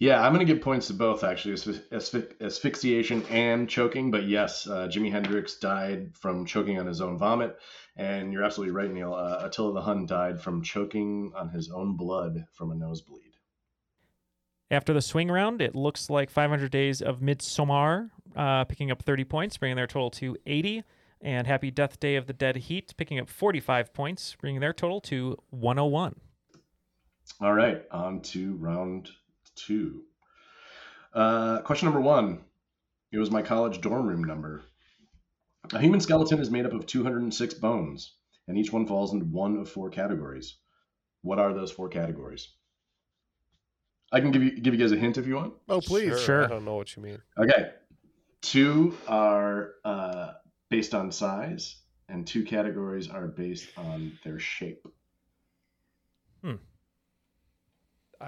Yeah, 0.00 0.22
I'm 0.22 0.32
going 0.32 0.44
to 0.44 0.50
give 0.50 0.62
points 0.62 0.86
to 0.86 0.94
both 0.94 1.22
actually, 1.22 1.52
asphy- 1.52 1.86
asphy- 1.90 2.40
asphyxiation 2.40 3.22
and 3.28 3.68
choking. 3.68 4.10
But 4.10 4.24
yes, 4.24 4.66
uh, 4.66 4.88
Jimi 4.88 5.12
Hendrix 5.12 5.56
died 5.56 6.16
from 6.16 6.46
choking 6.46 6.78
on 6.78 6.86
his 6.86 7.02
own 7.02 7.18
vomit, 7.18 7.58
and 7.96 8.32
you're 8.32 8.42
absolutely 8.42 8.74
right, 8.74 8.90
Neil. 8.90 9.12
Uh, 9.12 9.42
Attila 9.42 9.74
the 9.74 9.82
Hun 9.82 10.06
died 10.06 10.40
from 10.40 10.62
choking 10.62 11.32
on 11.36 11.50
his 11.50 11.70
own 11.70 11.98
blood 11.98 12.46
from 12.50 12.70
a 12.70 12.74
nosebleed. 12.74 13.36
After 14.70 14.94
the 14.94 15.02
swing 15.02 15.30
round, 15.30 15.60
it 15.60 15.74
looks 15.74 16.08
like 16.08 16.30
500 16.30 16.70
Days 16.70 17.02
of 17.02 17.20
Midsommar, 17.20 18.08
uh, 18.34 18.64
picking 18.64 18.90
up 18.90 19.02
30 19.02 19.24
points, 19.24 19.58
bringing 19.58 19.76
their 19.76 19.86
total 19.86 20.10
to 20.12 20.34
80. 20.46 20.82
And 21.20 21.46
Happy 21.46 21.70
Death 21.70 22.00
Day 22.00 22.16
of 22.16 22.26
the 22.26 22.32
Dead 22.32 22.56
Heat, 22.56 22.94
picking 22.96 23.18
up 23.18 23.28
45 23.28 23.92
points, 23.92 24.34
bringing 24.40 24.62
their 24.62 24.72
total 24.72 25.02
to 25.02 25.36
101. 25.50 26.14
All 27.42 27.52
right, 27.52 27.84
on 27.90 28.22
to 28.22 28.54
round 28.54 29.10
two. 29.66 30.02
Uh, 31.12 31.60
question 31.62 31.86
number 31.86 32.00
one. 32.00 32.44
It 33.12 33.18
was 33.18 33.30
my 33.30 33.42
college 33.42 33.80
dorm 33.80 34.06
room 34.06 34.22
number. 34.24 34.62
A 35.72 35.80
human 35.80 36.00
skeleton 36.00 36.40
is 36.40 36.50
made 36.50 36.66
up 36.66 36.72
of 36.72 36.86
206 36.86 37.54
bones, 37.54 38.14
and 38.48 38.56
each 38.56 38.72
one 38.72 38.86
falls 38.86 39.12
into 39.12 39.26
one 39.26 39.56
of 39.56 39.68
four 39.68 39.90
categories. 39.90 40.56
What 41.22 41.38
are 41.38 41.52
those 41.52 41.72
four 41.72 41.88
categories? 41.88 42.48
I 44.12 44.20
can 44.20 44.32
give 44.32 44.42
you 44.42 44.60
give 44.60 44.74
you 44.74 44.80
guys 44.80 44.92
a 44.92 44.96
hint 44.96 45.18
if 45.18 45.26
you 45.26 45.36
want. 45.36 45.54
Oh, 45.68 45.80
please. 45.80 46.20
Sure. 46.20 46.44
I 46.44 46.48
don't 46.48 46.64
know 46.64 46.74
what 46.74 46.96
you 46.96 47.02
mean. 47.02 47.18
Okay. 47.38 47.70
Two 48.42 48.96
are 49.06 49.74
uh, 49.84 50.32
based 50.68 50.94
on 50.94 51.12
size, 51.12 51.76
and 52.08 52.26
two 52.26 52.44
categories 52.44 53.08
are 53.08 53.28
based 53.28 53.68
on 53.76 54.18
their 54.24 54.38
shape. 54.38 54.86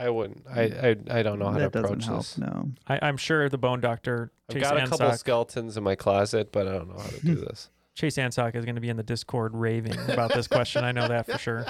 I 0.03 0.11
wouldn't. 0.11 0.45
I 0.49 0.63
I, 0.63 1.19
I 1.19 1.23
don't 1.23 1.39
know 1.39 1.51
how 1.51 1.59
That 1.59 1.73
to 1.73 1.79
approach 1.81 2.07
help, 2.07 2.21
this. 2.21 2.39
no. 2.39 2.71
I, 2.89 2.99
I'm 3.03 3.17
sure 3.17 3.49
the 3.49 3.59
Bone 3.59 3.81
Doctor, 3.81 4.33
I've 4.49 4.55
Chase 4.57 4.63
got 4.63 4.77
a 4.77 4.87
couple 4.89 5.13
skeletons 5.13 5.77
in 5.77 5.85
my 5.85 5.95
closet, 5.95 6.51
but 6.51 6.67
I 6.67 6.73
don't 6.73 6.89
know 6.89 6.99
how 7.01 7.09
to 7.09 7.21
do 7.25 7.35
this. 7.47 7.71
Chase 7.95 8.17
Ansock 8.17 8.57
is 8.57 8.65
going 8.65 8.75
to 8.75 8.81
be 8.81 8.89
in 8.89 8.97
the 8.97 9.03
Discord 9.03 9.55
raving 9.55 9.99
about 10.09 10.33
this 10.35 10.49
question. 10.49 10.83
I 10.83 10.93
know 10.93 11.07
that 11.09 11.27
for 11.27 11.39
sure. 11.39 11.67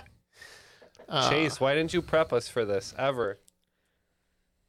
Uh, 1.08 1.28
Chase, 1.30 1.60
why 1.60 1.74
didn't 1.74 1.92
you 1.92 2.00
prep 2.00 2.32
us 2.32 2.48
for 2.48 2.64
this 2.64 2.94
ever? 2.96 3.38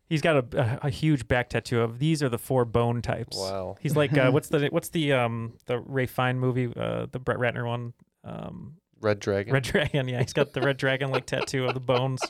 He's 0.09 0.21
got 0.21 0.35
a, 0.53 0.59
a, 0.83 0.87
a 0.87 0.89
huge 0.89 1.27
back 1.27 1.49
tattoo 1.49 1.81
of 1.81 1.99
these 1.99 2.21
are 2.21 2.29
the 2.29 2.37
four 2.37 2.65
bone 2.65 3.01
types. 3.01 3.37
Wow. 3.37 3.77
He's 3.79 3.95
like 3.95 4.17
uh, 4.17 4.31
what's 4.33 4.49
the 4.49 4.67
what's 4.67 4.89
the 4.89 5.13
um 5.13 5.53
the 5.67 5.79
Ralph 5.79 6.09
Fiennes 6.09 6.39
movie 6.39 6.71
uh 6.75 7.07
the 7.11 7.19
Brett 7.19 7.37
Ratner 7.39 7.65
one 7.65 7.93
um 8.23 8.75
Red 8.99 9.19
Dragon. 9.19 9.53
Red 9.53 9.63
Dragon 9.63 10.07
yeah 10.07 10.19
he's 10.21 10.33
got 10.33 10.53
the 10.53 10.61
red 10.61 10.77
dragon 10.77 11.09
like 11.11 11.25
tattoo 11.25 11.65
of 11.65 11.73
the 11.73 11.79
bones. 11.79 12.21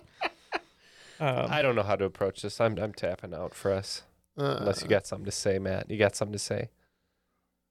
Um, 1.19 1.47
I 1.49 1.61
don't 1.61 1.75
know 1.75 1.83
how 1.83 1.95
to 1.95 2.05
approach 2.05 2.41
this. 2.41 2.59
I'm 2.61 2.77
I'm 2.77 2.93
tapping 2.93 3.33
out 3.33 3.53
for 3.53 3.71
us. 3.71 4.03
Unless 4.35 4.81
you 4.81 4.87
Uh, 4.87 4.89
got 4.89 5.05
something 5.07 5.25
to 5.25 5.31
say, 5.31 5.59
Matt. 5.59 5.89
You 5.91 5.97
got 5.97 6.15
something 6.15 6.33
to 6.33 6.39
say? 6.39 6.69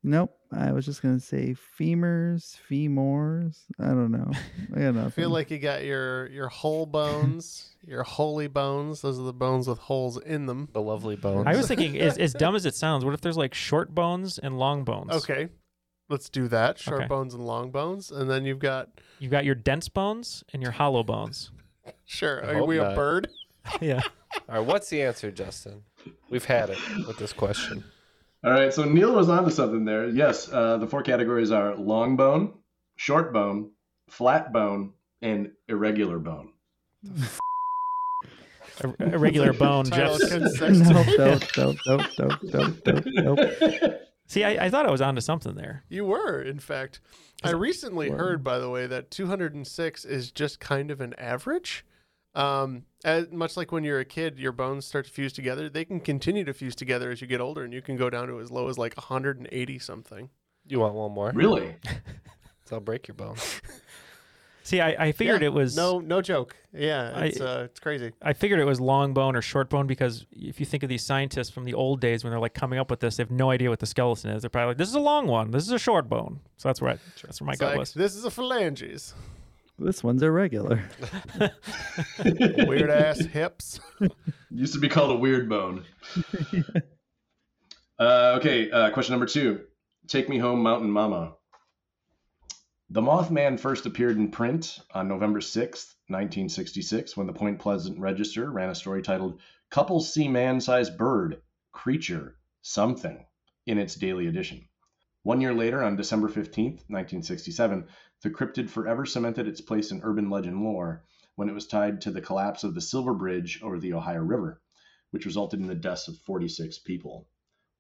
Nope. 0.04 0.36
I 0.50 0.72
was 0.72 0.84
just 0.84 1.00
gonna 1.00 1.20
say 1.20 1.54
femurs, 1.78 2.56
femurs. 2.68 3.58
I 3.78 3.86
don't 3.86 4.10
know. 4.10 4.30
I 4.74 4.80
got 4.80 4.94
nothing. 4.94 4.98
I 5.06 5.10
feel 5.10 5.30
like 5.30 5.50
you 5.50 5.58
got 5.58 5.84
your 5.84 6.28
your 6.30 6.48
whole 6.48 6.86
bones, 6.86 7.76
your 7.86 8.02
holy 8.02 8.48
bones. 8.48 9.00
Those 9.00 9.18
are 9.18 9.22
the 9.22 9.32
bones 9.32 9.68
with 9.68 9.78
holes 9.78 10.18
in 10.18 10.46
them. 10.46 10.68
The 10.72 10.82
lovely 10.82 11.16
bones. 11.16 11.46
I 11.46 11.56
was 11.56 11.68
thinking 11.68 11.96
as, 11.98 12.18
as 12.18 12.32
dumb 12.34 12.56
as 12.56 12.66
it 12.66 12.74
sounds, 12.74 13.04
what 13.04 13.14
if 13.14 13.20
there's 13.20 13.36
like 13.36 13.54
short 13.54 13.94
bones 13.94 14.38
and 14.38 14.58
long 14.58 14.82
bones? 14.84 15.12
Okay, 15.12 15.48
let's 16.08 16.28
do 16.28 16.48
that. 16.48 16.78
Short 16.80 17.02
Okay. 17.02 17.08
bones 17.08 17.32
and 17.34 17.46
long 17.46 17.70
bones, 17.70 18.10
and 18.10 18.28
then 18.28 18.44
you've 18.44 18.58
got 18.58 18.88
You've 19.20 19.30
got 19.32 19.44
your 19.44 19.54
dense 19.54 19.88
bones 19.88 20.42
and 20.52 20.62
your 20.62 20.72
hollow 20.72 21.04
bones. 21.04 21.50
Sure. 22.04 22.44
I 22.44 22.50
Are 22.50 22.54
hope 22.54 22.68
we 22.68 22.78
a 22.78 22.82
not. 22.82 22.94
bird? 22.96 23.28
yeah. 23.80 24.00
All 24.48 24.58
right, 24.58 24.66
what's 24.66 24.88
the 24.88 25.02
answer, 25.02 25.30
Justin? 25.30 25.82
We've 26.30 26.44
had 26.44 26.70
it 26.70 26.78
with 27.06 27.18
this 27.18 27.32
question. 27.32 27.84
All 28.44 28.52
right, 28.52 28.72
so 28.72 28.84
Neil 28.84 29.14
was 29.14 29.28
onto 29.28 29.50
something 29.50 29.84
there. 29.84 30.08
Yes, 30.08 30.52
uh, 30.52 30.78
the 30.78 30.86
four 30.86 31.02
categories 31.02 31.50
are 31.52 31.76
long 31.76 32.16
bone, 32.16 32.54
short 32.96 33.32
bone, 33.32 33.70
flat 34.08 34.52
bone, 34.52 34.94
and 35.20 35.52
irregular 35.68 36.18
bone. 36.18 36.50
A, 38.82 39.14
a 39.14 39.18
regular 39.18 39.52
bone, 39.52 39.84
Title 39.84 40.18
Jeff. 40.18 40.30
consistent. 40.30 40.88
nope, 40.88 41.06
nope, 41.18 41.42
nope, 41.56 41.76
nope, 41.86 42.06
nope, 42.18 42.74
nope, 42.84 43.04
nope, 43.04 43.04
nope. 43.06 44.00
See, 44.32 44.44
I, 44.44 44.64
I 44.64 44.70
thought 44.70 44.86
I 44.86 44.90
was 44.90 45.02
onto 45.02 45.20
something 45.20 45.56
there. 45.56 45.84
You 45.90 46.06
were, 46.06 46.40
in 46.40 46.58
fact. 46.58 47.00
I 47.44 47.50
recently 47.50 48.08
heard, 48.08 48.42
by 48.42 48.58
the 48.58 48.70
way, 48.70 48.86
that 48.86 49.10
206 49.10 50.06
is 50.06 50.30
just 50.30 50.58
kind 50.58 50.90
of 50.90 51.02
an 51.02 51.12
average. 51.18 51.84
Um, 52.34 52.84
as, 53.04 53.30
much 53.30 53.58
like 53.58 53.72
when 53.72 53.84
you're 53.84 54.00
a 54.00 54.06
kid, 54.06 54.38
your 54.38 54.52
bones 54.52 54.86
start 54.86 55.04
to 55.04 55.10
fuse 55.10 55.34
together. 55.34 55.68
They 55.68 55.84
can 55.84 56.00
continue 56.00 56.44
to 56.44 56.54
fuse 56.54 56.74
together 56.74 57.10
as 57.10 57.20
you 57.20 57.26
get 57.26 57.42
older, 57.42 57.62
and 57.62 57.74
you 57.74 57.82
can 57.82 57.98
go 57.98 58.08
down 58.08 58.28
to 58.28 58.40
as 58.40 58.50
low 58.50 58.68
as 58.70 58.78
like 58.78 58.96
180 58.96 59.78
something. 59.78 60.30
You 60.66 60.80
want 60.80 60.94
one 60.94 61.12
more? 61.12 61.30
Really? 61.34 61.76
So 62.64 62.76
I'll 62.76 62.80
break 62.80 63.08
your 63.08 63.16
bone. 63.16 63.36
See, 64.64 64.80
I, 64.80 65.06
I 65.06 65.12
figured 65.12 65.42
Yeah, 65.42 65.48
it 65.48 65.52
was 65.52 65.76
no, 65.76 65.98
no 65.98 66.22
joke. 66.22 66.56
Yeah, 66.72 67.12
I- 67.14 67.24
it's 67.26 67.40
uh, 67.40 67.62
it's 67.66 67.80
crazy. 67.80 68.12
I 68.22 68.32
figured 68.32 68.60
it 68.60 68.64
was 68.64 68.80
long 68.80 69.12
bone 69.12 69.34
or 69.34 69.42
short 69.42 69.68
bone 69.68 69.86
because 69.86 70.24
if 70.32 70.60
you 70.60 70.66
think 70.66 70.82
of 70.82 70.88
these 70.88 71.04
scientists 71.04 71.50
from 71.50 71.64
the 71.64 71.74
old 71.74 72.00
days 72.00 72.22
when 72.24 72.30
they're 72.30 72.40
like 72.40 72.54
coming 72.54 72.78
up 72.78 72.90
with 72.90 73.00
this, 73.00 73.16
they 73.16 73.22
have 73.22 73.30
no 73.30 73.50
idea 73.50 73.70
what 73.70 73.80
the 73.80 73.86
skeleton 73.86 74.30
is. 74.30 74.42
They're 74.42 74.50
probably 74.50 74.68
like, 74.68 74.78
"This 74.78 74.88
is 74.88 74.94
a 74.94 75.00
long 75.00 75.26
one. 75.26 75.50
This 75.50 75.64
is 75.64 75.70
a 75.72 75.78
short 75.78 76.08
bone." 76.08 76.40
So 76.58 76.68
that's 76.68 76.80
where 76.80 76.92
I, 76.92 76.98
that's 77.22 77.40
where 77.40 77.46
my 77.46 77.52
It's 77.52 77.60
gut 77.60 77.70
like, 77.70 77.78
was. 77.78 77.92
This 77.92 78.14
is 78.14 78.24
a 78.24 78.30
phalanges. 78.30 79.14
This 79.78 80.04
one's 80.04 80.22
irregular. 80.22 80.80
Weird 82.24 82.90
ass 82.90 83.18
hips. 83.20 83.80
Used 84.50 84.74
to 84.74 84.78
be 84.78 84.88
called 84.88 85.10
a 85.10 85.16
weird 85.16 85.48
bone. 85.48 85.84
uh, 87.98 88.36
okay, 88.38 88.70
uh, 88.70 88.90
question 88.90 89.12
number 89.12 89.26
two. 89.26 89.62
Take 90.06 90.28
Me 90.28 90.38
Home, 90.38 90.62
Mountain 90.62 90.90
Mama. 90.90 91.34
The 92.94 93.00
Mothman 93.00 93.58
first 93.58 93.86
appeared 93.86 94.18
in 94.18 94.30
print 94.30 94.78
on 94.90 95.08
November 95.08 95.40
6th, 95.40 95.94
1966, 96.08 97.16
when 97.16 97.26
the 97.26 97.32
Point 97.32 97.58
Pleasant 97.58 97.98
Register 97.98 98.50
ran 98.50 98.68
a 98.68 98.74
story 98.74 99.00
titled 99.00 99.40
Couples 99.70 100.12
See 100.12 100.28
Man 100.28 100.60
Sized 100.60 100.98
Bird, 100.98 101.40
Creature, 101.72 102.36
Something 102.60 103.24
in 103.64 103.78
its 103.78 103.94
daily 103.94 104.26
edition. 104.26 104.68
One 105.22 105.40
year 105.40 105.54
later, 105.54 105.82
on 105.82 105.96
December 105.96 106.28
15th, 106.28 106.84
1967, 106.90 107.88
the 108.20 108.28
cryptid 108.28 108.68
forever 108.68 109.06
cemented 109.06 109.48
its 109.48 109.62
place 109.62 109.90
in 109.90 110.02
urban 110.02 110.28
legend 110.28 110.62
lore 110.62 111.02
when 111.34 111.48
it 111.48 111.54
was 111.54 111.66
tied 111.66 112.02
to 112.02 112.10
the 112.10 112.20
collapse 112.20 112.62
of 112.62 112.74
the 112.74 112.82
Silver 112.82 113.14
Bridge 113.14 113.62
over 113.62 113.78
the 113.78 113.94
Ohio 113.94 114.20
River, 114.20 114.60
which 115.12 115.24
resulted 115.24 115.60
in 115.60 115.66
the 115.66 115.74
deaths 115.74 116.08
of 116.08 116.18
46 116.18 116.80
people. 116.80 117.26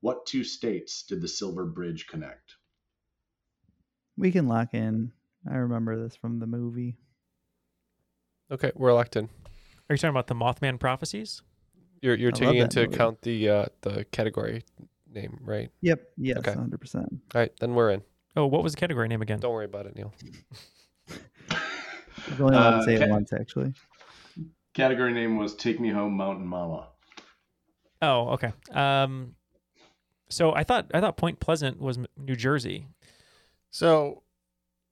What 0.00 0.24
two 0.24 0.42
states 0.42 1.02
did 1.02 1.20
the 1.20 1.28
Silver 1.28 1.66
Bridge 1.66 2.06
connect? 2.06 2.56
We 4.16 4.30
can 4.30 4.46
lock 4.48 4.74
in. 4.74 5.12
I 5.50 5.56
remember 5.56 6.00
this 6.02 6.16
from 6.16 6.38
the 6.38 6.46
movie. 6.46 6.96
Okay, 8.50 8.70
we're 8.74 8.92
locked 8.92 9.16
in. 9.16 9.24
Are 9.88 9.94
you 9.94 9.96
talking 9.96 10.10
about 10.10 10.26
the 10.26 10.34
Mothman 10.34 10.78
prophecies? 10.78 11.42
You're 12.00 12.14
you're 12.16 12.30
I 12.34 12.38
taking 12.38 12.56
into 12.56 12.80
movie. 12.80 12.94
account 12.94 13.22
the 13.22 13.48
uh, 13.48 13.66
the 13.82 14.04
category 14.12 14.64
name, 15.12 15.38
right? 15.42 15.70
Yep. 15.82 16.00
Yes. 16.18 16.38
Okay. 16.38 16.52
Hundred 16.52 16.80
percent. 16.80 17.06
All 17.34 17.40
right, 17.40 17.52
then 17.60 17.74
we're 17.74 17.90
in. 17.90 18.02
Oh, 18.36 18.46
what 18.46 18.62
was 18.62 18.72
the 18.74 18.80
category 18.80 19.08
name 19.08 19.22
again? 19.22 19.40
Don't 19.40 19.52
worry 19.52 19.64
about 19.66 19.86
it, 19.86 19.94
Neil. 19.96 20.12
I've 21.50 22.40
only 22.40 22.56
allowed 22.56 22.74
Uh, 22.74 22.78
to 22.78 22.84
say 22.84 22.98
ca- 22.98 23.04
it 23.04 23.10
once, 23.10 23.32
actually. 23.32 23.74
Category 24.74 25.12
name 25.12 25.36
was 25.36 25.54
Take 25.54 25.80
Me 25.80 25.90
Home, 25.90 26.16
Mountain 26.16 26.46
Mama. 26.46 26.88
Oh, 28.00 28.28
okay. 28.30 28.52
Um, 28.72 29.34
so 30.28 30.54
I 30.54 30.64
thought 30.64 30.90
I 30.94 31.00
thought 31.00 31.16
Point 31.16 31.40
Pleasant 31.40 31.80
was 31.80 31.98
New 32.16 32.36
Jersey. 32.36 32.86
So, 33.72 34.22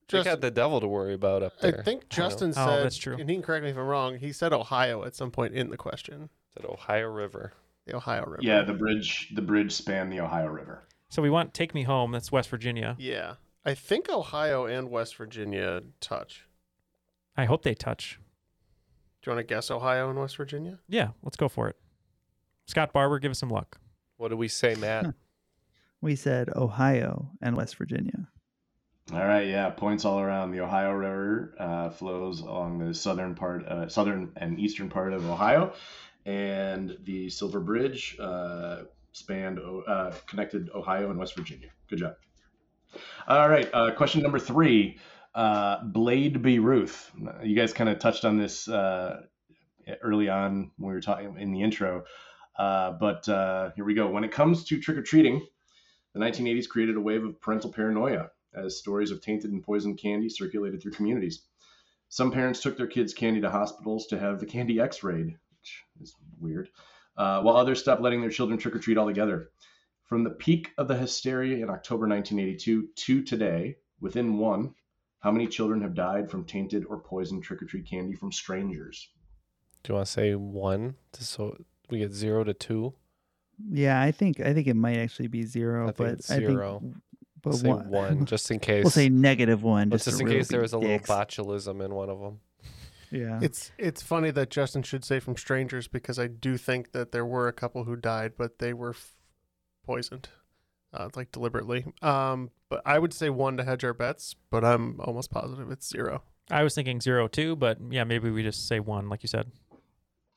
They 0.09 0.19
just 0.19 0.25
got 0.25 0.41
the 0.41 0.51
devil 0.51 0.81
to 0.81 0.89
worry 0.89 1.15
about 1.15 1.43
up 1.45 1.53
there. 1.61 1.79
I 1.79 1.83
think 1.83 2.03
you 2.17 2.23
know? 2.23 2.29
Justin 2.29 2.51
Oh, 2.51 2.67
said, 2.67 2.83
that's 2.85 2.97
true. 2.97 3.17
and 3.17 3.29
he 3.31 3.37
can 3.37 3.43
correct 3.43 3.63
me 3.63 3.71
if 3.71 3.77
I'm 3.77 3.85
wrong. 3.87 4.17
He 4.19 4.33
said 4.33 4.53
Ohio 4.53 5.05
at 5.05 5.15
some 5.15 5.31
point 5.31 5.55
in 5.55 5.71
the 5.71 5.77
question. 5.77 6.31
That 6.57 6.65
Ohio 6.65 7.07
River. 7.09 7.53
The 7.87 7.95
Ohio 7.97 8.25
River. 8.25 8.39
Yeah, 8.43 8.63
the 8.63 8.73
bridge 8.75 9.31
the 9.35 9.43
bridge 9.43 9.73
spanned 9.73 10.13
the 10.13 10.21
Ohio 10.21 10.49
River. 10.49 10.83
So 11.11 11.23
we 11.23 11.31
want 11.31 11.55
Take 11.55 11.75
Me 11.75 11.85
Home. 11.85 12.11
That's 12.13 12.33
West 12.33 12.49
Virginia. 12.49 12.97
Yeah. 12.99 13.35
I 13.65 13.75
think 13.75 14.09
Ohio 14.09 14.65
and 14.67 14.91
West 14.91 15.15
Virginia 15.17 15.83
touch. 16.01 16.47
I 17.37 17.45
hope 17.45 17.63
they 17.63 17.75
touch. 17.75 18.19
Do 19.23 19.31
you 19.31 19.37
want 19.37 19.47
to 19.47 19.55
guess 19.55 19.71
Ohio 19.71 20.09
and 20.09 20.19
West 20.19 20.37
Virginia? 20.37 20.79
Yeah, 20.89 21.09
let's 21.23 21.37
go 21.37 21.49
for 21.49 21.69
it. 21.69 21.77
Scott 22.67 22.93
Barber, 22.93 23.19
give 23.19 23.31
us 23.33 23.39
some 23.39 23.51
luck. 23.51 23.79
What 24.17 24.29
do 24.29 24.37
we 24.37 24.49
say, 24.49 24.75
Matt? 24.75 25.07
We 26.03 26.17
said 26.17 26.49
Ohio 26.57 27.33
and 27.43 27.59
West 27.59 27.77
Virginia. 27.77 28.29
All 29.13 29.27
right, 29.27 29.49
yeah, 29.49 29.71
points 29.71 30.05
all 30.05 30.21
around. 30.21 30.53
The 30.53 30.61
Ohio 30.61 30.93
River 30.93 31.55
uh, 31.59 31.91
flows 31.91 32.43
along 32.43 32.79
the 32.79 32.95
southern 32.95 33.35
part, 33.35 33.67
uh, 33.67 33.89
southern 33.89 34.31
and 34.37 34.61
eastern 34.61 34.89
part 34.89 35.13
of 35.13 35.29
Ohio, 35.29 35.73
and 36.27 36.97
the 37.03 37.29
Silver 37.29 37.59
Bridge 37.59 38.17
uh, 38.21 38.83
spanned, 39.11 39.59
uh, 39.59 40.13
connected 40.29 40.71
Ohio 40.73 41.11
and 41.11 41.19
West 41.19 41.35
Virginia. 41.35 41.71
Good 41.89 41.99
job. 41.99 42.15
All 43.27 43.49
right, 43.49 43.69
uh, 43.73 43.91
question 43.97 44.23
number 44.23 44.39
three. 44.39 44.99
Uh, 45.35 45.83
Blade 45.83 46.41
B. 46.41 46.61
Ruth. 46.61 47.11
You 47.43 47.57
guys 47.57 47.73
kind 47.73 47.91
of 47.91 47.99
touched 47.99 48.25
on 48.25 48.39
this 48.39 48.69
early 48.69 50.29
on 50.29 50.71
when 50.77 50.89
we 50.89 50.95
were 50.95 51.01
talking 51.01 51.37
in 51.37 51.51
the 51.51 51.63
intro, 51.63 52.05
but 52.57 53.25
here 53.75 53.85
we 53.85 53.95
go. 53.95 54.09
When 54.09 54.23
it 54.23 54.31
comes 54.31 54.63
to 54.67 54.81
trick 54.81 54.99
or 54.99 55.03
treating, 55.03 55.45
the 56.15 56.21
1980s 56.21 56.69
created 56.69 56.95
a 56.95 57.01
wave 57.01 57.25
of 57.25 57.41
parental 57.41 57.73
paranoia 57.73 58.31
as 58.55 58.79
stories 58.79 59.11
of 59.11 59.21
tainted 59.21 59.53
and 59.53 59.63
poisoned 59.63 59.99
candy 59.99 60.29
circulated 60.29 60.83
through 60.83 60.93
communities. 60.93 61.43
Some 62.09 62.33
parents 62.33 62.61
took 62.61 62.77
their 62.77 62.87
kids' 62.87 63.15
candy 63.15 63.41
to 63.41 63.51
hospitals 63.51 64.07
to 64.09 64.19
have 64.19 64.41
the 64.41 64.47
candy 64.47 64.81
x 64.81 65.03
rayed, 65.05 65.37
which 65.59 65.85
is 66.01 66.17
weird, 66.41 66.69
uh, 67.17 67.41
while 67.43 67.57
others 67.57 67.81
stopped 67.81 68.03
letting 68.03 68.21
their 68.21 68.31
children 68.31 68.59
trick 68.59 68.75
or 68.75 68.81
treat 68.81 68.99
altogether. 68.99 69.51
From 70.05 70.25
the 70.25 70.31
peak 70.31 70.73
of 70.77 70.89
the 70.89 70.97
hysteria 70.97 71.63
in 71.63 71.71
October 71.71 72.09
1982 72.09 72.89
to 72.97 73.23
today, 73.23 73.77
within 74.01 74.39
one, 74.39 74.75
how 75.21 75.31
many 75.31 75.47
children 75.47 75.83
have 75.83 75.95
died 75.95 76.29
from 76.29 76.45
tainted 76.45 76.85
or 76.87 76.99
poisoned 76.99 77.45
trick 77.45 77.63
or 77.63 77.67
treat 77.67 77.89
candy 77.89 78.15
from 78.15 78.33
strangers? 78.33 79.11
Do 79.83 79.93
you 79.93 79.95
want 79.95 80.07
to 80.07 80.13
say 80.13 80.35
one? 80.35 80.97
To, 81.13 81.25
so 81.25 81.57
we 81.91 81.99
get 81.99 82.13
zero 82.13 82.43
to 82.43 82.55
two. 82.55 82.95
Yeah, 83.71 84.01
I 84.01 84.11
think 84.11 84.41
I 84.41 84.55
think 84.55 84.67
it 84.67 84.75
might 84.75 84.97
actually 84.97 85.29
be 85.29 85.45
zero, 85.45 85.85
I 85.85 85.87
think 85.87 85.97
but 85.97 86.09
it's 86.09 86.31
I 86.31 86.39
zero. 86.39 86.81
think 86.81 86.97
but 87.43 87.55
say 87.55 87.69
one, 87.69 87.89
one, 87.91 88.25
just 88.27 88.51
in 88.51 88.59
case. 88.59 88.85
We'll 88.85 88.91
say 88.91 89.09
negative 89.09 89.63
one, 89.63 89.91
just, 89.91 90.05
just 90.05 90.21
in 90.21 90.27
really 90.27 90.39
case 90.39 90.49
there 90.49 90.61
was 90.61 90.73
a 90.73 90.79
little 90.79 90.97
dicks. 90.99 91.09
botulism 91.11 91.85
in 91.85 91.95
one 91.95 92.11
of 92.11 92.21
them. 92.21 92.41
Yeah. 93.11 93.41
It's 93.43 93.73
it's 93.77 94.03
funny 94.03 94.31
that 94.31 94.51
Justin 94.51 94.83
should 94.83 95.05
say 95.05 95.19
from 95.19 95.37
strangers 95.37 95.89
because 95.89 96.19
I 96.19 96.29
do 96.29 96.57
think 96.57 96.93
that 96.93 97.11
there 97.13 97.27
were 97.27 97.49
a 97.49 97.53
couple 97.53 97.85
who 97.85 97.97
died, 97.97 98.35
but 98.39 98.59
they 98.61 98.73
were 98.73 98.91
f- 98.91 99.17
poisoned. 99.85 100.29
uh, 100.95 101.09
like 101.17 101.33
deliberately. 101.33 101.87
Um, 102.03 102.51
but 102.69 102.83
I 102.87 102.99
would 103.01 103.13
say 103.13 103.29
one 103.31 103.57
to 103.57 103.65
hedge 103.65 103.83
our 103.85 103.95
bets, 103.95 104.37
but 104.51 104.65
I'm 104.65 105.01
almost 105.01 105.31
positive 105.31 105.71
it's 105.71 105.89
zero. 105.89 106.23
I 106.51 106.63
was 106.63 106.75
thinking 106.75 107.01
zero 107.01 107.27
too, 107.29 107.57
but 107.57 107.79
yeah, 107.91 108.05
maybe 108.05 108.31
we 108.31 108.43
just 108.43 108.69
say 108.69 108.79
one, 108.81 109.09
like 109.09 109.23
you 109.23 109.29
said. 109.29 109.51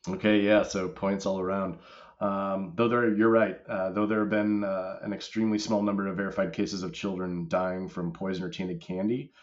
Okay, 0.07 0.39
yeah, 0.41 0.63
so 0.63 0.89
points 0.89 1.25
all 1.25 1.39
around. 1.39 1.77
Um, 2.23 2.71
though 2.75 2.87
there, 2.87 3.13
you're 3.13 3.29
right. 3.29 3.59
Uh, 3.67 3.91
though 3.91 4.05
there 4.05 4.21
have 4.21 4.29
been 4.29 4.63
uh, 4.63 4.99
an 5.01 5.11
extremely 5.11 5.59
small 5.59 5.81
number 5.81 6.07
of 6.07 6.15
verified 6.15 6.53
cases 6.53 6.81
of 6.81 6.93
children 6.93 7.47
dying 7.49 7.89
from 7.89 8.13
poison 8.13 8.45
or 8.45 8.49
tainted 8.49 8.79
candy, 8.79 9.33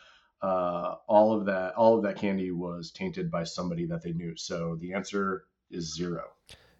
uh, 0.42 0.94
all 1.06 1.38
of 1.38 1.44
that, 1.44 1.74
all 1.74 1.98
of 1.98 2.04
that 2.04 2.16
candy 2.16 2.50
was 2.50 2.90
tainted 2.90 3.30
by 3.30 3.44
somebody 3.44 3.84
that 3.86 4.02
they 4.02 4.12
knew. 4.12 4.34
So 4.36 4.76
the 4.80 4.94
answer 4.94 5.44
is 5.70 5.94
zero. 5.94 6.22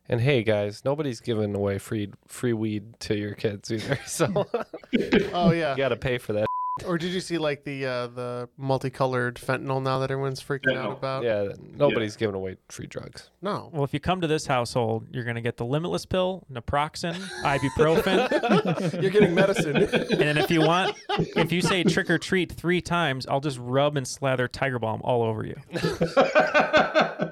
And 0.08 0.22
hey, 0.22 0.42
guys, 0.42 0.86
nobody's 0.86 1.20
giving 1.20 1.54
away 1.54 1.76
free 1.78 2.10
free 2.26 2.54
weed 2.54 2.98
to 3.00 3.16
your 3.16 3.34
kids 3.34 3.70
either. 3.70 3.98
So 4.06 4.26
Oh 5.34 5.52
yeah. 5.52 5.72
you 5.72 5.76
got 5.76 5.90
to 5.90 5.96
pay 5.96 6.16
for 6.16 6.32
that. 6.32 6.49
Or 6.86 6.98
did 6.98 7.10
you 7.12 7.20
see 7.20 7.38
like 7.38 7.64
the 7.64 7.86
uh, 7.86 8.06
the 8.08 8.48
multicolored 8.56 9.36
fentanyl 9.36 9.82
now 9.82 9.98
that 10.00 10.10
everyone's 10.10 10.42
freaking 10.42 10.76
out 10.76 10.92
about? 10.98 11.22
Yeah, 11.24 11.48
nobody's 11.74 12.16
giving 12.16 12.34
away 12.34 12.56
free 12.68 12.86
drugs. 12.86 13.30
No. 13.42 13.70
Well, 13.72 13.84
if 13.84 13.92
you 13.94 14.00
come 14.00 14.20
to 14.20 14.26
this 14.26 14.46
household, 14.46 15.06
you're 15.10 15.24
going 15.24 15.36
to 15.36 15.40
get 15.42 15.56
the 15.56 15.64
limitless 15.64 16.06
pill, 16.06 16.44
naproxen, 16.52 17.14
ibuprofen. 17.42 19.00
You're 19.02 19.10
getting 19.10 19.34
medicine. 19.34 19.76
and 19.76 20.20
then 20.20 20.36
if 20.38 20.50
you 20.50 20.60
want, 20.60 20.96
if 21.36 21.52
you 21.52 21.60
say 21.62 21.82
trick 21.84 22.08
or 22.10 22.18
treat 22.18 22.52
three 22.52 22.80
times, 22.80 23.26
I'll 23.26 23.40
just 23.40 23.58
rub 23.58 23.96
and 23.96 24.06
slather 24.06 24.48
Tiger 24.48 24.78
Balm 24.78 25.00
all 25.04 25.22
over 25.22 25.44
you. 25.44 25.56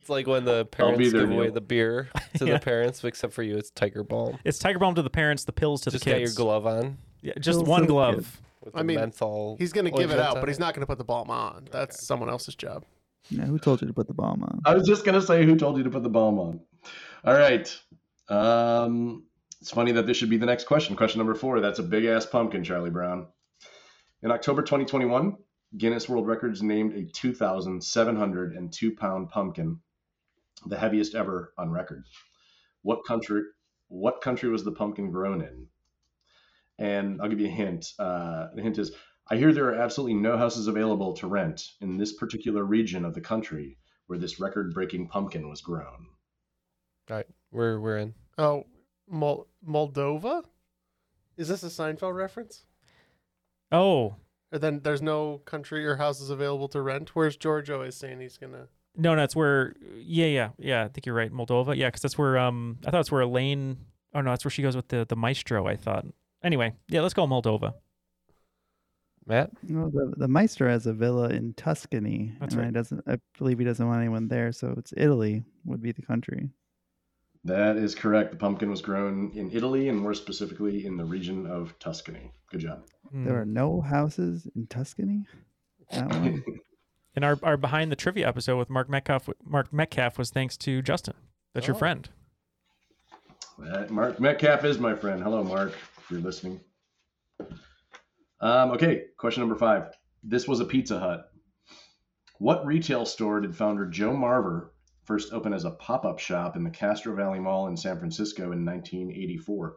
It's 0.00 0.10
like 0.10 0.26
when 0.26 0.44
the 0.44 0.64
be 0.64 0.70
parents 0.70 1.12
there, 1.12 1.20
give 1.20 1.30
away 1.30 1.44
Neil. 1.44 1.54
the 1.54 1.60
beer 1.60 2.08
to 2.38 2.44
Yeah. 2.44 2.54
the 2.54 2.58
parents, 2.58 3.04
except 3.04 3.32
for 3.32 3.44
you, 3.44 3.56
it's 3.56 3.70
Tiger 3.70 4.02
Balm. 4.02 4.36
It's 4.44 4.58
Tiger 4.58 4.80
Balm 4.80 4.96
to 4.96 5.02
the 5.02 5.10
parents, 5.10 5.44
the 5.44 5.52
pills 5.52 5.80
to 5.82 5.90
the 5.90 6.00
kids. 6.00 6.06
You 6.06 6.26
Just 6.26 6.36
the 6.36 6.42
got 6.42 6.48
your 6.50 6.60
glove 6.60 6.66
on. 6.66 6.98
Yeah, 7.20 7.34
just 7.38 7.58
Pills 7.58 7.68
one 7.68 7.82
the 7.82 7.86
glove. 7.86 8.14
kids. 8.16 8.38
With 8.64 8.76
I 8.76 8.78
the 8.78 8.84
mean, 8.84 8.96
menthol. 8.96 9.56
He's 9.58 9.72
gonna 9.72 9.90
give 9.90 10.10
it 10.10 10.14
ointment 10.14 10.20
out, 10.20 10.34
but 10.36 10.48
he's 10.48 10.58
not 10.58 10.74
gonna 10.74 10.86
put 10.86 10.98
the 10.98 11.04
balm 11.04 11.30
on. 11.30 11.68
That's 11.70 12.06
someone 12.06 12.28
else's 12.28 12.54
job. 12.54 12.84
Yeah, 13.30 13.44
who 13.44 13.58
told 13.58 13.80
you 13.80 13.86
to 13.88 13.94
put 13.94 14.08
the 14.08 14.14
balm 14.14 14.42
on? 14.42 14.60
I 14.64 14.74
was 14.74 14.86
just 14.86 15.04
gonna 15.04 15.22
say, 15.22 15.44
who 15.44 15.56
told 15.56 15.76
you 15.78 15.84
to 15.84 15.90
put 15.90 16.02
the 16.02 16.08
balm 16.08 16.38
on? 16.38 16.60
All 17.24 17.34
right. 17.34 17.80
Um, 18.28 19.24
it's 19.60 19.70
funny 19.70 19.92
that 19.92 20.06
this 20.06 20.16
should 20.16 20.30
be 20.30 20.38
the 20.38 20.46
next 20.46 20.64
question. 20.64 20.96
Question 20.96 21.18
number 21.18 21.34
four. 21.34 21.60
That's 21.60 21.78
a 21.78 21.84
big 21.84 22.04
ass 22.04 22.26
pumpkin, 22.26 22.64
Charlie 22.64 22.90
Brown. 22.90 23.28
In 24.22 24.30
October 24.30 24.62
2021, 24.62 25.36
Guinness 25.76 26.08
World 26.08 26.26
Records 26.26 26.62
named 26.62 26.94
a 26.94 27.04
2,702 27.04 28.96
pound 28.96 29.28
pumpkin 29.30 29.80
the 30.66 30.78
heaviest 30.78 31.14
ever 31.14 31.52
on 31.58 31.70
record. 31.70 32.04
What 32.82 33.04
country? 33.04 33.42
What 33.88 34.20
country 34.20 34.48
was 34.48 34.64
the 34.64 34.72
pumpkin 34.72 35.10
grown 35.10 35.42
in? 35.42 35.66
And 36.82 37.20
I'll 37.22 37.28
give 37.28 37.40
you 37.40 37.46
a 37.46 37.50
hint. 37.50 37.92
Uh, 37.98 38.48
the 38.54 38.62
hint 38.62 38.76
is 38.78 38.92
I 39.30 39.36
hear 39.36 39.52
there 39.52 39.66
are 39.68 39.74
absolutely 39.76 40.14
no 40.14 40.36
houses 40.36 40.66
available 40.66 41.12
to 41.14 41.28
rent 41.28 41.62
in 41.80 41.96
this 41.96 42.12
particular 42.14 42.64
region 42.64 43.04
of 43.04 43.14
the 43.14 43.20
country 43.20 43.78
where 44.08 44.18
this 44.18 44.40
record 44.40 44.74
breaking 44.74 45.06
pumpkin 45.08 45.48
was 45.48 45.60
grown. 45.60 46.06
All 47.08 47.16
right, 47.16 47.26
we're 47.52 47.78
we're 47.80 47.98
in. 47.98 48.14
Oh, 48.36 48.64
Mol- 49.08 49.46
Moldova? 49.66 50.44
Is 51.36 51.48
this 51.48 51.62
a 51.62 51.66
Seinfeld 51.68 52.14
reference? 52.14 52.64
Oh, 53.70 54.16
Or 54.52 54.58
then 54.58 54.80
there's 54.82 55.00
no 55.02 55.38
country 55.38 55.86
or 55.86 55.96
houses 55.96 56.28
available 56.30 56.68
to 56.68 56.82
rent? 56.82 57.14
Where's 57.14 57.36
George 57.36 57.70
always 57.70 57.94
saying 57.96 58.20
he's 58.20 58.36
gonna? 58.36 58.66
no, 58.96 59.14
no, 59.14 59.22
it's 59.22 59.36
where. 59.36 59.74
Yeah, 59.96 60.26
yeah, 60.26 60.48
yeah. 60.58 60.84
I 60.84 60.88
think 60.88 61.06
you're 61.06 61.14
right. 61.14 61.32
Moldova. 61.32 61.76
Yeah, 61.76 61.88
because 61.88 62.02
that's 62.02 62.18
where. 62.18 62.38
Um, 62.38 62.78
I 62.86 62.90
thought 62.90 63.00
it's 63.00 63.12
where 63.12 63.22
Elaine. 63.22 63.78
Oh 64.14 64.20
no, 64.20 64.30
that's 64.30 64.44
where 64.44 64.50
she 64.50 64.62
goes 64.62 64.74
with 64.76 64.88
the 64.88 65.06
the 65.08 65.16
maestro. 65.16 65.66
I 65.68 65.76
thought. 65.76 66.06
Anyway, 66.42 66.72
yeah, 66.88 67.00
let's 67.00 67.14
go 67.14 67.26
Moldova. 67.26 67.74
Matt? 69.26 69.50
No, 69.62 69.88
the 69.88 70.12
the 70.16 70.26
Meister 70.28 70.68
has 70.68 70.86
a 70.86 70.92
villa 70.92 71.28
in 71.28 71.54
Tuscany, 71.54 72.32
That's 72.40 72.54
and 72.54 72.62
right. 72.62 72.68
I 72.68 72.72
doesn't. 72.72 73.02
I 73.06 73.18
believe 73.38 73.58
he 73.60 73.64
doesn't 73.64 73.86
want 73.86 74.00
anyone 74.00 74.26
there, 74.28 74.50
so 74.50 74.74
it's 74.76 74.92
Italy 74.96 75.44
would 75.64 75.80
be 75.80 75.92
the 75.92 76.02
country. 76.02 76.50
That 77.44 77.76
is 77.76 77.94
correct. 77.94 78.30
The 78.32 78.36
pumpkin 78.36 78.70
was 78.70 78.80
grown 78.80 79.30
in 79.34 79.50
Italy 79.52 79.88
and 79.88 79.98
more 79.98 80.14
specifically 80.14 80.86
in 80.86 80.96
the 80.96 81.04
region 81.04 81.46
of 81.46 81.76
Tuscany. 81.80 82.32
Good 82.50 82.60
job. 82.60 82.84
Hmm. 83.10 83.24
There 83.24 83.40
are 83.40 83.44
no 83.44 83.80
houses 83.80 84.46
in 84.56 84.66
Tuscany. 84.68 85.24
Not 85.92 86.08
one. 86.08 86.44
And 87.14 87.26
our, 87.26 87.38
our 87.42 87.58
behind 87.58 87.92
the 87.92 87.96
trivia 87.96 88.26
episode 88.26 88.56
with 88.56 88.70
Mark 88.70 88.88
Metcalf 88.88 89.28
Mark 89.44 89.70
Metcalf 89.70 90.16
was 90.16 90.30
thanks 90.30 90.56
to 90.56 90.80
Justin. 90.80 91.12
That's 91.52 91.66
your 91.66 91.76
Oh. 91.76 91.78
friend. 91.78 92.08
That 93.58 93.90
Mark 93.90 94.18
Metcalf 94.18 94.64
is 94.64 94.78
my 94.78 94.94
friend. 94.94 95.22
Hello, 95.22 95.44
Mark, 95.44 95.74
if 96.12 96.18
you're 96.18 96.26
listening. 96.26 96.60
Um, 98.40 98.72
okay, 98.72 99.04
question 99.16 99.40
number 99.40 99.56
five. 99.56 99.94
This 100.22 100.46
was 100.46 100.60
a 100.60 100.64
Pizza 100.64 100.98
Hut. 100.98 101.30
What 102.38 102.66
retail 102.66 103.06
store 103.06 103.40
did 103.40 103.56
founder 103.56 103.86
Joe 103.86 104.12
Marver 104.12 104.70
first 105.04 105.32
open 105.32 105.54
as 105.54 105.64
a 105.64 105.70
pop 105.70 106.04
up 106.04 106.18
shop 106.18 106.56
in 106.56 106.64
the 106.64 106.70
Castro 106.70 107.14
Valley 107.14 107.38
Mall 107.38 107.68
in 107.68 107.76
San 107.76 107.98
Francisco 107.98 108.52
in 108.52 108.64
1984? 108.64 109.76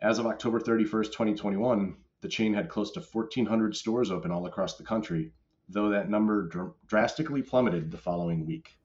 As 0.00 0.18
of 0.18 0.26
October 0.26 0.60
31st, 0.60 1.06
2021, 1.06 1.96
the 2.20 2.28
chain 2.28 2.52
had 2.52 2.68
close 2.68 2.92
to 2.92 3.00
1,400 3.00 3.74
stores 3.74 4.10
open 4.10 4.30
all 4.30 4.46
across 4.46 4.76
the 4.76 4.84
country, 4.84 5.32
though 5.68 5.88
that 5.90 6.10
number 6.10 6.48
dr- 6.48 6.74
drastically 6.86 7.42
plummeted 7.42 7.90
the 7.90 7.96
following 7.96 8.44
week. 8.44 8.76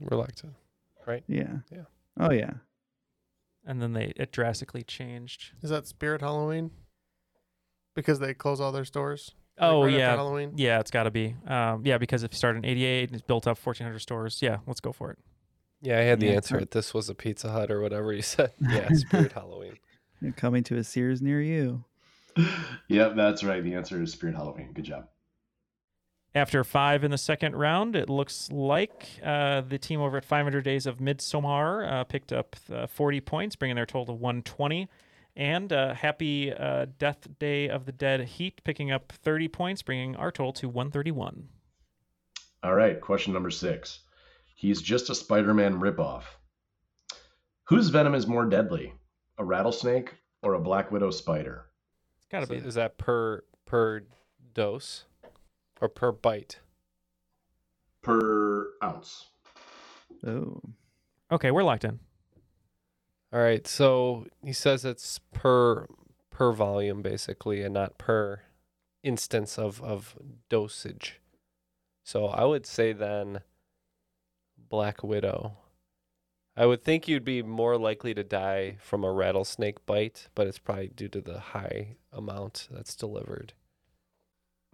Reluctant, 0.00 0.54
right? 1.06 1.22
Yeah. 1.28 1.58
Yeah. 1.70 1.84
Oh 2.18 2.32
yeah. 2.32 2.54
And 3.66 3.80
then 3.82 3.92
they 3.92 4.12
it 4.16 4.32
drastically 4.32 4.82
changed. 4.82 5.52
Is 5.62 5.70
that 5.70 5.86
Spirit 5.86 6.20
Halloween? 6.22 6.70
Because 7.94 8.18
they 8.18 8.32
close 8.34 8.60
all 8.60 8.72
their 8.72 8.84
stores. 8.84 9.32
like, 9.58 9.68
Oh 9.68 9.82
right 9.82 9.88
after 9.92 9.98
yeah, 9.98 10.16
Halloween. 10.16 10.52
yeah, 10.56 10.80
it's 10.80 10.90
got 10.90 11.02
to 11.04 11.10
be. 11.10 11.34
Um, 11.46 11.84
yeah, 11.84 11.98
because 11.98 12.22
if 12.22 12.32
you 12.32 12.38
start 12.38 12.56
in 12.56 12.64
'88 12.64 13.10
and 13.10 13.16
it's 13.18 13.26
built 13.26 13.46
up 13.46 13.58
1,400 13.58 13.98
stores, 13.98 14.40
yeah, 14.40 14.58
let's 14.66 14.80
go 14.80 14.92
for 14.92 15.10
it. 15.10 15.18
Yeah, 15.82 15.98
I 15.98 16.02
had 16.02 16.20
the 16.20 16.26
Yeah, 16.28 16.32
answer. 16.34 16.58
or- 16.58 16.64
This 16.64 16.94
was 16.94 17.08
a 17.10 17.14
Pizza 17.14 17.50
Hut 17.50 17.70
or 17.70 17.80
whatever 17.80 18.12
you 18.12 18.22
said. 18.36 18.52
Yeah, 18.60 18.88
Spirit 18.92 19.32
Halloween. 19.32 19.74
You're 20.20 20.32
coming 20.32 20.62
to 20.64 20.76
a 20.76 20.84
Sears 20.84 21.20
near 21.20 21.40
you. 21.42 21.84
Yep, 22.88 23.14
that's 23.16 23.44
right. 23.44 23.62
The 23.62 23.74
answer 23.74 24.00
is 24.02 24.12
Spirit 24.12 24.34
Halloween. 24.36 24.72
Good 24.72 24.84
job. 24.84 25.08
After 26.34 26.62
five 26.62 27.02
in 27.02 27.10
the 27.10 27.18
second 27.18 27.56
round, 27.56 27.96
it 27.96 28.08
looks 28.08 28.50
like 28.52 29.08
uh, 29.24 29.62
the 29.62 29.78
team 29.78 30.00
over 30.00 30.16
at 30.16 30.24
500 30.24 30.62
Days 30.62 30.86
of 30.86 30.98
Midsommar 30.98 31.90
uh, 31.90 32.04
picked 32.04 32.32
up 32.32 32.54
uh, 32.72 32.86
40 32.86 33.20
points, 33.20 33.56
bringing 33.56 33.74
their 33.74 33.86
total 33.86 34.06
to 34.06 34.12
120. 34.12 34.88
And 35.34 35.72
uh, 35.72 35.94
Happy 35.94 36.52
uh, 36.52 36.86
Death 36.98 37.26
Day 37.40 37.68
of 37.68 37.84
the 37.84 37.92
Dead 37.92 38.20
Heat 38.20 38.62
picking 38.62 38.92
up 38.92 39.10
30 39.10 39.48
points, 39.48 39.82
bringing 39.82 40.14
our 40.14 40.30
total 40.30 40.52
to 40.54 40.68
131. 40.68 41.48
All 42.62 42.74
right, 42.74 43.00
question 43.00 43.32
number 43.32 43.50
six. 43.50 44.00
He's 44.54 44.82
just 44.82 45.10
a 45.10 45.14
Spider 45.14 45.54
Man 45.54 45.80
ripoff. 45.80 46.24
Whose 47.64 47.88
venom 47.88 48.14
is 48.14 48.26
more 48.26 48.44
deadly, 48.44 48.92
a 49.38 49.44
rattlesnake 49.44 50.14
or 50.42 50.54
a 50.54 50.60
Black 50.60 50.92
Widow 50.92 51.10
spider? 51.10 51.66
It's 52.18 52.26
got 52.26 52.40
to 52.40 52.46
So 52.46 52.54
be. 52.54 52.68
Is 52.68 52.74
that 52.74 52.98
per 52.98 53.42
per 53.64 54.02
dose 54.52 55.04
or 55.80 55.88
per 55.88 56.12
bite? 56.12 56.60
Per 58.02 58.72
ounce. 58.82 59.26
Oh. 60.26 60.60
Okay, 61.32 61.50
we're 61.50 61.62
locked 61.62 61.84
in. 61.84 62.00
All 63.32 63.40
right. 63.40 63.66
So 63.66 64.26
he 64.44 64.52
says 64.52 64.84
it's 64.84 65.20
per 65.32 65.86
per 66.30 66.52
volume 66.52 67.02
basically, 67.02 67.62
and 67.62 67.74
not 67.74 67.98
per 67.98 68.40
instance 69.02 69.58
of 69.58 69.82
of 69.82 70.16
dosage. 70.48 71.20
So 72.02 72.26
I 72.26 72.44
would 72.44 72.66
say 72.66 72.92
then 72.92 73.40
Black 74.68 75.02
Widow. 75.02 75.56
I 76.56 76.66
would 76.66 76.82
think 76.82 77.06
you'd 77.06 77.24
be 77.24 77.42
more 77.42 77.78
likely 77.78 78.12
to 78.14 78.24
die 78.24 78.76
from 78.80 79.04
a 79.04 79.12
rattlesnake 79.12 79.86
bite, 79.86 80.28
but 80.34 80.46
it's 80.46 80.58
probably 80.58 80.88
due 80.88 81.08
to 81.08 81.20
the 81.20 81.38
high 81.38 81.96
amount 82.12 82.68
that's 82.70 82.96
delivered. 82.96 83.54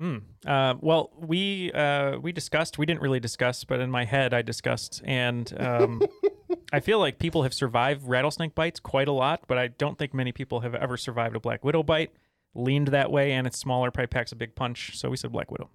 Mm. 0.00 0.22
Uh, 0.46 0.74
well, 0.80 1.10
we 1.16 1.72
uh, 1.72 2.18
we 2.18 2.32
discussed. 2.32 2.78
We 2.78 2.84
didn't 2.84 3.00
really 3.00 3.20
discuss, 3.20 3.64
but 3.64 3.80
in 3.80 3.90
my 3.90 4.04
head, 4.04 4.34
I 4.34 4.42
discussed, 4.42 5.02
and 5.04 5.50
um, 5.58 6.02
I 6.72 6.80
feel 6.80 6.98
like 6.98 7.18
people 7.18 7.44
have 7.44 7.54
survived 7.54 8.06
rattlesnake 8.06 8.54
bites 8.54 8.78
quite 8.78 9.08
a 9.08 9.12
lot, 9.12 9.44
but 9.48 9.56
I 9.56 9.68
don't 9.68 9.98
think 9.98 10.12
many 10.12 10.32
people 10.32 10.60
have 10.60 10.74
ever 10.74 10.96
survived 10.98 11.34
a 11.34 11.40
black 11.40 11.64
widow 11.64 11.82
bite. 11.82 12.12
Leaned 12.54 12.88
that 12.88 13.10
way, 13.10 13.32
and 13.32 13.46
it's 13.46 13.58
smaller, 13.58 13.90
probably 13.90 14.08
packs 14.08 14.32
a 14.32 14.36
big 14.36 14.54
punch. 14.54 14.98
So 14.98 15.08
we 15.08 15.16
said 15.16 15.32
black 15.32 15.50
widow. 15.50 15.70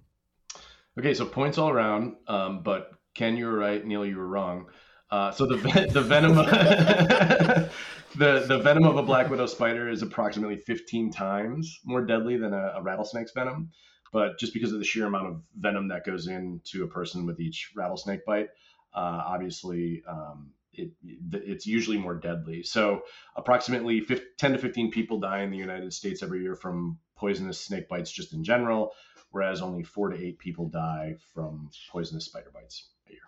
Okay, 0.99 1.13
so 1.13 1.26
points 1.26 1.57
all 1.57 1.69
around. 1.69 2.15
Um, 2.28 2.63
but 2.63 2.91
Ken, 3.15 3.38
you 3.38 3.45
were 3.47 3.57
right. 3.57 3.84
Neil, 3.86 4.05
you 4.05 4.17
were 4.17 4.28
wrong. 4.28 4.67
Uh, 5.09 5.32
so 5.32 5.45
the 5.45 5.57
the 5.91 6.01
venom 6.01 6.36
the 8.15 8.45
the 8.47 8.59
venom 8.59 8.86
of 8.86 8.97
a 8.97 9.03
black 9.03 9.30
widow 9.30 9.45
spider 9.45 9.89
is 9.89 10.01
approximately 10.01 10.57
15 10.57 11.11
times 11.11 11.80
more 11.84 12.05
deadly 12.05 12.38
than 12.38 12.53
a, 12.53 12.74
a 12.78 12.82
rattlesnake's 12.82 13.32
venom. 13.34 13.72
But 14.12 14.39
just 14.39 14.53
because 14.53 14.72
of 14.74 14.80
the 14.80 14.86
sheer 14.86 15.05
amount 15.05 15.28
of 15.28 15.41
venom 15.57 15.88
that 15.89 16.05
goes 16.05 16.28
into 16.28 16.84
a 16.84 16.88
person 16.88 17.26
with 17.26 17.39
each 17.39 17.72
rattlesnake 17.76 18.26
bite, 18.26 18.49
uh, 18.93 19.24
obviously 19.26 20.03
um, 20.07 20.51
it, 20.74 20.91
it's 21.32 21.66
usually 21.66 21.97
more 21.97 22.16
deadly. 22.16 22.64
So, 22.64 23.03
approximately 23.36 24.01
15, 24.01 24.28
10 24.38 24.53
to 24.53 24.57
15 24.57 24.91
people 24.91 25.20
die 25.20 25.43
in 25.43 25.51
the 25.51 25.57
United 25.57 25.93
States 25.93 26.24
every 26.24 26.41
year 26.41 26.55
from 26.55 26.99
poisonous 27.16 27.59
snake 27.59 27.88
bites, 27.88 28.12
just 28.12 28.34
in 28.34 28.43
general, 28.43 28.91
whereas 29.32 29.62
only 29.62 29.84
four 29.84 30.09
to 30.09 30.18
eight 30.22 30.39
people 30.39 30.68
die 30.68 31.16
from 31.34 31.70
poisonous 31.89 32.26
spider 32.26 32.51
bites 32.53 32.89
a 33.07 33.12
year. 33.12 33.22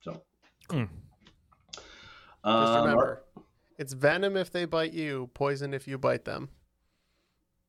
So, 0.00 0.22
Mm. 0.72 0.88
Just 2.44 2.72
um, 2.72 2.84
remember, 2.84 3.24
it's 3.78 3.92
venom 3.92 4.36
if 4.36 4.50
they 4.50 4.64
bite 4.64 4.92
you, 4.92 5.30
poison 5.34 5.74
if 5.74 5.86
you 5.86 5.98
bite 5.98 6.24
them. 6.24 6.48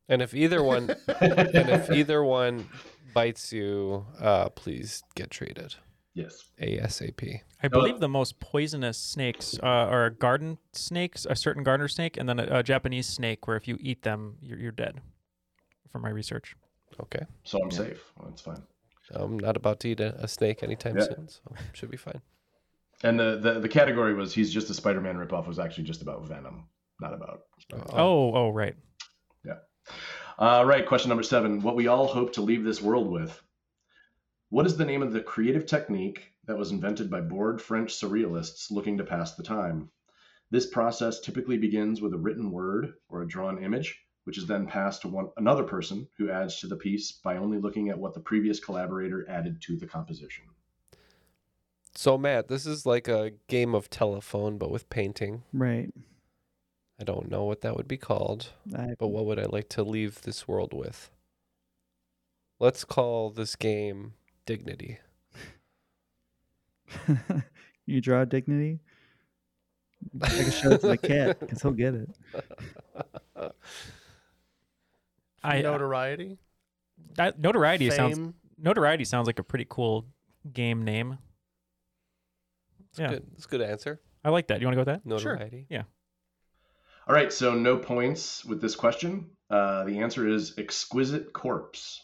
And 0.09 0.21
if 0.21 0.33
either 0.33 0.63
one, 0.63 0.89
and 1.21 1.69
if 1.69 1.89
either 1.89 2.23
one 2.23 2.67
bites 3.13 3.53
you, 3.53 4.05
uh, 4.19 4.49
please 4.49 5.03
get 5.15 5.31
treated. 5.31 5.75
Yes. 6.13 6.43
ASAP. 6.61 7.41
I 7.63 7.67
believe 7.67 7.99
the 7.99 8.09
most 8.09 8.39
poisonous 8.39 8.97
snakes 8.97 9.57
uh, 9.63 9.65
are 9.65 10.09
garden 10.09 10.57
snakes, 10.73 11.25
a 11.27 11.35
certain 11.35 11.63
gardener 11.63 11.87
snake, 11.87 12.17
and 12.17 12.27
then 12.29 12.39
a, 12.39 12.59
a 12.59 12.63
Japanese 12.63 13.07
snake, 13.07 13.47
where 13.47 13.57
if 13.57 13.67
you 13.67 13.77
eat 13.79 14.03
them, 14.03 14.35
you're, 14.41 14.59
you're 14.59 14.71
dead. 14.71 15.01
From 15.91 16.01
my 16.01 16.09
research. 16.09 16.55
Okay. 17.01 17.25
So 17.43 17.59
I'm 17.63 17.71
safe. 17.71 18.03
Well, 18.17 18.29
that's 18.29 18.41
fine. 18.41 18.61
I'm 19.11 19.39
not 19.39 19.57
about 19.57 19.79
to 19.81 19.89
eat 19.89 19.99
a, 19.99 20.15
a 20.23 20.27
snake 20.27 20.63
anytime 20.63 20.97
Yeah. 20.97 21.05
soon, 21.05 21.29
so 21.29 21.41
should 21.73 21.91
be 21.91 21.97
fine. 21.97 22.21
And 23.03 23.19
the, 23.19 23.39
the, 23.41 23.59
the 23.59 23.69
category 23.69 24.13
was 24.13 24.33
he's 24.33 24.51
just 24.51 24.69
a 24.69 24.73
Spider-Man 24.73 25.17
ripoff 25.17 25.47
was 25.47 25.59
actually 25.59 25.83
just 25.83 26.01
about 26.01 26.25
Venom, 26.25 26.65
not 27.01 27.13
about. 27.13 27.41
Spider-Man. 27.59 27.93
Oh, 27.93 28.33
oh, 28.33 28.49
right. 28.49 28.75
Yeah. 29.87 30.59
Uh, 30.59 30.63
right. 30.63 30.85
Question 30.85 31.09
number 31.09 31.23
seven. 31.23 31.61
What 31.61 31.75
we 31.75 31.87
all 31.87 32.07
hope 32.07 32.33
to 32.33 32.41
leave 32.41 32.63
this 32.63 32.81
world 32.81 33.09
with. 33.09 33.41
What 34.49 34.65
is 34.65 34.77
the 34.77 34.85
name 34.85 35.01
of 35.01 35.13
the 35.13 35.21
creative 35.21 35.65
technique 35.65 36.31
that 36.45 36.57
was 36.57 36.71
invented 36.71 37.09
by 37.09 37.21
bored 37.21 37.61
French 37.61 37.93
surrealists 37.93 38.69
looking 38.69 38.97
to 38.97 39.03
pass 39.03 39.35
the 39.35 39.43
time? 39.43 39.89
This 40.51 40.67
process 40.67 41.19
typically 41.19 41.57
begins 41.57 42.01
with 42.01 42.13
a 42.13 42.17
written 42.17 42.51
word 42.51 42.93
or 43.09 43.23
a 43.23 43.27
drawn 43.27 43.63
image, 43.63 43.99
which 44.25 44.37
is 44.37 44.45
then 44.45 44.67
passed 44.67 45.01
to 45.01 45.07
one 45.07 45.29
another 45.37 45.63
person 45.63 46.07
who 46.17 46.29
adds 46.29 46.59
to 46.59 46.67
the 46.67 46.75
piece 46.75 47.11
by 47.11 47.37
only 47.37 47.57
looking 47.57 47.89
at 47.89 47.97
what 47.97 48.13
the 48.13 48.19
previous 48.19 48.59
collaborator 48.59 49.25
added 49.27 49.61
to 49.63 49.75
the 49.75 49.87
composition. 49.87 50.43
So 51.95 52.17
Matt, 52.17 52.47
this 52.47 52.65
is 52.65 52.85
like 52.85 53.07
a 53.07 53.31
game 53.47 53.73
of 53.73 53.89
telephone, 53.89 54.57
but 54.57 54.71
with 54.71 54.89
painting. 54.89 55.43
Right. 55.51 55.91
I 57.03 57.05
don't 57.05 57.29
know 57.29 57.43
what 57.43 57.59
that 57.61 57.75
would 57.75 57.89
be 57.89 57.97
called, 57.97 58.53
I- 58.73 58.95
but 58.97 59.09
what 59.09 59.25
would 59.25 59.37
I 59.37 59.43
like 59.43 59.67
to 59.69 59.83
leave 59.83 60.21
this 60.21 60.47
world 60.47 60.73
with? 60.73 61.11
Let's 62.61 62.85
call 62.85 63.29
this 63.29 63.57
game 63.57 64.13
Dignity. 64.45 64.99
you 67.85 67.99
draw 67.99 68.23
dignity. 68.23 68.79
I 70.21 70.29
can 70.29 70.51
show 70.51 70.71
it 70.71 70.81
to 70.81 70.87
my 70.87 70.95
cat 71.11 71.41
because 71.41 71.61
he'll 71.61 71.71
get 71.71 71.93
it. 71.93 72.09
I 75.43 75.59
uh, 75.59 75.61
Notoriety. 75.61 76.37
that 77.15 77.37
notoriety 77.37 77.89
sounds 77.89 78.33
notoriety 78.57 79.03
sounds 79.03 79.27
like 79.27 79.39
a 79.39 79.43
pretty 79.43 79.65
cool 79.69 80.05
game 80.53 80.83
name. 80.83 81.17
It's 82.91 82.99
yeah, 82.99 83.09
good. 83.09 83.25
It's 83.35 83.45
a 83.45 83.49
good 83.49 83.61
answer. 83.61 83.99
I 84.23 84.29
like 84.29 84.47
that. 84.47 84.61
You 84.61 84.67
want 84.67 84.77
to 84.77 84.83
go 84.85 84.91
with 84.91 85.03
that? 85.03 85.05
Notoriety. 85.05 85.65
Yeah. 85.69 85.83
All 87.07 87.13
right, 87.13 87.33
so 87.33 87.53
no 87.53 87.77
points 87.77 88.45
with 88.45 88.61
this 88.61 88.75
question. 88.75 89.31
Uh, 89.49 89.83
the 89.83 89.99
answer 89.99 90.27
is 90.27 90.53
Exquisite 90.57 91.33
Corpse. 91.33 92.01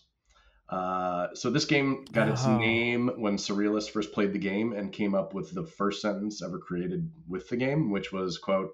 Uh, 0.67 1.27
so 1.33 1.49
this 1.49 1.65
game 1.65 2.05
got 2.11 2.27
its 2.27 2.45
name 2.45 3.09
when 3.17 3.37
Surrealists 3.37 3.89
first 3.89 4.11
played 4.11 4.33
the 4.33 4.39
game 4.39 4.73
and 4.73 4.91
came 4.91 5.15
up 5.15 5.33
with 5.33 5.51
the 5.53 5.63
first 5.63 6.01
sentence 6.01 6.43
ever 6.43 6.59
created 6.59 7.09
with 7.27 7.47
the 7.49 7.57
game, 7.57 7.91
which 7.91 8.11
was, 8.11 8.37
quote, 8.37 8.71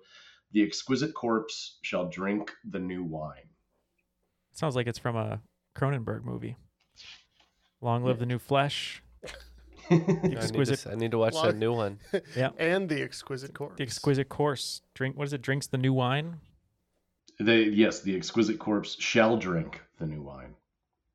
the 0.52 0.64
exquisite 0.64 1.14
corpse 1.14 1.78
shall 1.84 2.10
drink 2.10 2.52
the 2.70 2.80
new 2.80 3.04
wine. 3.04 3.50
Sounds 4.52 4.76
like 4.76 4.88
it's 4.88 5.00
from 5.00 5.16
a 5.16 5.42
Cronenberg 5.78 6.24
movie. 6.24 6.58
Long 7.82 8.04
live 8.04 8.20
the 8.20 8.26
new 8.26 8.40
flesh. 8.40 9.04
I 9.90 9.96
need, 9.96 10.32
to, 10.32 10.38
exquisite, 10.38 10.74
s- 10.86 10.88
I 10.88 10.96
need 10.96 11.12
to 11.12 11.18
watch 11.18 11.34
Well, 11.34 11.44
that 11.46 11.56
new 11.58 11.74
one. 11.74 12.00
Yeah. 12.36 12.50
And 12.58 12.90
the 12.90 13.02
exquisite 13.02 13.54
corpse. 13.54 13.76
the 13.78 13.84
exquisite 13.84 14.30
course. 14.30 14.82
Drink. 14.94 15.18
What 15.18 15.26
is 15.28 15.34
it? 15.34 15.42
Drinks 15.42 15.68
the 15.68 15.78
new 15.78 15.94
wine. 15.94 16.40
They, 17.40 17.64
yes, 17.64 18.02
the 18.02 18.16
exquisite 18.16 18.60
corpse 18.60 18.96
shall 19.00 19.38
drink 19.38 19.82
the 20.00 20.06
new 20.06 20.22
wine. 20.22 20.56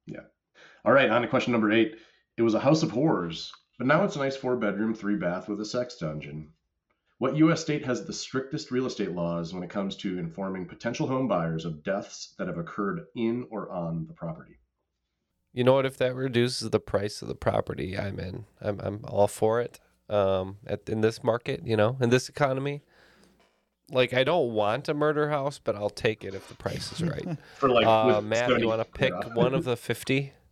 Yeah. 0.06 0.20
All 0.84 0.92
right, 0.92 1.08
on 1.10 1.22
to 1.22 1.28
question 1.28 1.52
number 1.52 1.72
eight. 1.72 1.96
It 2.36 2.42
was 2.42 2.54
a 2.54 2.60
house 2.60 2.82
of 2.82 2.90
horrors, 2.90 3.52
but 3.78 3.86
now 3.86 4.04
it's 4.04 4.16
a 4.16 4.20
nice 4.20 4.36
four 4.36 4.56
bedroom, 4.56 4.94
three 4.94 5.16
bath 5.16 5.48
with 5.48 5.60
a 5.60 5.64
sex 5.64 5.96
dungeon. 5.96 6.52
What 7.18 7.36
U.S. 7.36 7.60
state 7.60 7.84
has 7.84 8.04
the 8.06 8.12
strictest 8.14 8.70
real 8.70 8.86
estate 8.86 9.12
laws 9.12 9.52
when 9.52 9.62
it 9.62 9.68
comes 9.70 9.96
to 9.96 10.18
informing 10.18 10.66
potential 10.66 11.06
home 11.06 11.28
buyers 11.28 11.64
of 11.66 11.82
deaths 11.82 12.34
that 12.38 12.46
have 12.48 12.56
occurred 12.58 13.02
in 13.14 13.46
or 13.50 13.70
on 13.70 14.06
the 14.06 14.14
property? 14.14 14.58
You 15.52 15.64
know 15.64 15.74
what? 15.74 15.86
If 15.86 15.96
that 15.98 16.14
reduces 16.14 16.70
the 16.70 16.80
price 16.80 17.22
of 17.22 17.28
the 17.28 17.34
property, 17.34 17.98
I'm 17.98 18.18
in. 18.18 18.44
I'm 18.60 18.80
I'm 18.80 19.00
all 19.04 19.28
for 19.28 19.60
it. 19.60 19.80
Um, 20.08 20.58
at 20.66 20.88
in 20.88 21.00
this 21.00 21.22
market, 21.22 21.62
you 21.64 21.76
know, 21.76 21.96
in 22.00 22.10
this 22.10 22.28
economy, 22.28 22.82
like 23.90 24.14
I 24.14 24.24
don't 24.24 24.52
want 24.52 24.88
a 24.88 24.94
murder 24.94 25.28
house, 25.28 25.58
but 25.58 25.76
I'll 25.76 25.90
take 25.90 26.24
it 26.24 26.34
if 26.34 26.48
the 26.48 26.54
price 26.54 26.92
is 26.92 27.02
right. 27.02 27.26
For 27.58 27.68
like, 27.68 27.86
uh, 27.86 28.20
Matt, 28.20 28.48
70 28.48 28.62
you 28.62 28.68
want 28.68 28.80
to 28.82 28.98
pick 28.98 29.12
yeah. 29.12 29.34
one 29.34 29.54
of 29.54 29.64
the 29.64 29.76
fifty? 29.76 30.32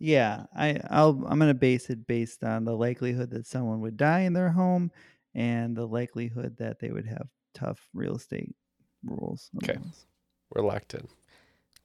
Yeah, 0.00 0.46
I 0.54 0.80
I'll 0.90 1.24
I'm 1.26 1.38
gonna 1.38 1.54
base 1.54 1.88
it 1.88 2.06
based 2.06 2.42
on 2.42 2.64
the 2.64 2.76
likelihood 2.76 3.30
that 3.30 3.46
someone 3.46 3.80
would 3.80 3.96
die 3.96 4.20
in 4.20 4.32
their 4.32 4.50
home 4.50 4.90
and 5.34 5.74
the 5.76 5.86
likelihood 5.86 6.56
that 6.58 6.80
they 6.80 6.90
would 6.90 7.06
have 7.06 7.28
tough 7.54 7.88
real 7.94 8.16
estate 8.16 8.54
rules. 9.04 9.50
Okay. 9.62 9.78
We're 10.50 10.62
locked 10.62 10.94
in. 10.94 11.08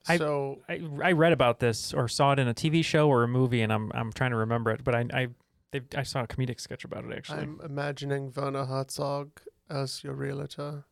I- 0.08 0.16
so 0.18 0.60
I, 0.68 0.80
I 1.02 1.12
read 1.12 1.32
about 1.32 1.60
this 1.60 1.92
or 1.92 2.08
saw 2.08 2.32
it 2.32 2.38
in 2.38 2.48
a 2.48 2.54
TV 2.54 2.84
show 2.84 3.08
or 3.08 3.22
a 3.22 3.28
movie, 3.28 3.60
and 3.62 3.72
I'm 3.72 3.90
I'm 3.94 4.12
trying 4.12 4.30
to 4.30 4.36
remember 4.36 4.70
it, 4.70 4.82
but 4.84 4.94
I 4.94 5.06
I 5.12 5.28
they, 5.72 5.82
I 5.96 6.02
saw 6.02 6.22
a 6.22 6.26
comedic 6.26 6.60
sketch 6.60 6.84
about 6.84 7.04
it 7.04 7.12
actually. 7.16 7.42
I'm 7.42 7.60
imagining 7.64 8.32
Werner 8.34 8.64
Herzog 8.64 9.30
as 9.68 10.02
your 10.02 10.14
realtor. 10.14 10.84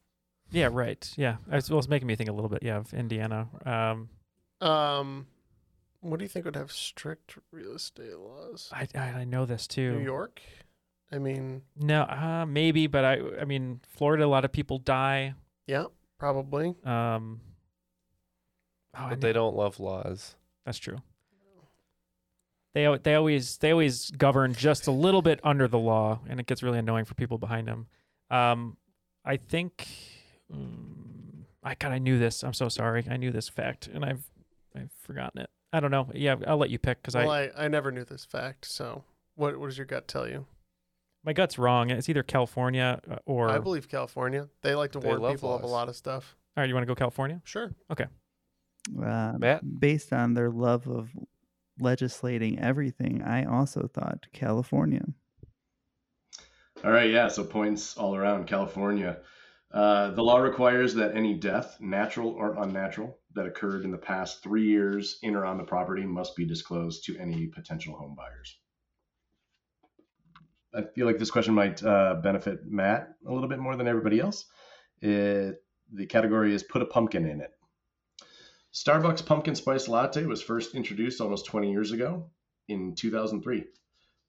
Yeah, 0.50 0.68
right. 0.72 1.12
Yeah, 1.16 1.36
it 1.50 1.54
was, 1.56 1.68
it 1.70 1.74
was 1.74 1.88
making 1.88 2.06
me 2.06 2.16
think 2.16 2.30
a 2.30 2.32
little 2.32 2.48
bit. 2.48 2.62
Yeah, 2.62 2.76
of 2.78 2.94
Indiana. 2.94 3.48
Um, 3.66 4.08
Um, 4.66 5.26
what 6.00 6.18
do 6.18 6.24
you 6.24 6.28
think 6.28 6.44
would 6.44 6.56
have 6.56 6.72
strict 6.72 7.36
real 7.50 7.74
estate 7.74 8.16
laws? 8.18 8.70
I 8.72 8.86
I, 8.94 9.00
I 9.20 9.24
know 9.24 9.46
this 9.46 9.66
too. 9.66 9.98
New 9.98 10.04
York. 10.04 10.40
I 11.10 11.18
mean, 11.18 11.62
No, 11.76 12.02
uh, 12.02 12.44
maybe, 12.46 12.86
but 12.86 13.04
I 13.04 13.18
I 13.40 13.44
mean 13.46 13.80
Florida. 13.88 14.24
A 14.24 14.26
lot 14.26 14.44
of 14.44 14.52
people 14.52 14.78
die. 14.78 15.34
yeah, 15.66 15.86
probably. 16.18 16.74
Um, 16.84 17.40
oh, 18.98 19.04
I 19.04 19.08
But 19.10 19.20
they 19.20 19.32
don't 19.32 19.56
love 19.56 19.80
laws. 19.80 20.34
That's 20.64 20.78
true. 20.78 20.98
They 22.74 22.98
they 23.02 23.14
always 23.14 23.56
they 23.58 23.70
always 23.70 24.10
govern 24.10 24.54
just 24.54 24.86
a 24.86 24.90
little 24.90 25.22
bit 25.22 25.40
under 25.42 25.66
the 25.66 25.78
law, 25.78 26.20
and 26.28 26.38
it 26.38 26.46
gets 26.46 26.62
really 26.62 26.78
annoying 26.78 27.06
for 27.06 27.14
people 27.14 27.38
behind 27.38 27.66
them. 27.66 27.86
Um, 28.30 28.76
I 29.24 29.36
think. 29.36 29.88
mm, 30.52 31.44
I 31.64 31.74
God, 31.74 31.92
I 31.92 31.98
knew 31.98 32.18
this. 32.18 32.44
I'm 32.44 32.52
so 32.52 32.68
sorry. 32.68 33.06
I 33.10 33.16
knew 33.16 33.30
this 33.30 33.48
fact, 33.48 33.88
and 33.88 34.04
I've 34.04 34.22
I've 34.76 34.92
forgotten 35.00 35.40
it. 35.40 35.50
I 35.72 35.80
don't 35.80 35.90
know. 35.90 36.08
Yeah, 36.14 36.36
I'll 36.46 36.58
let 36.58 36.70
you 36.70 36.78
pick 36.78 37.02
because 37.02 37.14
Well, 37.14 37.30
I 37.30 37.44
I, 37.44 37.64
I 37.64 37.68
never 37.68 37.90
knew 37.90 38.04
this 38.04 38.24
fact. 38.24 38.66
So, 38.66 39.02
what 39.34 39.58
what 39.58 39.66
does 39.66 39.78
your 39.78 39.86
gut 39.86 40.06
tell 40.06 40.28
you? 40.28 40.46
my 41.24 41.32
gut's 41.32 41.58
wrong. 41.58 41.90
It's 41.90 42.08
either 42.08 42.22
California 42.22 43.00
uh, 43.10 43.16
or. 43.26 43.50
I 43.50 43.58
believe 43.58 43.88
California. 43.88 44.48
They 44.62 44.74
like 44.74 44.92
to 44.92 45.00
They 45.00 45.08
warn 45.08 45.20
love 45.20 45.32
people 45.32 45.54
of 45.54 45.62
a 45.62 45.66
lot 45.66 45.88
of 45.88 45.96
stuff. 45.96 46.36
All 46.56 46.62
right, 46.62 46.68
you 46.68 46.74
want 46.74 46.82
to 46.82 46.86
go 46.86 46.94
California? 46.94 47.40
Sure. 47.44 47.70
Okay. 47.90 48.06
Uh, 48.96 49.34
Matt? 49.38 49.80
based 49.80 50.12
on 50.12 50.34
their 50.34 50.50
love 50.50 50.88
of 50.88 51.10
legislating 51.80 52.58
everything, 52.58 53.22
I 53.22 53.44
also 53.44 53.88
thought 53.92 54.26
California. 54.32 55.04
All 56.84 56.92
right, 56.92 57.10
yeah, 57.10 57.28
so 57.28 57.44
points 57.44 57.96
all 57.96 58.14
around 58.14 58.46
California. 58.46 59.18
Uh, 59.72 60.10
the 60.12 60.22
law 60.22 60.38
requires 60.38 60.94
that 60.94 61.14
any 61.14 61.34
death, 61.34 61.76
natural 61.80 62.30
or 62.30 62.62
unnatural, 62.62 63.18
that 63.34 63.46
occurred 63.46 63.84
in 63.84 63.90
the 63.90 63.98
past 63.98 64.42
three 64.42 64.66
years 64.66 65.18
in 65.22 65.34
or 65.34 65.44
on 65.44 65.58
the 65.58 65.64
property 65.64 66.04
must 66.04 66.36
be 66.36 66.46
disclosed 66.46 67.04
to 67.04 67.18
any 67.18 67.46
potential 67.46 67.94
home 67.94 68.14
buyers. 68.16 68.58
I 70.74 70.82
feel 70.94 71.06
like 71.06 71.18
this 71.18 71.30
question 71.30 71.54
might 71.54 71.82
uh, 71.82 72.16
benefit 72.22 72.60
Matt 72.66 73.14
a 73.26 73.32
little 73.32 73.48
bit 73.48 73.58
more 73.58 73.76
than 73.76 73.88
everybody 73.88 74.20
else. 74.20 74.46
It, 75.00 75.62
the 75.92 76.06
category 76.06 76.54
is 76.54 76.62
put 76.62 76.82
a 76.82 76.86
pumpkin 76.86 77.26
in 77.26 77.40
it. 77.40 77.50
Starbucks 78.78 79.26
pumpkin 79.26 79.56
spice 79.56 79.88
latte 79.88 80.24
was 80.24 80.40
first 80.40 80.76
introduced 80.76 81.20
almost 81.20 81.46
20 81.46 81.72
years 81.72 81.90
ago 81.90 82.30
in 82.68 82.94
2003. 82.94 83.64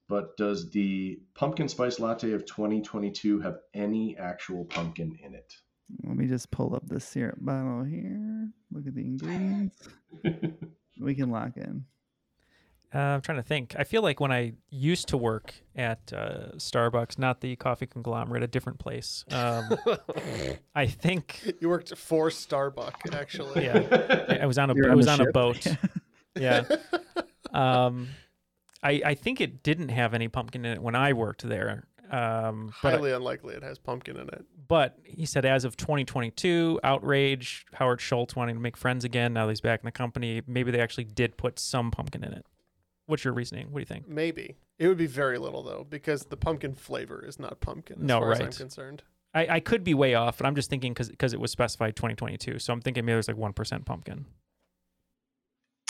But 0.08 0.36
does 0.38 0.72
the 0.72 1.20
pumpkin 1.36 1.70
spice 1.70 2.00
latte 2.00 2.32
of 2.32 2.47
2022 2.47 3.41
have 3.41 3.60
any 3.76 4.18
actual 4.18 4.66
pumpkin 4.66 5.20
in 5.24 5.36
it? 5.36 5.54
Let 6.04 6.18
me 6.18 6.26
just 6.26 6.50
pull 6.50 6.76
up 6.76 6.88
the 6.88 7.00
syrup 7.00 7.38
bottle 7.39 7.84
here. 7.84 8.50
Look 8.72 8.88
at 8.88 8.95
the 8.95 9.06
ingredients. 9.06 9.88
we 11.00 11.14
can 11.14 11.30
lock 11.30 11.56
in. 11.56 11.86
Uh, 12.94 12.98
I'm 12.98 13.22
trying 13.22 13.38
to 13.38 13.44
think. 13.44 13.76
I 13.78 13.84
feel 13.84 14.02
like 14.02 14.20
when 14.20 14.32
I 14.32 14.54
used 14.72 15.10
to 15.10 15.18
work 15.18 15.54
at 15.76 16.12
uh, 16.12 16.54
Starbucks, 16.58 17.20
not 17.20 17.40
the 17.42 17.56
coffee 17.56 17.86
conglomerate, 17.86 18.42
a 18.42 18.48
different 18.48 18.80
place. 18.80 19.26
Um, 19.32 19.78
I 20.76 20.88
think 20.88 21.54
You 21.62 21.70
worked 21.70 21.96
for 21.96 22.30
Starbucks, 22.30 23.14
actually. 23.14 23.66
yeah, 23.66 24.26
I- 24.30 24.38
I 24.44 24.46
was 24.48 24.58
on 24.58 24.72
a 24.72 24.74
You're 24.76 24.92
I 24.92 24.96
was 24.96 25.06
the 25.06 25.12
on 25.12 25.22
a 25.22 25.32
boat. 25.32 25.68
yeah. 26.36 26.64
Um, 27.54 28.08
I 28.82 29.02
I 29.06 29.14
think 29.16 29.42
it 29.42 29.62
didn't 29.64 29.90
have 29.90 30.14
any 30.14 30.28
pumpkin 30.28 30.66
in 30.66 30.74
it 30.74 30.82
when 30.82 30.96
I 30.96 31.14
worked 31.14 31.48
there. 31.48 31.86
Um, 32.12 32.74
but 32.82 32.94
Highly 32.96 33.12
unlikely 33.12 33.54
it 33.54 33.62
has 33.62 33.78
pumpkin 33.78 34.18
in 34.18 34.30
it. 34.30 34.44
but 34.68 34.98
he 35.04 35.28
said 35.28 35.46
as 35.46 35.64
of 35.64 35.78
2022, 35.78 36.80
outrage. 36.84 37.68
Howard 37.74 38.02
Schultz 38.02 38.36
wanting 38.36 38.56
to 38.56 38.62
make 38.62 38.76
friends 38.78 39.04
again. 39.06 39.34
Now 39.34 39.46
that 39.46 39.52
he's 39.52 39.62
back 39.62 39.82
in 39.82 39.86
the 39.86 39.92
company, 39.92 40.42
maybe 40.48 40.72
they 40.72 40.80
actually 40.82 41.04
did 41.04 41.38
put 41.38 41.60
some 41.60 41.92
pumpkin 41.92 42.24
in 42.24 42.34
it. 42.34 42.48
What's 43.10 43.24
your 43.24 43.34
reasoning? 43.34 43.72
What 43.72 43.80
do 43.80 43.82
you 43.82 43.86
think? 43.86 44.07
Maybe. 44.07 44.55
It 44.78 44.88
would 44.88 44.97
be 44.97 45.07
very 45.07 45.39
little, 45.39 45.64
though, 45.64 45.86
because 45.89 46.26
the 46.26 46.38
pumpkin 46.38 46.76
flavor 46.76 47.26
is 47.26 47.39
not 47.39 47.60
pumpkin, 47.60 47.97
as 47.97 48.03
No, 48.03 48.20
far 48.20 48.34
as 48.34 48.39
I'm 48.39 48.51
concerned. 48.51 49.01
I, 49.34 49.55
I 49.55 49.60
could 49.60 49.84
be 49.84 49.95
way 49.95 50.14
off, 50.14 50.38
but 50.38 50.45
I'm 50.45 50.53
just 50.53 50.70
thinking 50.70 50.93
because 50.93 51.34
it 51.34 51.39
was 51.39 51.51
specified 51.51 51.95
2022, 51.95 52.60
so 52.60 52.72
I'm 52.72 52.82
thinking 52.82 53.05
maybe 53.05 53.16
there's 53.16 53.28
like 53.28 53.38
one 53.38 53.53
percent 53.53 53.86
pumpkin. 53.86 54.26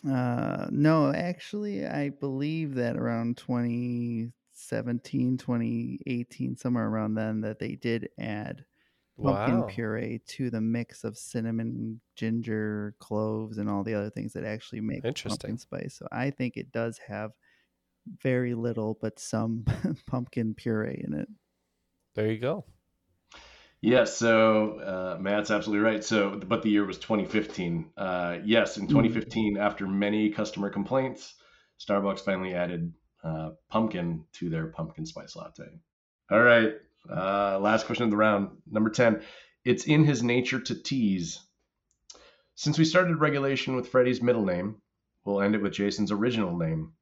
Uh, 0.09 0.67
no, 0.71 1.11
actually, 1.11 1.85
I 1.85 2.09
believe 2.09 2.75
that 2.75 2.95
around 2.95 3.35
2017, 3.37 5.37
2018, 5.37 6.55
somewhere 6.55 6.87
around 6.87 7.15
then, 7.15 7.41
that 7.41 7.59
they 7.59 7.75
did 7.75 8.07
add 8.17 8.63
pumpkin 9.23 9.61
Wow. 9.61 9.67
puree 9.67 10.21
to 10.27 10.49
the 10.49 10.61
mix 10.61 11.03
of 11.03 11.17
cinnamon, 11.17 12.01
ginger, 12.15 12.95
cloves, 12.99 13.57
and 13.57 13.69
all 13.69 13.83
the 13.83 13.93
other 13.93 14.09
things 14.09 14.33
that 14.33 14.43
actually 14.43 14.81
make 14.81 15.03
Interesting. 15.03 15.51
pumpkin 15.51 15.57
spice. 15.57 15.95
So 15.99 16.07
I 16.11 16.29
think 16.31 16.57
it 16.57 16.71
does 16.71 16.99
have 17.07 17.31
very 18.21 18.53
little, 18.55 18.97
but 19.01 19.19
some 19.19 19.65
pumpkin 20.07 20.53
puree 20.55 21.03
in 21.05 21.13
it. 21.13 21.27
There 22.15 22.31
you 22.31 22.39
go. 22.39 22.65
Yes, 23.81 24.17
so 24.17 24.79
uh, 24.79 25.17
Matt's 25.21 25.51
absolutely 25.51 25.85
right. 25.85 26.03
So, 26.03 26.31
but 26.45 26.63
the 26.63 26.69
year 26.69 26.85
was 26.85 26.97
2015. 26.97 27.91
Uh, 27.95 28.37
yes, 28.43 28.77
in 28.77 28.87
2015, 28.87 29.57
after 29.57 29.87
many 29.87 30.31
customer 30.31 30.69
complaints, 30.69 31.35
Starbucks 31.79 32.19
finally 32.19 32.53
added 32.53 32.93
uh, 33.23 33.51
pumpkin 33.69 34.25
to 34.33 34.49
their 34.49 34.67
pumpkin 34.67 35.05
spice 35.05 35.35
latte. 35.35 35.79
All 36.29 36.41
right, 36.41 36.73
uh, 37.11 37.59
last 37.59 37.85
question 37.85 38.05
of 38.05 38.11
the 38.11 38.17
round, 38.17 38.49
number 38.69 38.89
10. 38.89 39.21
It's 39.65 39.85
in 39.85 40.03
his 40.03 40.23
nature 40.23 40.59
to 40.59 40.75
tease. 40.75 41.39
Since 42.55 42.77
we 42.77 42.85
started 42.85 43.17
regulation 43.17 43.75
with 43.75 43.87
Freddie's 43.87 44.21
middle 44.21 44.45
name, 44.45 44.81
we'll 45.25 45.41
end 45.41 45.55
it 45.55 45.61
with 45.61 45.73
Jason's 45.73 46.11
original 46.11 46.57
name. 46.57 46.93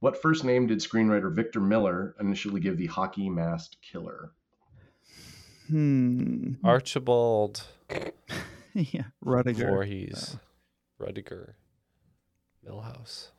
What 0.00 0.20
first 0.20 0.44
name 0.44 0.66
did 0.66 0.78
screenwriter 0.78 1.34
Victor 1.34 1.60
Miller 1.60 2.14
initially 2.20 2.60
give 2.60 2.76
the 2.76 2.86
hockey 2.86 3.30
masked 3.30 3.78
killer? 3.80 4.32
Hmm. 5.68 6.52
Archibald 6.62 7.66
yeah, 8.74 9.04
Rudiger. 9.20 9.68
Voorhees. 9.68 10.36
Rudiger. 10.98 11.56
Millhouse. 12.66 13.30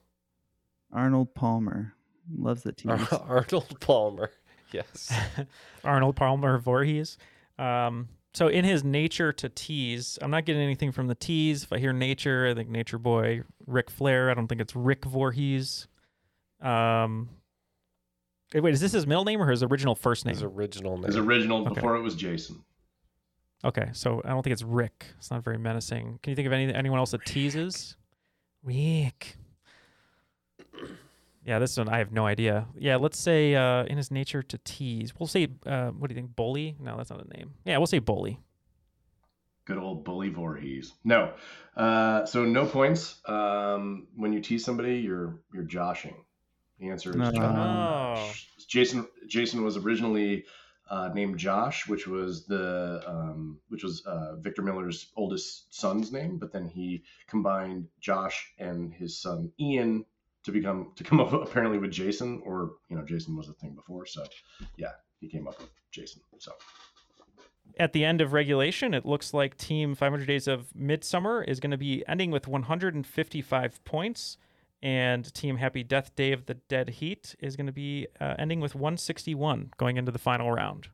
Arnold 0.91 1.34
Palmer 1.36 1.93
loves 2.36 2.63
the 2.63 2.71
tease. 2.71 2.91
Arnold 3.11 3.80
Palmer. 3.80 4.32
Yes. 4.74 5.13
Arnold 5.84 6.15
Palmer 6.15 6.57
Voorhees. 6.57 7.18
Um, 7.57 8.09
so 8.34 8.47
in 8.47 8.65
his 8.65 8.84
nature 8.84 9.32
to 9.34 9.49
tease, 9.49 10.20
I'm 10.22 10.30
not 10.30 10.45
getting 10.45 10.61
anything 10.61 10.91
from 10.91 11.07
the 11.07 11.15
tease. 11.15 11.63
If 11.63 11.74
I 11.74 11.80
hear 11.80 11.93
nature, 11.93 12.47
I 12.47 12.53
think 12.53 12.70
Nature 12.70 12.97
Boy, 12.99 13.41
Ric 13.65 13.89
Flair. 13.89 14.30
I 14.30 14.34
don't 14.34 14.47
think 14.47 14.61
it's 14.61 14.76
Rick 14.76 15.05
Voorhees. 15.05 15.88
Um, 16.61 17.30
eh, 18.53 18.59
wait, 18.59 18.74
is 18.74 18.80
this 18.82 18.91
his 18.91 19.07
middle 19.07 19.26
name 19.26 19.41
or 19.41 19.49
his 19.49 19.63
original 19.63 19.95
first 19.95 20.26
name? 20.26 20.36
His 20.36 20.43
original 20.43 20.97
name. 20.97 21.05
His 21.07 21.18
original 21.18 21.61
Okay. 21.65 21.74
before 21.76 21.95
it 21.95 22.01
was 22.01 22.15
Jason. 22.15 22.63
Okay, 23.65 23.89
so 23.93 24.22
I 24.24 24.30
don't 24.30 24.43
think 24.43 24.53
it's 24.53 24.63
Rick. 24.63 25.05
It's 25.18 25.32
not 25.32 25.43
very 25.43 25.57
menacing. 25.57 26.20
Can 26.22 26.30
you 26.32 26.36
think 26.36 26.45
of 26.45 26.53
any 26.53 26.72
anyone 26.74 26.99
else 26.99 27.11
that 27.11 27.26
teases? 27.26 27.95
Rick. 28.63 29.38
Yeah, 31.47 31.59
this 31.59 31.77
one 31.77 31.87
I 31.87 31.99
have 31.99 32.11
no 32.11 32.25
idea. 32.27 32.67
Yeah, 32.77 32.97
let's 32.97 33.17
say 33.17 33.55
uh, 33.55 33.85
in 33.85 33.95
his 33.95 34.11
nature 34.11 34.43
to 34.43 34.57
tease. 34.65 35.13
We'll 35.17 35.27
say 35.27 35.47
uh, 35.65 35.91
what 35.91 36.09
do 36.09 36.13
you 36.13 36.21
think? 36.21 36.35
Bully? 36.35 36.75
No, 36.77 36.97
that's 36.97 37.09
not 37.09 37.25
a 37.25 37.37
name. 37.37 37.53
Yeah, 37.63 37.77
we'll 37.77 37.87
say 37.87 37.99
bully. 37.99 38.37
Good 39.63 39.77
old 39.77 40.03
bully 40.03 40.27
Voorhees. 40.29 40.93
No. 41.05 41.33
Uh, 41.75 42.25
so 42.25 42.43
no 42.43 42.65
points. 42.65 43.15
Um, 43.25 44.07
when 44.15 44.33
you 44.33 44.41
tease 44.41 44.65
somebody, 44.65 44.95
you're 44.97 45.39
you're 45.53 45.63
joshing. 45.63 46.15
The 46.79 46.89
answer 46.89 47.11
is 47.11 47.15
Oh. 47.17 47.31
Josh. 47.31 48.49
Jason. 48.67 49.07
Jason 49.27 49.63
was 49.63 49.77
originally 49.77 50.43
uh, 50.89 51.11
named 51.13 51.37
Josh, 51.37 51.87
which 51.87 52.07
was 52.07 52.45
the 52.45 53.01
um, 53.07 53.57
which 53.69 53.83
was 53.83 54.05
uh, 54.05 54.35
Victor 54.35 54.61
Miller's 54.63 55.11
oldest 55.15 55.73
son's 55.73 56.11
name, 56.11 56.37
but 56.39 56.51
then 56.51 56.67
he 56.67 57.03
combined 57.27 57.87
Josh 58.01 58.51
and 58.59 58.93
his 58.93 59.17
son 59.17 59.51
Ian 59.59 60.05
to 60.47 60.51
become 60.51 60.91
to 60.95 61.03
come 61.03 61.19
up 61.19 61.31
apparently 61.47 61.77
with 61.77 61.91
Jason, 61.91 62.41
or 62.43 62.71
you 62.89 62.97
know 62.97 63.05
Jason 63.05 63.35
was 63.35 63.49
a 63.49 63.53
thing 63.53 63.75
before, 63.75 64.05
so 64.05 64.23
yeah, 64.77 64.93
he 65.19 65.27
came 65.27 65.47
up 65.47 65.59
with 65.59 65.69
Jason. 65.91 66.21
So 66.39 66.53
At 67.77 67.93
the 67.93 68.03
end 68.03 68.21
of 68.21 68.33
regulation, 68.33 68.93
it 68.93 69.05
looks 69.05 69.33
like 69.33 69.57
Team 69.57 69.93
500 69.93 70.25
Days 70.25 70.47
of 70.47 70.69
Midsommar 70.75 71.47
is 71.47 71.59
going 71.59 71.71
to 71.71 71.77
be 71.77 72.03
ending 72.07 72.31
with 72.31 72.47
155 72.47 73.83
points, 73.83 74.37
and 74.81 75.31
Team 75.33 75.57
Happy 75.57 75.83
Death 75.83 76.15
Day 76.15 76.31
of 76.31 76.45
the 76.45 76.55
Dead 76.55 76.89
Heat 76.89 77.35
is 77.39 77.55
going 77.57 77.67
to 77.67 77.73
be 77.73 78.07
uh, 78.19 78.35
ending 78.39 78.61
with 78.61 78.73
161 78.73 79.73
going 79.77 79.97
into 79.97 80.11
the 80.11 80.19
final 80.19 80.51
round. 80.51 80.87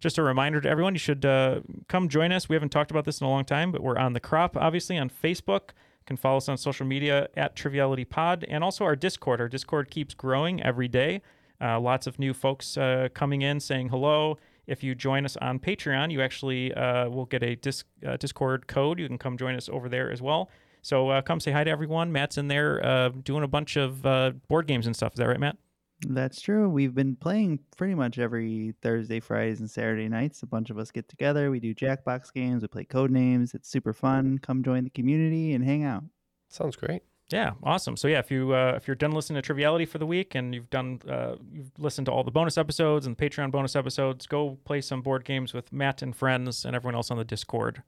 Just 0.00 0.18
a 0.18 0.22
reminder 0.22 0.60
to 0.60 0.68
everyone, 0.68 0.94
you 0.94 0.98
should 0.98 1.24
uh, 1.24 1.60
come 1.88 2.08
join 2.08 2.32
us. 2.32 2.48
We 2.48 2.56
haven't 2.56 2.70
talked 2.70 2.90
about 2.90 3.04
this 3.04 3.20
in 3.20 3.26
a 3.26 3.30
long 3.30 3.44
time, 3.44 3.70
but 3.70 3.82
we're 3.82 3.96
on 3.96 4.12
the 4.12 4.20
crop, 4.20 4.56
obviously, 4.56 4.98
on 4.98 5.08
Facebook. 5.08 5.70
Can 6.06 6.16
follow 6.16 6.36
us 6.36 6.48
on 6.48 6.58
social 6.58 6.86
media 6.86 7.28
at 7.34 7.56
Triviality 7.56 8.04
Pod 8.04 8.44
and 8.48 8.62
also 8.62 8.84
our 8.84 8.94
Discord. 8.94 9.40
Our 9.40 9.48
Discord 9.48 9.90
keeps 9.90 10.12
growing 10.12 10.62
every 10.62 10.88
day. 10.88 11.22
Uh, 11.60 11.80
lots 11.80 12.06
of 12.06 12.18
new 12.18 12.34
folks 12.34 12.76
uh, 12.76 13.08
coming 13.14 13.40
in 13.42 13.58
saying 13.58 13.88
hello. 13.88 14.36
If 14.66 14.82
you 14.82 14.94
join 14.94 15.24
us 15.24 15.36
on 15.38 15.58
Patreon, 15.58 16.12
you 16.12 16.20
actually 16.20 16.74
uh, 16.74 17.08
will 17.08 17.24
get 17.24 17.42
a 17.42 17.56
dis- 17.56 17.84
uh, 18.06 18.18
Discord 18.18 18.66
code. 18.66 18.98
You 18.98 19.08
can 19.08 19.18
come 19.18 19.38
join 19.38 19.54
us 19.54 19.68
over 19.68 19.88
there 19.88 20.10
as 20.10 20.20
well. 20.20 20.50
So 20.82 21.08
uh, 21.08 21.22
come 21.22 21.40
say 21.40 21.52
hi 21.52 21.64
to 21.64 21.70
everyone. 21.70 22.12
Matt's 22.12 22.36
in 22.36 22.48
there 22.48 22.84
uh, 22.84 23.08
doing 23.08 23.42
a 23.42 23.48
bunch 23.48 23.76
of 23.76 24.02
board 24.48 24.66
games 24.66 24.86
and 24.86 24.94
stuff. 24.94 25.14
Is 25.14 25.18
that 25.18 25.28
right, 25.28 25.40
Matt? 25.40 25.56
That's 26.02 26.40
true. 26.40 26.68
We've 26.68 26.94
been 26.94 27.16
playing 27.16 27.60
pretty 27.76 27.94
much 27.94 28.18
every 28.18 28.74
Thursday, 28.82 29.20
Fridays, 29.20 29.60
and 29.60 29.70
Saturday 29.70 30.08
nights. 30.08 30.42
A 30.42 30.46
bunch 30.46 30.70
of 30.70 30.78
us 30.78 30.90
get 30.90 31.08
together. 31.08 31.50
We 31.50 31.60
do 31.60 31.74
Jackbox 31.74 32.32
games. 32.32 32.62
We 32.62 32.68
play 32.68 32.84
code 32.84 33.10
names. 33.10 33.54
It's 33.54 33.68
super 33.68 33.92
fun. 33.92 34.38
Come 34.38 34.62
join 34.62 34.84
the 34.84 34.90
community 34.90 35.54
and 35.54 35.64
hang 35.64 35.84
out. 35.84 36.04
Sounds 36.48 36.76
great. 36.76 37.02
Yeah, 37.30 37.52
awesome. 37.62 37.96
So 37.96 38.06
yeah, 38.06 38.18
if 38.18 38.30
you 38.30 38.54
uh, 38.54 38.74
if 38.76 38.86
you're 38.86 38.94
done 38.94 39.12
listening 39.12 39.40
to 39.40 39.42
Triviality 39.42 39.86
for 39.86 39.98
the 39.98 40.06
week 40.06 40.34
and 40.34 40.54
you've 40.54 40.68
done 40.68 41.00
uh, 41.08 41.36
you've 41.50 41.70
listened 41.78 42.06
to 42.06 42.12
all 42.12 42.22
the 42.22 42.30
bonus 42.30 42.58
episodes 42.58 43.06
and 43.06 43.16
the 43.16 43.28
Patreon 43.28 43.50
bonus 43.50 43.74
episodes, 43.74 44.26
go 44.26 44.58
play 44.64 44.80
some 44.82 45.00
board 45.00 45.24
games 45.24 45.54
with 45.54 45.72
Matt 45.72 46.02
and 46.02 46.14
friends 46.14 46.66
and 46.66 46.76
everyone 46.76 46.94
else 46.94 47.10
on 47.10 47.16
the 47.16 47.24
Discord. 47.24 47.82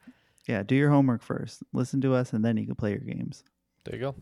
Yeah, 0.48 0.62
do 0.62 0.74
your 0.74 0.90
homework 0.90 1.22
first. 1.22 1.62
Listen 1.72 2.00
to 2.02 2.14
us, 2.14 2.32
and 2.32 2.44
then 2.44 2.56
you 2.56 2.66
can 2.66 2.76
play 2.76 2.92
your 2.92 3.00
games. 3.00 3.44
There 3.86 3.94
you 3.94 4.00
go. 4.00 4.14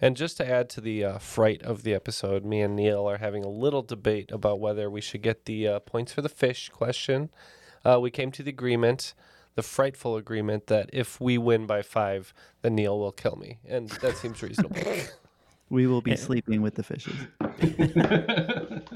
And 0.00 0.16
just 0.16 0.36
to 0.38 0.48
add 0.48 0.68
to 0.70 0.80
the 0.80 1.04
uh, 1.04 1.18
fright 1.18 1.62
of 1.62 1.84
the 1.84 1.94
episode, 1.94 2.44
me 2.44 2.60
and 2.60 2.74
Neil 2.74 3.08
are 3.08 3.18
having 3.18 3.44
a 3.44 3.48
little 3.48 3.82
debate 3.82 4.32
about 4.32 4.58
whether 4.58 4.90
we 4.90 5.00
should 5.00 5.22
get 5.22 5.44
the 5.44 5.68
uh, 5.68 5.78
points 5.78 6.12
for 6.12 6.22
the 6.22 6.28
fish 6.28 6.70
question. 6.70 7.30
Uh, 7.84 8.00
we 8.00 8.10
came 8.10 8.32
to 8.32 8.42
the 8.42 8.50
agreement, 8.50 9.14
the 9.54 9.62
frightful 9.62 10.16
agreement, 10.16 10.66
that 10.66 10.90
if 10.92 11.20
we 11.20 11.38
win 11.38 11.66
by 11.66 11.82
five, 11.82 12.34
then 12.62 12.74
Neil 12.74 12.98
will 12.98 13.12
kill 13.12 13.36
me. 13.36 13.58
And 13.64 13.90
that 13.90 14.16
seems 14.16 14.42
reasonable. 14.42 14.76
We 15.70 15.86
will 15.86 16.02
be 16.02 16.16
sleeping 16.16 16.60
with 16.60 16.74
the 16.74 16.82
fishes. 16.82 17.14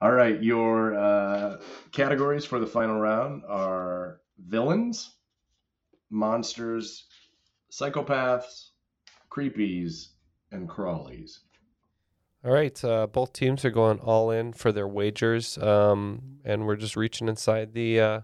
All 0.00 0.10
right, 0.10 0.42
your 0.42 0.98
uh, 0.98 1.60
categories 1.92 2.44
for 2.44 2.58
the 2.58 2.66
final 2.66 2.98
round 2.98 3.44
are 3.48 4.20
villains, 4.36 5.14
monsters, 6.10 7.06
psychopaths, 7.76 8.70
creepies, 9.30 10.08
and 10.50 10.68
crawlies. 10.68 11.40
All 12.44 12.52
right, 12.52 12.82
uh, 12.84 13.06
both 13.06 13.32
teams 13.32 13.64
are 13.64 13.70
going 13.70 13.98
all 13.98 14.30
in 14.30 14.52
for 14.52 14.72
their 14.72 14.88
wagers, 14.88 15.58
um, 15.58 16.38
and 16.44 16.64
we're 16.64 16.76
just 16.76 16.96
reaching 16.96 17.28
inside 17.28 17.74
the 17.74 18.00
uh, 18.00 18.20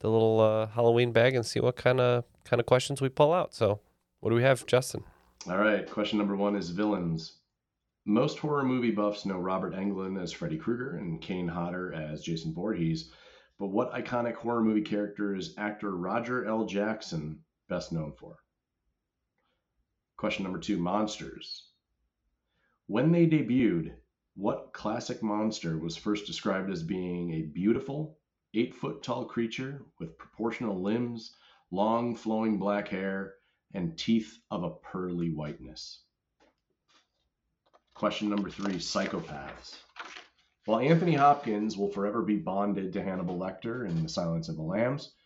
the 0.00 0.10
little 0.10 0.40
uh, 0.40 0.66
Halloween 0.66 1.12
bag 1.12 1.34
and 1.34 1.44
see 1.44 1.58
what 1.58 1.76
kind 1.76 2.00
of 2.00 2.24
kind 2.44 2.60
of 2.60 2.66
questions 2.66 3.00
we 3.00 3.08
pull 3.08 3.32
out. 3.32 3.54
So, 3.54 3.80
what 4.20 4.30
do 4.30 4.36
we 4.36 4.42
have, 4.42 4.66
Justin? 4.66 5.04
All 5.48 5.58
right, 5.58 5.90
question 5.90 6.18
number 6.18 6.36
one 6.36 6.54
is 6.54 6.70
villains. 6.70 7.38
Most 8.04 8.38
horror 8.38 8.64
movie 8.64 8.90
buffs 8.90 9.24
know 9.24 9.38
Robert 9.38 9.74
Englund 9.74 10.20
as 10.20 10.32
Freddy 10.32 10.58
Krueger 10.58 10.96
and 10.96 11.20
Kane 11.20 11.48
Hodder 11.48 11.94
as 11.94 12.22
Jason 12.22 12.52
Voorhees, 12.52 13.10
but 13.58 13.68
what 13.68 13.92
iconic 13.92 14.34
horror 14.34 14.62
movie 14.62 14.82
character 14.82 15.34
is 15.34 15.54
actor 15.56 15.96
Roger 15.96 16.44
L. 16.46 16.66
Jackson 16.66 17.40
best 17.68 17.90
known 17.90 18.12
for? 18.12 18.36
Question 20.22 20.44
number 20.44 20.60
two 20.60 20.78
monsters. 20.78 21.70
When 22.86 23.10
they 23.10 23.26
debuted, 23.26 23.96
what 24.36 24.72
classic 24.72 25.20
monster 25.20 25.76
was 25.78 25.96
first 25.96 26.26
described 26.26 26.70
as 26.70 26.84
being 26.84 27.32
a 27.32 27.42
beautiful, 27.42 28.20
eight 28.54 28.72
foot 28.72 29.02
tall 29.02 29.24
creature 29.24 29.82
with 29.98 30.16
proportional 30.16 30.80
limbs, 30.80 31.34
long 31.72 32.14
flowing 32.14 32.56
black 32.56 32.86
hair, 32.86 33.34
and 33.74 33.98
teeth 33.98 34.38
of 34.52 34.62
a 34.62 34.70
pearly 34.70 35.30
whiteness? 35.30 36.04
Question 37.92 38.30
number 38.30 38.48
three 38.48 38.74
Psychopaths. 38.74 39.78
While 40.66 40.78
Anthony 40.78 41.14
Hopkins 41.14 41.76
will 41.76 41.90
forever 41.90 42.22
be 42.22 42.36
bonded 42.36 42.92
to 42.92 43.02
Hannibal 43.02 43.40
Lecter 43.40 43.90
in 43.90 44.04
The 44.04 44.08
Silence 44.08 44.48
of 44.48 44.54
the 44.54 44.62
Lambs, 44.62 45.16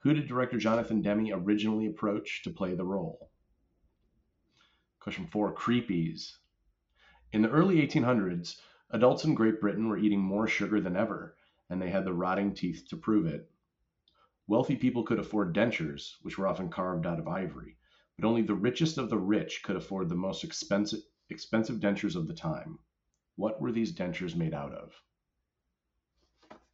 who 0.00 0.12
did 0.12 0.28
director 0.28 0.58
Jonathan 0.58 1.00
Demme 1.00 1.32
originally 1.32 1.86
approach 1.86 2.42
to 2.42 2.50
play 2.50 2.74
the 2.74 2.84
role? 2.84 3.30
Question 5.04 5.26
four 5.26 5.54
Creepies. 5.54 6.38
In 7.30 7.42
the 7.42 7.50
early 7.50 7.86
1800s, 7.86 8.58
adults 8.88 9.22
in 9.22 9.34
Great 9.34 9.60
Britain 9.60 9.86
were 9.86 9.98
eating 9.98 10.20
more 10.20 10.46
sugar 10.46 10.80
than 10.80 10.96
ever, 10.96 11.36
and 11.68 11.82
they 11.82 11.90
had 11.90 12.06
the 12.06 12.14
rotting 12.14 12.54
teeth 12.54 12.86
to 12.88 12.96
prove 12.96 13.26
it. 13.26 13.50
Wealthy 14.46 14.76
people 14.76 15.02
could 15.02 15.18
afford 15.18 15.54
dentures, 15.54 16.14
which 16.22 16.38
were 16.38 16.46
often 16.46 16.70
carved 16.70 17.04
out 17.04 17.18
of 17.18 17.28
ivory, 17.28 17.76
but 18.16 18.26
only 18.26 18.40
the 18.40 18.54
richest 18.54 18.96
of 18.96 19.10
the 19.10 19.18
rich 19.18 19.62
could 19.62 19.76
afford 19.76 20.08
the 20.08 20.14
most 20.14 20.42
expensive, 20.42 21.00
expensive 21.28 21.80
dentures 21.80 22.16
of 22.16 22.26
the 22.26 22.32
time. 22.32 22.78
What 23.36 23.60
were 23.60 23.72
these 23.72 23.94
dentures 23.94 24.34
made 24.34 24.54
out 24.54 24.72
of? 24.72 24.94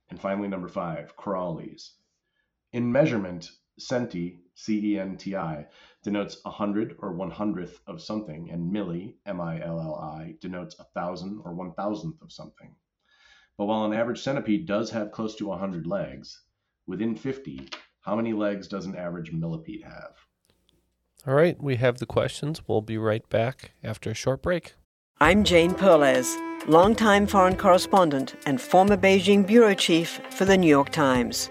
And 0.08 0.20
finally, 0.20 0.46
number 0.46 0.68
five, 0.68 1.16
Crawlies. 1.16 1.94
In 2.72 2.92
measurement, 2.92 3.50
centi, 3.80 4.38
C-E-N-T-I, 4.54 5.66
denotes 6.02 6.40
a 6.44 6.50
hundred 6.50 6.96
or 6.98 7.12
one 7.12 7.30
hundredth 7.30 7.80
of 7.86 8.00
something, 8.00 8.50
and 8.50 8.72
milli, 8.72 9.14
M-I-L-L-I, 9.26 10.36
denotes 10.40 10.78
a 10.78 10.84
thousand 10.94 11.40
or 11.44 11.54
one 11.54 11.72
thousandth 11.72 12.20
of 12.22 12.32
something. 12.32 12.74
But 13.58 13.66
while 13.66 13.84
an 13.84 13.92
average 13.92 14.22
centipede 14.22 14.66
does 14.66 14.90
have 14.90 15.12
close 15.12 15.34
to 15.36 15.46
100 15.46 15.86
legs, 15.86 16.42
within 16.86 17.14
50, 17.14 17.68
how 18.00 18.16
many 18.16 18.32
legs 18.32 18.66
does 18.68 18.86
an 18.86 18.96
average 18.96 19.32
millipede 19.32 19.82
have? 19.82 20.14
All 21.26 21.34
right, 21.34 21.62
we 21.62 21.76
have 21.76 21.98
the 21.98 22.06
questions. 22.06 22.62
We'll 22.66 22.80
be 22.80 22.96
right 22.96 23.28
back 23.28 23.72
after 23.84 24.10
a 24.10 24.14
short 24.14 24.42
break. 24.42 24.74
I'm 25.20 25.44
Jane 25.44 25.74
Perlez, 25.74 26.38
longtime 26.66 27.26
foreign 27.26 27.56
correspondent 27.56 28.36
and 28.46 28.58
former 28.58 28.96
Beijing 28.96 29.46
bureau 29.46 29.74
chief 29.74 30.22
for 30.30 30.46
the 30.46 30.56
New 30.56 30.68
York 30.68 30.88
Times. 30.88 31.50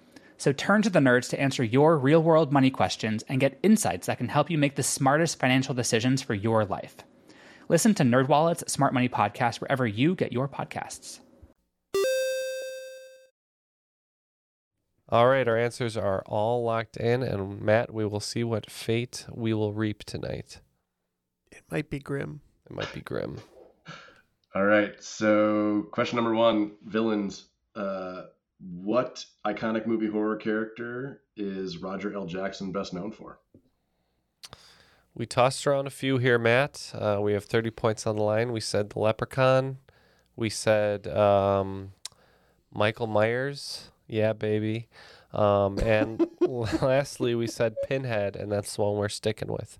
So 0.41 0.51
turn 0.51 0.81
to 0.81 0.89
the 0.89 0.97
nerds 0.97 1.29
to 1.29 1.39
answer 1.39 1.63
your 1.63 1.99
real 1.99 2.23
world 2.23 2.51
money 2.51 2.71
questions 2.71 3.23
and 3.29 3.39
get 3.39 3.59
insights 3.61 4.07
that 4.07 4.17
can 4.17 4.27
help 4.27 4.49
you 4.49 4.57
make 4.57 4.75
the 4.75 4.81
smartest 4.81 5.37
financial 5.37 5.75
decisions 5.75 6.23
for 6.23 6.33
your 6.33 6.65
life. 6.65 6.95
Listen 7.69 7.93
to 7.93 8.01
NerdWallet's 8.01 8.73
Smart 8.73 8.91
Money 8.91 9.07
Podcast 9.07 9.61
wherever 9.61 9.85
you 9.85 10.15
get 10.15 10.33
your 10.33 10.47
podcasts. 10.47 11.19
All 15.09 15.27
right, 15.27 15.47
our 15.47 15.59
answers 15.59 15.95
are 15.95 16.23
all 16.25 16.63
locked 16.63 16.97
in, 16.97 17.21
and 17.21 17.61
Matt, 17.61 17.93
we 17.93 18.07
will 18.07 18.19
see 18.19 18.43
what 18.43 18.67
fate 18.67 19.27
we 19.31 19.53
will 19.53 19.73
reap 19.73 20.03
tonight. 20.05 20.59
It 21.51 21.61
might 21.69 21.91
be 21.91 21.99
grim. 21.99 22.41
It 22.67 22.75
might 22.75 22.91
be 22.95 23.01
grim. 23.01 23.37
All 24.55 24.65
right. 24.65 24.95
So, 25.03 25.85
question 25.91 26.15
number 26.15 26.33
one 26.33 26.71
villains. 26.83 27.49
Uh, 27.75 28.23
what 28.61 29.25
iconic 29.45 29.85
movie 29.85 30.07
horror 30.07 30.35
character 30.35 31.21
is 31.35 31.77
Roger 31.77 32.13
L. 32.13 32.25
Jackson 32.25 32.71
best 32.71 32.93
known 32.93 33.11
for? 33.11 33.39
We 35.13 35.25
tossed 35.25 35.67
around 35.67 35.87
a 35.87 35.91
few 35.91 36.19
here, 36.19 36.39
Matt. 36.39 36.91
Uh, 36.93 37.19
we 37.21 37.33
have 37.33 37.43
30 37.43 37.71
points 37.71 38.07
on 38.07 38.15
the 38.15 38.23
line. 38.23 38.51
We 38.51 38.61
said 38.61 38.91
the 38.91 38.99
Leprechaun. 38.99 39.77
We 40.35 40.49
said 40.49 41.07
um, 41.07 41.91
Michael 42.73 43.07
Myers. 43.07 43.91
Yeah, 44.07 44.33
baby. 44.33 44.87
Um, 45.33 45.79
and 45.79 46.27
lastly, 46.41 47.35
we 47.35 47.47
said 47.47 47.75
Pinhead, 47.87 48.35
and 48.35 48.51
that's 48.51 48.75
the 48.75 48.83
one 48.83 48.95
we're 48.95 49.09
sticking 49.09 49.51
with. 49.51 49.79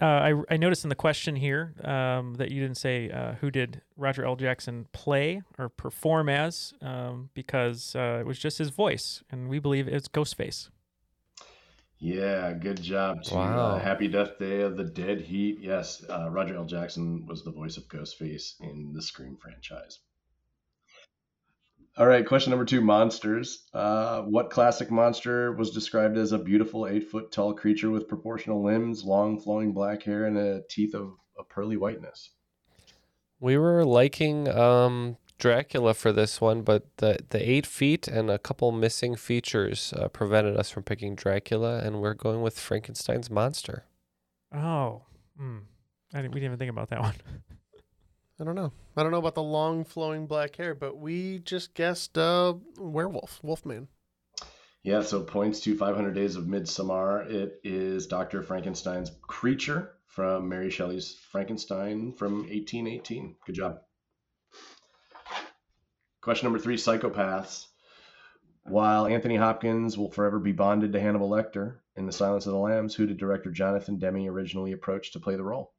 Uh, 0.00 0.04
I, 0.04 0.34
I 0.50 0.56
noticed 0.56 0.84
in 0.84 0.88
the 0.88 0.94
question 0.94 1.34
here 1.34 1.74
um, 1.82 2.34
that 2.34 2.50
you 2.50 2.60
didn't 2.60 2.76
say 2.76 3.10
uh, 3.10 3.32
who 3.40 3.50
did 3.50 3.82
Roger 3.96 4.24
L. 4.24 4.36
Jackson 4.36 4.86
play 4.92 5.42
or 5.58 5.68
perform 5.68 6.28
as, 6.28 6.72
um, 6.82 7.30
because 7.34 7.96
uh, 7.96 8.18
it 8.20 8.26
was 8.26 8.38
just 8.38 8.58
his 8.58 8.70
voice, 8.70 9.22
and 9.30 9.48
we 9.48 9.58
believe 9.58 9.88
it's 9.88 10.08
Ghostface. 10.08 10.70
Yeah, 11.98 12.52
good 12.52 12.80
job 12.80 13.24
to 13.24 13.34
Wow. 13.34 13.58
uh, 13.72 13.78
Happy 13.80 14.06
Death 14.06 14.38
Day 14.38 14.60
of 14.60 14.76
the 14.76 14.84
Dead 14.84 15.20
Heat. 15.20 15.58
Yes, 15.60 16.04
uh, 16.08 16.30
Roger 16.30 16.54
L. 16.54 16.64
Jackson 16.64 17.26
was 17.26 17.42
the 17.42 17.50
voice 17.50 17.76
of 17.76 17.88
Ghostface 17.88 18.60
in 18.60 18.92
the 18.92 19.02
Scream 19.02 19.36
franchise. 19.36 19.98
All 21.98 22.06
right, 22.06 22.24
question 22.24 22.50
number 22.50 22.64
two 22.64 22.80
monsters. 22.80 23.64
Uh, 23.74 24.22
what 24.22 24.50
classic 24.50 24.88
monster 24.88 25.50
was 25.54 25.72
described 25.72 26.16
as 26.16 26.30
a 26.30 26.38
beautiful 26.38 26.86
eight 26.86 27.10
foot 27.10 27.32
tall 27.32 27.52
creature 27.52 27.90
with 27.90 28.06
proportional 28.06 28.62
limbs, 28.62 29.02
long 29.04 29.36
flowing 29.36 29.72
black 29.72 30.04
hair, 30.04 30.26
and 30.26 30.38
a 30.38 30.62
teeth 30.70 30.94
of, 30.94 31.14
a 31.36 31.42
pearly 31.42 31.76
whiteness? 31.76 32.30
We 33.40 33.58
were 33.58 33.84
liking 33.84 34.48
um, 34.48 35.16
Dracula 35.38 35.92
for 35.92 36.12
this 36.12 36.40
one, 36.40 36.62
but 36.62 36.84
the, 36.98 37.18
the 37.30 37.50
eight 37.50 37.66
feet 37.66 38.06
and 38.06 38.30
a 38.30 38.38
couple 38.38 38.70
missing 38.70 39.16
features 39.16 39.92
uh, 39.96 40.06
prevented 40.06 40.56
us 40.56 40.70
from 40.70 40.84
picking 40.84 41.16
Dracula, 41.16 41.80
and 41.80 42.00
we're 42.00 42.14
going 42.14 42.42
with 42.42 42.60
Frankenstein's 42.60 43.28
monster. 43.28 43.86
Oh, 44.54 45.02
hmm. 45.36 45.58
I 46.14 46.22
didn't, 46.22 46.32
we 46.32 46.38
didn't 46.38 46.52
even 46.52 46.58
think 46.58 46.70
about 46.70 46.90
that 46.90 47.00
one. 47.00 47.14
I 48.40 48.44
don't 48.44 48.54
know. 48.54 48.72
I 48.96 49.02
don't 49.02 49.10
know 49.10 49.18
about 49.18 49.34
the 49.34 49.42
long 49.42 49.84
flowing 49.84 50.26
black 50.26 50.54
hair, 50.56 50.74
but 50.74 50.96
we 50.96 51.40
just 51.40 51.74
guessed 51.74 52.16
uh, 52.16 52.54
werewolf, 52.78 53.40
Wolfman. 53.42 53.88
Yeah, 54.84 55.02
so 55.02 55.22
points 55.22 55.60
to 55.60 55.76
500 55.76 56.14
Days 56.14 56.36
of 56.36 56.44
Midsommar. 56.44 57.28
It 57.28 57.60
is 57.64 58.06
Dr. 58.06 58.42
Frankenstein's 58.42 59.10
creature. 59.22 59.94
from 60.06 60.48
Mary 60.48 60.70
Shelley's 60.70 61.14
Frankenstein 61.30 62.12
from 62.12 62.38
1818. 62.42 63.36
Good 63.44 63.54
job. 63.54 63.80
Question 66.20 66.46
number 66.46 66.58
three 66.58 66.76
Psychopaths. 66.76 67.66
While 68.64 69.06
Anthony 69.06 69.36
Hopkins 69.36 69.96
will 69.96 70.10
forever 70.10 70.38
be 70.38 70.52
bonded 70.52 70.92
to 70.92 71.00
Hannibal 71.00 71.30
Lecter 71.30 71.78
in 71.96 72.06
The 72.06 72.12
Silence 72.12 72.46
of 72.46 72.52
the 72.52 72.58
Lambs, 72.58 72.94
who 72.94 73.06
did 73.06 73.18
director 73.18 73.50
Jonathan 73.50 73.98
Demme 73.98 74.28
originally 74.28 74.72
approach 74.72 75.12
to 75.12 75.20
play 75.20 75.36
the 75.36 75.44
role? 75.44 75.72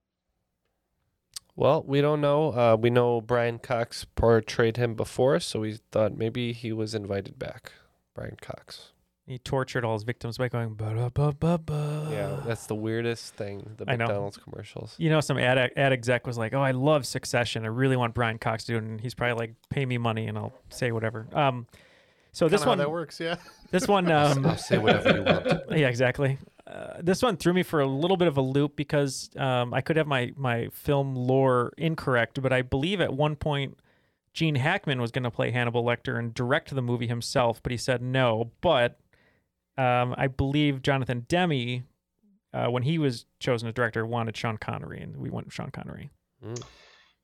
Well, 1.60 1.84
we 1.86 2.00
don't 2.00 2.22
know. 2.22 2.54
Uh, 2.54 2.78
we 2.80 2.90
know 2.90 3.20
Brian 3.20 3.60
Cox 3.60 4.06
portrayed 4.16 4.78
him 4.78 4.96
before, 4.96 5.42
so 5.42 5.60
we 5.60 5.80
thought 5.92 6.18
maybe 6.18 6.54
he 6.54 6.72
was 6.72 6.96
invited 6.96 7.38
back. 7.38 7.74
Brian 8.16 8.38
Cox. 8.42 8.94
He 9.28 9.40
tortured 9.40 9.84
all 9.84 9.92
his 9.92 10.04
victims 10.04 10.38
by 10.38 10.48
going 10.48 10.76
ba 10.76 11.12
ba 11.14 11.34
ba 11.38 11.58
ba. 11.58 12.08
Yeah, 12.10 12.42
that's 12.46 12.68
the 12.68 12.76
weirdest 12.76 13.36
thing. 13.36 13.72
The 13.76 13.84
I 13.90 13.98
know. 13.98 14.06
McDonald's 14.06 14.38
commercials. 14.38 14.96
You 14.98 15.10
know, 15.10 15.20
some 15.20 15.38
ad, 15.38 15.58
ad 15.76 15.92
exec 15.92 16.26
was 16.26 16.38
like, 16.38 16.54
"Oh, 16.54 16.62
I 16.62 16.72
love 16.72 17.06
Succession. 17.06 17.66
I 17.66 17.68
really 17.68 17.98
want 17.98 18.14
Brian 18.14 18.38
Cox 18.38 18.64
to 18.64 18.72
do 18.72 18.78
it." 18.78 18.84
And 18.84 19.02
he's 19.02 19.14
probably 19.14 19.38
like, 19.38 19.56
"Pay 19.70 19.86
me 19.86 19.98
money, 19.98 20.28
and 20.28 20.38
I'll 20.38 20.54
say 20.70 20.94
whatever." 20.94 21.28
Um, 21.34 21.68
so 22.32 22.48
this 22.48 22.62
Kinda 22.62 22.66
how 22.66 22.72
one 22.72 22.78
that 22.78 22.92
works, 22.92 23.20
yeah. 23.20 23.36
This 23.72 23.86
one, 23.86 24.10
um, 24.12 24.46
I'll 24.46 24.58
say 24.58 24.78
whatever 24.78 25.18
you 25.18 25.24
want. 25.24 25.48
Yeah, 25.78 25.90
exactly. 25.90 26.38
Uh, 26.70 27.00
this 27.02 27.24
one 27.24 27.36
threw 27.36 27.54
me 27.54 27.64
for 27.64 27.80
a 27.80 27.88
little 27.88 28.18
bit 28.18 28.28
of 28.28 28.38
a 28.38 28.42
loop 28.42 28.76
because 28.76 29.30
um, 29.38 29.74
I 29.74 29.82
could 29.82 29.98
have 29.98 30.08
my 30.08 30.34
my 30.36 30.70
film 30.72 31.16
lore 31.16 31.74
incorrect, 31.78 32.42
but 32.42 32.54
I 32.54 32.62
believe 32.62 33.02
at 33.02 33.14
one 33.14 33.36
point 33.36 33.80
Gene 34.34 34.56
Hackman 34.56 35.02
was 35.02 35.12
going 35.12 35.24
to 35.24 35.32
play 35.32 35.52
Hannibal 35.52 35.84
Lecter 35.84 36.20
and 36.20 36.34
direct 36.34 36.74
the 36.74 36.82
movie 36.82 37.08
himself, 37.08 37.62
but 37.64 37.72
he 37.72 37.78
said 37.78 38.02
no. 38.02 38.52
But 38.62 39.00
um, 39.78 40.14
I 40.18 40.28
believe 40.28 40.84
Jonathan 40.84 41.26
Demme, 41.28 41.86
uh, 42.54 42.68
when 42.68 42.84
he 42.84 43.00
was 43.00 43.26
chosen 43.40 43.68
as 43.68 43.74
director, 43.74 44.06
wanted 44.06 44.38
Sean 44.38 44.58
Connery, 44.58 45.02
and 45.02 45.18
we 45.18 45.30
went 45.30 45.48
with 45.48 45.54
Sean 45.54 45.72
Connery. 45.72 46.12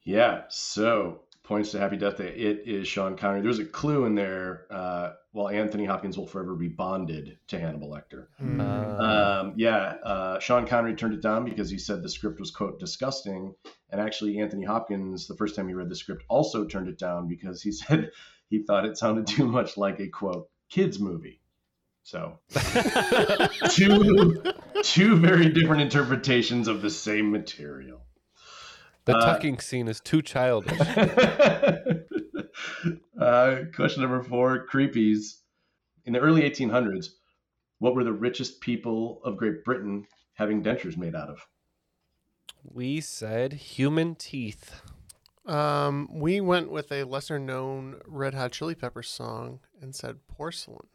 Yeah, 0.03 0.43
so 0.49 1.21
points 1.45 1.71
to 1.71 1.79
Happy 1.79 1.97
Death 1.97 2.17
Day. 2.17 2.33
It 2.35 2.63
is 2.65 2.87
Sean 2.87 3.15
Connery. 3.15 3.41
There's 3.41 3.59
a 3.59 3.65
clue 3.65 4.05
in 4.05 4.15
there. 4.15 4.65
Uh, 4.69 5.13
while 5.35 5.49
Anthony 5.49 5.83
Hopkins 5.83 6.17
will 6.17 6.25
forever 6.25 6.55
be 6.55 6.69
bonded 6.69 7.37
to 7.47 7.59
Hannibal 7.59 7.89
Lecter. 7.89 8.27
Um, 8.39 9.53
yeah, 9.57 9.95
uh, 10.01 10.39
Sean 10.39 10.65
Connery 10.65 10.95
turned 10.95 11.13
it 11.13 11.21
down 11.21 11.43
because 11.43 11.69
he 11.69 11.77
said 11.77 12.01
the 12.01 12.07
script 12.07 12.39
was 12.39 12.51
quote 12.51 12.79
disgusting, 12.79 13.53
and 13.89 13.99
actually 13.99 14.39
Anthony 14.39 14.63
Hopkins, 14.63 15.27
the 15.27 15.35
first 15.35 15.57
time 15.57 15.67
he 15.67 15.73
read 15.73 15.89
the 15.89 15.95
script, 15.95 16.23
also 16.29 16.63
turned 16.63 16.87
it 16.87 16.97
down 16.97 17.27
because 17.27 17.61
he 17.61 17.71
said 17.73 18.11
he 18.49 18.63
thought 18.63 18.85
it 18.85 18.97
sounded 18.97 19.27
too 19.27 19.45
much 19.45 19.75
like 19.75 19.99
a 19.99 20.07
quote 20.07 20.49
kids 20.69 20.99
movie. 20.99 21.41
So 22.03 22.39
two 23.71 24.41
two 24.83 25.17
very 25.17 25.49
different 25.49 25.81
interpretations 25.81 26.69
of 26.69 26.81
the 26.81 26.89
same 26.89 27.29
material. 27.29 28.05
The 29.06 29.16
Uh, 29.16 29.26
tucking 29.26 29.60
scene 29.60 29.88
is 29.88 29.99
too 29.99 30.22
childish. 30.22 30.80
Uh, 33.20 33.64
question 33.74 34.01
number 34.01 34.22
four 34.22 34.66
creepies. 34.68 35.38
In 36.06 36.14
the 36.14 36.20
early 36.20 36.41
1800s, 36.49 37.08
what 37.80 37.95
were 37.95 38.03
the 38.03 38.14
richest 38.14 38.62
people 38.62 39.20
of 39.24 39.38
Great 39.38 39.64
Britain 39.64 40.06
having 40.34 40.64
dentures 40.64 40.95
made 40.97 41.16
out 41.16 41.30
of? 41.30 41.39
we 42.64 42.99
said 42.99 43.53
human 43.53 44.16
teeth. 44.16 44.82
Um, 45.45 46.08
we 46.12 46.41
went 46.41 46.72
with 46.72 46.91
a 46.91 47.03
lesser 47.03 47.38
known 47.39 48.01
Red 48.06 48.34
Hot 48.34 48.51
Chili 48.51 48.74
Peppers 48.76 49.10
song 49.10 49.60
and 49.82 49.93
said 49.95 50.18
porcelain. 50.28 50.88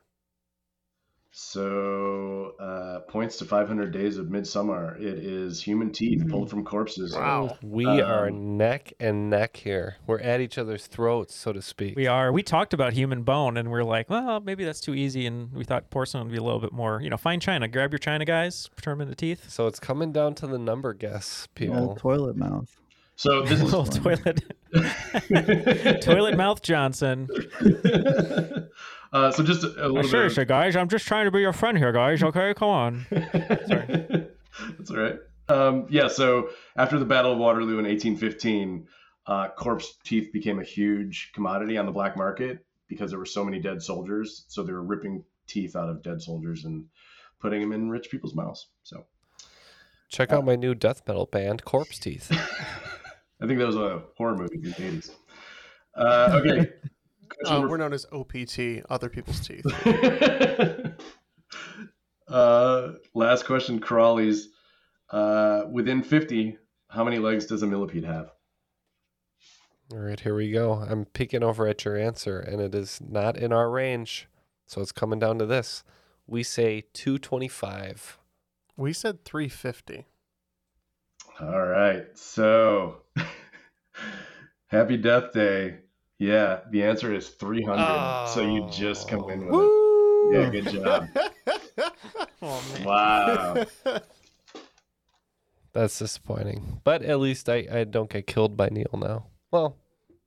So, 1.43 2.53
uh, 2.61 3.01
points 3.11 3.39
to 3.39 3.47
500 3.47 3.91
Days 3.91 4.19
of 4.19 4.27
Midsommar. 4.27 5.01
It 5.01 5.19
is 5.19 5.61
human 5.61 5.91
teeth 5.91 6.29
pulled 6.29 6.51
from 6.51 6.65
corpses. 6.65 7.15
Wow, 7.17 7.57
We 7.63 7.87
Um, 7.87 8.11
are 8.11 8.31
neck 8.31 8.93
and 9.01 9.31
neck 9.31 9.57
here. 9.57 9.97
We're 10.07 10.21
at 10.21 10.43
each 10.43 10.59
other's 10.59 10.87
throats, 10.87 11.35
so 11.35 11.55
to 11.55 11.63
speak. 11.63 11.97
We 11.97 12.07
are. 12.07 12.31
We 12.31 12.43
talked 12.43 12.75
about 12.75 12.93
human 12.93 13.23
bone, 13.23 13.57
and 13.57 13.71
we're 13.71 13.85
like, 13.85 14.11
well, 14.11 14.41
maybe 14.41 14.65
that's 14.67 14.83
too 14.83 14.95
easy, 14.95 15.27
and 15.27 15.51
we 15.53 15.65
thought 15.65 15.89
porcelain 15.89 16.25
would 16.25 16.33
be 16.33 16.39
a 16.39 16.43
little 16.43 16.61
bit 16.61 16.73
more, 16.73 17.01
you 17.01 17.09
know, 17.09 17.17
fine 17.17 17.41
china. 17.41 17.67
Grab 17.69 17.91
your 17.91 17.99
china, 17.99 18.27
guys. 18.27 18.69
Turn 18.83 18.99
them 18.99 19.09
into 19.09 19.17
teeth. 19.17 19.51
So 19.51 19.67
it's 19.67 19.81
coming 19.81 20.13
down 20.13 20.35
to 20.37 20.47
the 20.47 20.59
number 20.59 20.93
guess, 20.93 21.49
people. 21.55 21.79
Old 21.79 21.99
toilet 21.99 22.37
mouth. 22.37 22.69
So 23.17 23.43
this 23.43 23.61
is 23.61 23.63
Little 23.73 23.87
toilet, 23.87 24.43
toilet 26.03 26.37
mouth 26.37 26.61
Johnson. 26.63 27.29
Uh, 29.13 29.31
so 29.31 29.43
just 29.43 29.65
a, 29.65 29.69
a 29.69 29.89
little 29.89 30.03
bit. 30.03 30.11
Seriously, 30.11 30.45
guys, 30.45 30.77
I'm 30.77 30.89
just 30.89 31.07
trying 31.07 31.25
to 31.25 31.31
be 31.31 31.41
your 31.41 31.53
friend 31.53 31.77
here, 31.77 31.93
guys. 31.93 32.23
Okay, 32.23 32.55
come 32.55 32.69
on. 32.69 33.07
That's 33.11 34.91
all 34.91 34.97
right. 34.97 35.17
Um, 35.49 35.87
yeah, 35.91 36.07
so 36.07 36.51
after 36.77 36.99
the 36.99 37.05
Battle 37.05 37.33
of 37.33 37.39
Waterloo 37.39 37.79
in 37.79 37.85
1815, 37.85 38.87
uh, 39.27 39.49
corpse 39.49 39.97
teeth 40.05 40.33
became 40.33 40.61
a 40.61 40.65
huge 40.65 41.33
commodity 41.35 41.77
on 41.77 41.87
the 41.87 41.93
black 41.93 42.17
market 42.17 42.65
because 42.89 43.11
there 43.11 43.19
were 43.19 43.27
so 43.27 43.45
many 43.45 43.59
dead 43.59 43.83
soldiers. 43.83 44.45
So 44.49 44.63
they 44.63 44.73
were 44.73 44.85
ripping 44.85 45.25
teeth 45.49 45.75
out 45.75 45.89
of 45.89 46.03
dead 46.03 46.23
soldiers 46.23 46.65
and 46.65 46.85
putting 47.41 47.61
them 47.61 47.73
in 47.73 47.91
rich 47.91 48.11
people's 48.11 48.35
mouths. 48.35 48.69
So 48.85 49.07
Check 50.11 50.33
out 50.33 50.45
my 50.45 50.57
new 50.57 50.75
death 50.75 51.03
metal 51.07 51.27
band, 51.27 51.65
Corpse 51.65 51.99
Teeth. 51.99 52.31
I 53.41 53.47
think 53.47 53.59
that 53.61 53.67
was 53.67 53.77
a 53.77 54.03
horror 54.17 54.37
movie 54.37 54.57
in 54.57 54.63
the 54.63 54.71
80s. 54.71 55.11
Uh, 55.95 56.41
okay. 56.43 56.71
Uh, 57.47 57.67
we're 57.69 57.77
known 57.77 57.93
as 57.93 58.07
OPT, 58.13 58.85
other 58.91 59.09
people's 59.09 59.41
teeth. 59.41 59.65
uh, 62.29 62.93
last 63.15 63.45
question, 63.47 63.81
Crawlies. 63.81 64.45
Uh, 65.11 65.65
within 65.71 66.03
50, 66.03 66.59
how 66.89 67.05
many 67.05 67.19
legs 67.19 67.47
does 67.47 67.63
a 67.63 67.67
millipede 67.67 68.05
have? 68.05 68.31
All 69.93 69.99
right, 69.99 70.21
here 70.21 70.37
we 70.37 70.53
go. 70.53 70.75
I'm 70.75 71.05
peeking 71.05 71.43
over 71.43 71.67
at 71.67 71.85
your 71.85 71.97
answer, 71.97 72.39
and 72.39 72.61
it 72.61 72.75
is 72.75 73.01
not 73.01 73.37
in 73.37 73.53
our 73.53 73.69
range. 73.69 74.29
So 74.67 74.81
it's 74.81 74.93
coming 74.93 75.19
down 75.19 75.39
to 75.41 75.47
this. 75.47 75.83
We 76.29 76.45
say 76.45 76.85
225. 76.93 78.19
We 78.77 78.93
said 78.93 79.25
350. 79.25 80.07
All 81.41 81.67
right. 81.67 82.07
So, 82.17 83.03
happy 84.69 84.97
Death 84.97 85.33
Day. 85.33 85.79
Yeah, 86.21 86.61
the 86.71 86.85
answer 86.85 87.15
is 87.15 87.31
300. 87.31 88.29
so 88.29 88.43
you 88.43 88.69
just 88.71 89.09
come 89.09 89.29
in 89.31 89.47
with 89.47 89.55
it. 89.55 90.33
Yeah, 90.33 90.51
good 90.51 90.69
job. 90.69 91.09
Oh. 92.43 92.63
Wow. 92.85 93.67
That's 95.75 95.99
disappointing. 95.99 96.81
But 96.85 97.03
at 97.03 97.21
least 97.21 97.51
I, 97.51 97.67
I 97.71 97.85
don't 97.85 98.09
get 98.09 98.27
killed 98.27 98.57
by 98.57 98.71
Neil 98.71 98.89
now. 98.95 99.27
Well, 99.51 99.77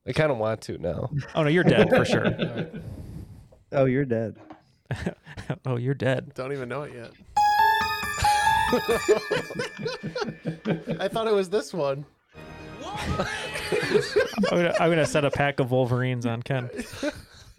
I 0.06 0.12
kind 0.12 0.30
of 0.30 0.38
want 0.38 0.60
to 0.62 0.78
now. 0.78 1.10
Oh 1.34 1.42
no, 1.42 1.48
you're 1.48 1.64
dead 1.64 1.90
for 1.90 2.04
sure. 2.04 2.32
Oh, 3.72 3.86
you're 3.86 4.04
dead. 4.04 4.36
oh, 5.66 5.76
you're 5.76 5.94
dead. 5.94 6.32
Don't 6.34 6.52
even 6.52 6.68
know 6.68 6.82
it 6.82 6.92
yet. 6.94 7.10
I 11.00 11.08
thought 11.08 11.26
it 11.26 11.34
was 11.34 11.50
this 11.50 11.74
one. 11.74 12.04
I'm 14.50 14.58
gonna, 14.58 14.74
I'm 14.80 14.90
gonna 14.90 15.06
set 15.06 15.24
a 15.24 15.30
pack 15.30 15.60
of 15.60 15.70
Wolverines 15.70 16.26
on 16.26 16.42
Ken. 16.42 16.70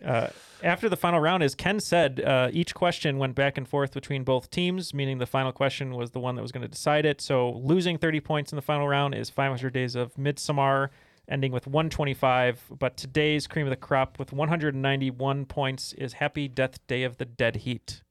Uh, 0.04 0.28
after 0.64 0.90
the 0.90 0.98
final 0.98 1.20
round, 1.20 1.44
as 1.44 1.54
Ken 1.54 1.80
said, 1.80 2.22
uh, 2.22 2.50
each 2.52 2.74
question 2.74 3.18
went 3.18 3.36
back 3.36 3.58
and 3.58 3.68
forth 3.68 3.94
between 3.94 4.24
both 4.24 4.50
teams, 4.50 4.94
meaning 4.94 5.20
the 5.20 5.26
final 5.26 5.52
question 5.52 5.94
was 5.94 6.12
the 6.12 6.20
one 6.20 6.36
that 6.36 6.42
was 6.42 6.52
going 6.52 6.64
to 6.64 6.68
decide 6.68 7.06
it. 7.06 7.22
So 7.22 7.52
losing 7.52 7.98
30 7.98 8.20
points 8.22 8.52
in 8.52 8.56
the 8.56 8.62
final 8.62 8.88
round 8.88 9.14
is 9.14 9.30
500 9.30 9.72
Days 9.72 9.96
of 9.96 10.16
Midsommar, 10.16 10.90
ending 11.28 11.52
with 11.52 11.68
125. 11.68 12.72
But 12.80 12.98
today's 12.98 13.48
cream 13.48 13.68
of 13.68 13.70
the 13.70 13.76
crop 13.76 14.18
with 14.18 14.34
191 14.34 15.46
points 15.46 15.94
is 15.94 16.14
Happy 16.14 16.48
Death 16.48 16.86
Day 16.88 17.04
of 17.04 17.18
the 17.18 17.26
Dead 17.26 17.58
Heat. 17.58 18.02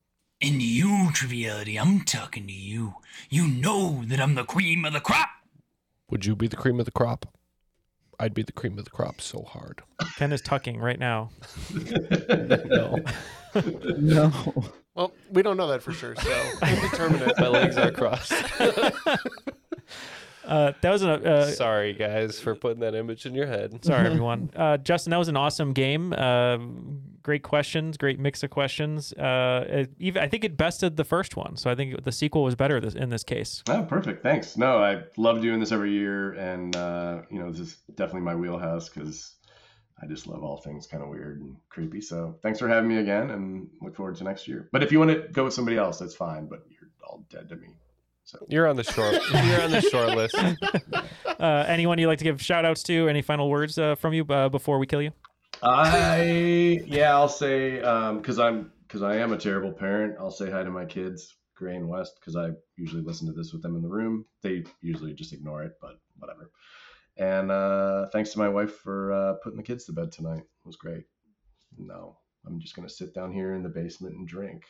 And 0.41 0.61
you, 0.61 1.11
Triviality, 1.13 1.79
I'm 1.81 2.05
talking 2.05 2.47
to 2.47 2.53
you. 2.53 2.97
You 3.31 3.49
know 3.49 4.03
that 4.07 4.21
I'm 4.21 4.35
the 4.35 4.45
cream 4.45 4.85
of 4.85 4.93
the 4.93 5.01
crop. 5.01 5.29
Would 6.11 6.27
you 6.27 6.37
be 6.37 6.49
the 6.49 6.57
cream 6.57 6.79
of 6.79 6.85
the 6.85 6.93
crop? 6.93 7.27
I'd 8.19 8.35
be 8.35 8.43
the 8.43 8.53
cream 8.53 8.79
of 8.79 8.85
the 8.85 8.91
crop 8.91 9.21
so 9.21 9.43
hard. 9.43 9.83
Ken 10.17 10.33
is 10.33 10.41
tucking 10.41 10.79
right 10.79 10.99
now. 10.99 11.31
no. 11.73 12.99
No. 13.99 14.33
Well, 14.95 15.13
we 15.31 15.43
don't 15.43 15.57
know 15.57 15.69
that 15.69 15.83
for 15.83 15.93
sure, 15.93 16.15
so 16.17 16.51
we'll 16.63 16.91
determine 16.91 17.23
it. 17.23 17.35
My 17.39 17.49
legs 17.49 17.77
are 17.77 17.91
crossed. 17.91 18.33
Uh, 20.45 20.73
that 20.81 20.91
was 20.91 21.03
a. 21.03 21.13
Uh, 21.13 21.47
Sorry, 21.51 21.93
guys, 21.93 22.41
for 22.41 22.55
putting 22.55 22.81
that 22.81 22.95
image 22.95 23.27
in 23.27 23.35
your 23.35 23.47
head. 23.47 23.85
Sorry, 23.85 24.07
everyone. 24.07 24.51
Uh, 24.55 24.77
Justin, 24.77 25.11
that 25.11 25.19
was 25.19 25.29
an 25.29 25.37
awesome 25.37 25.73
game. 25.73 26.13
Uh, 26.13 26.59
great 27.23 27.43
questions, 27.43 27.97
great 27.97 28.21
mix 28.21 28.43
of 28.43 28.51
questions. 28.51 29.13
Uh, 29.15 29.65
it, 29.69 29.91
even 29.99 30.23
I 30.23 30.29
think 30.29 30.45
it 30.45 30.57
bested 30.57 30.97
the 30.97 31.05
first 31.05 31.37
one, 31.37 31.57
so 31.57 31.71
I 31.71 31.75
think 31.75 32.05
the 32.05 32.13
sequel 32.13 32.45
was 32.45 32.55
better 32.55 32.79
this, 32.79 32.95
in 32.95 33.09
this 33.09 33.25
case. 33.25 33.65
Oh, 33.69 33.83
perfect. 33.83 34.23
Thanks. 34.23 34.57
No, 34.57 34.79
I 34.79 35.03
love 35.17 35.41
doing 35.41 35.59
this 35.59 35.73
every 35.73 35.93
year. 35.93 36.33
And, 36.35 36.77
uh, 36.77 37.23
you 37.31 37.39
know, 37.39 37.51
this 37.51 37.61
is 37.61 37.77
definitely 37.95 38.21
my 38.21 38.35
wheelhouse 38.37 38.89
because 38.89 39.35
I 40.01 40.07
just 40.07 40.27
love 40.27 40.45
all 40.45 40.59
things 40.59 40.87
kind 40.87 41.03
of 41.03 41.09
weird 41.09 41.41
and 41.41 41.57
creepy. 41.71 42.01
So 42.01 42.37
thanks 42.43 42.59
for 42.59 42.69
having 42.69 42.89
me 42.89 42.99
again 42.99 43.31
and 43.31 43.69
look 43.81 43.97
forward 43.97 44.17
to 44.17 44.25
next 44.25 44.47
year. 44.47 44.69
But 44.71 44.83
if 44.83 44.93
you 44.93 44.99
want 44.99 45.11
to 45.11 45.29
go 45.33 45.45
with 45.45 45.55
somebody 45.55 45.79
else, 45.79 45.99
that's 45.99 46.15
fine. 46.15 46.47
But 46.47 46.65
you're 46.69 46.91
all 47.03 47.25
dead 47.31 47.49
to 47.49 47.57
me. 47.57 47.69
You're 48.49 48.67
on 48.67 48.77
the 48.77 48.85
short. 48.85 49.15
You're 49.33 49.63
on 49.63 49.71
the 49.71 49.81
short 49.81 50.17
list. 50.17 50.37
Uh, 51.41 51.65
anyone 51.67 51.99
you'd 51.99 52.07
like 52.07 52.19
to 52.19 52.25
give 52.25 52.41
shout 52.41 52.65
outs 52.65 52.83
to? 52.85 53.09
Any 53.09 53.21
final 53.21 53.51
words 53.51 53.77
uh, 53.77 53.97
from 53.97 54.15
you 54.15 54.25
uh, 54.27 54.49
before 54.49 54.79
we 54.79 54.87
kill 54.87 55.03
you? 55.03 55.11
I 55.63 56.81
yeah, 56.87 57.13
I'll 57.13 57.29
say 57.29 57.79
because 57.79 58.39
I'm 58.39 58.71
because 58.87 59.03
I 59.03 59.17
am 59.17 59.33
a 59.33 59.37
terrible 59.37 59.73
parent. 59.73 60.15
I'll 60.19 60.31
say 60.31 60.51
hi 60.51 60.63
to 60.63 60.71
my 60.71 60.85
kids, 60.85 61.35
Gray 61.57 61.77
and 61.77 61.89
West, 61.89 62.19
because 62.21 62.37
I 62.37 62.51
usually 62.77 63.03
listen 63.03 63.27
to 63.27 63.33
this 63.33 63.53
with 63.53 63.63
them 63.63 63.77
in 63.77 63.83
the 63.83 63.89
room. 63.89 64.25
They 64.43 64.65
usually 64.81 65.15
just 65.15 65.33
ignore 65.33 65.65
it, 65.65 65.73
but 65.81 65.99
whatever. 66.19 66.51
And 67.17 67.51
uh, 67.51 68.07
thanks 68.13 68.31
to 68.31 68.39
my 68.39 68.49
wife 68.49 68.77
for 68.77 69.13
uh, 69.13 69.35
putting 69.43 69.57
the 69.57 69.63
kids 69.63 69.85
to 69.87 69.93
bed 69.93 70.13
tonight. 70.13 70.41
It 70.41 70.67
was 70.67 70.77
great. 70.77 71.05
No, 71.77 72.17
I'm 72.47 72.61
just 72.61 72.77
gonna 72.77 72.89
sit 72.89 73.15
down 73.15 73.33
here 73.33 73.55
in 73.55 73.63
the 73.63 73.69
basement 73.69 74.15
and 74.15 74.27
drink, 74.27 74.63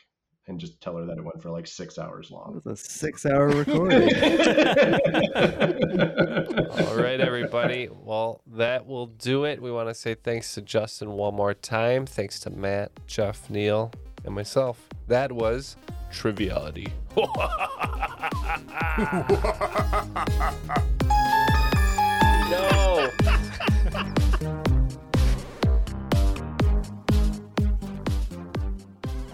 and 0.47 0.61
just 0.61 0.81
tell 0.81 0.97
her 0.97 1.05
that 1.07 1.17
it 1.17 1.25
went 1.25 1.43
for 1.43 1.51
like 1.51 1.67
six 1.67 1.99
hours 1.99 2.31
long. 2.31 2.57
It 2.57 2.69
was 2.69 2.81
a 2.81 2.85
six-hour 2.85 3.49
recording. 3.49 4.03
All 6.89 6.97
right, 6.97 7.21
everybody. 7.21 7.89
Well, 7.91 8.43
that 8.49 8.87
will 8.87 9.07
do 9.07 9.45
it. 9.45 9.63
We 9.63 9.71
want 9.71 9.89
to 9.89 9.95
say 9.95 10.15
thanks 10.15 10.55
to 10.55 10.63
Justin 10.63 11.13
one 11.13 11.35
more 11.35 11.55
time. 11.55 12.07
Thanks 12.07 12.41
to 12.41 12.51
Matt, 12.51 12.93
Jeff, 13.07 13.49
Neil, 13.49 13.93
and 14.25 14.35
myself. 14.35 14.89
That 15.09 15.33
was 15.33 15.77
Triviality. 16.13 16.93
no. 17.17 17.25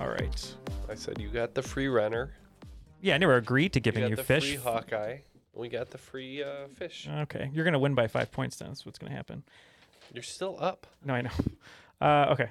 All 0.01 0.09
right. 0.09 0.55
I 0.91 0.95
said 0.97 1.21
you 1.21 1.29
got 1.29 1.55
the 1.55 1.63
free 1.63 1.87
runner. 1.87 2.33
Yeah, 3.01 3.15
I 3.15 3.19
never 3.19 3.37
agreed 3.37 3.73
to 3.75 3.81
giving 3.81 4.03
got 4.03 4.11
you 4.11 4.17
the 4.17 4.25
fish. 4.25 4.43
Free 4.43 4.57
Hawkeye. 4.57 5.19
We 5.55 5.69
got 5.69 5.91
the 5.91 5.99
free 5.99 6.43
uh, 6.43 6.67
fish. 6.75 7.09
Okay, 7.09 7.49
you're 7.53 7.65
gonna 7.65 7.79
win 7.79 7.95
by 7.95 8.09
five 8.09 8.33
points. 8.33 8.57
Then 8.57 8.69
that's 8.69 8.85
what's 8.85 8.99
gonna 8.99 9.15
happen. 9.15 9.45
You're 10.13 10.25
still 10.25 10.57
up. 10.61 10.87
No, 11.05 11.15
I 11.15 11.23
know. 11.23 11.31
Uh, 12.03 12.29
okay. 12.31 12.49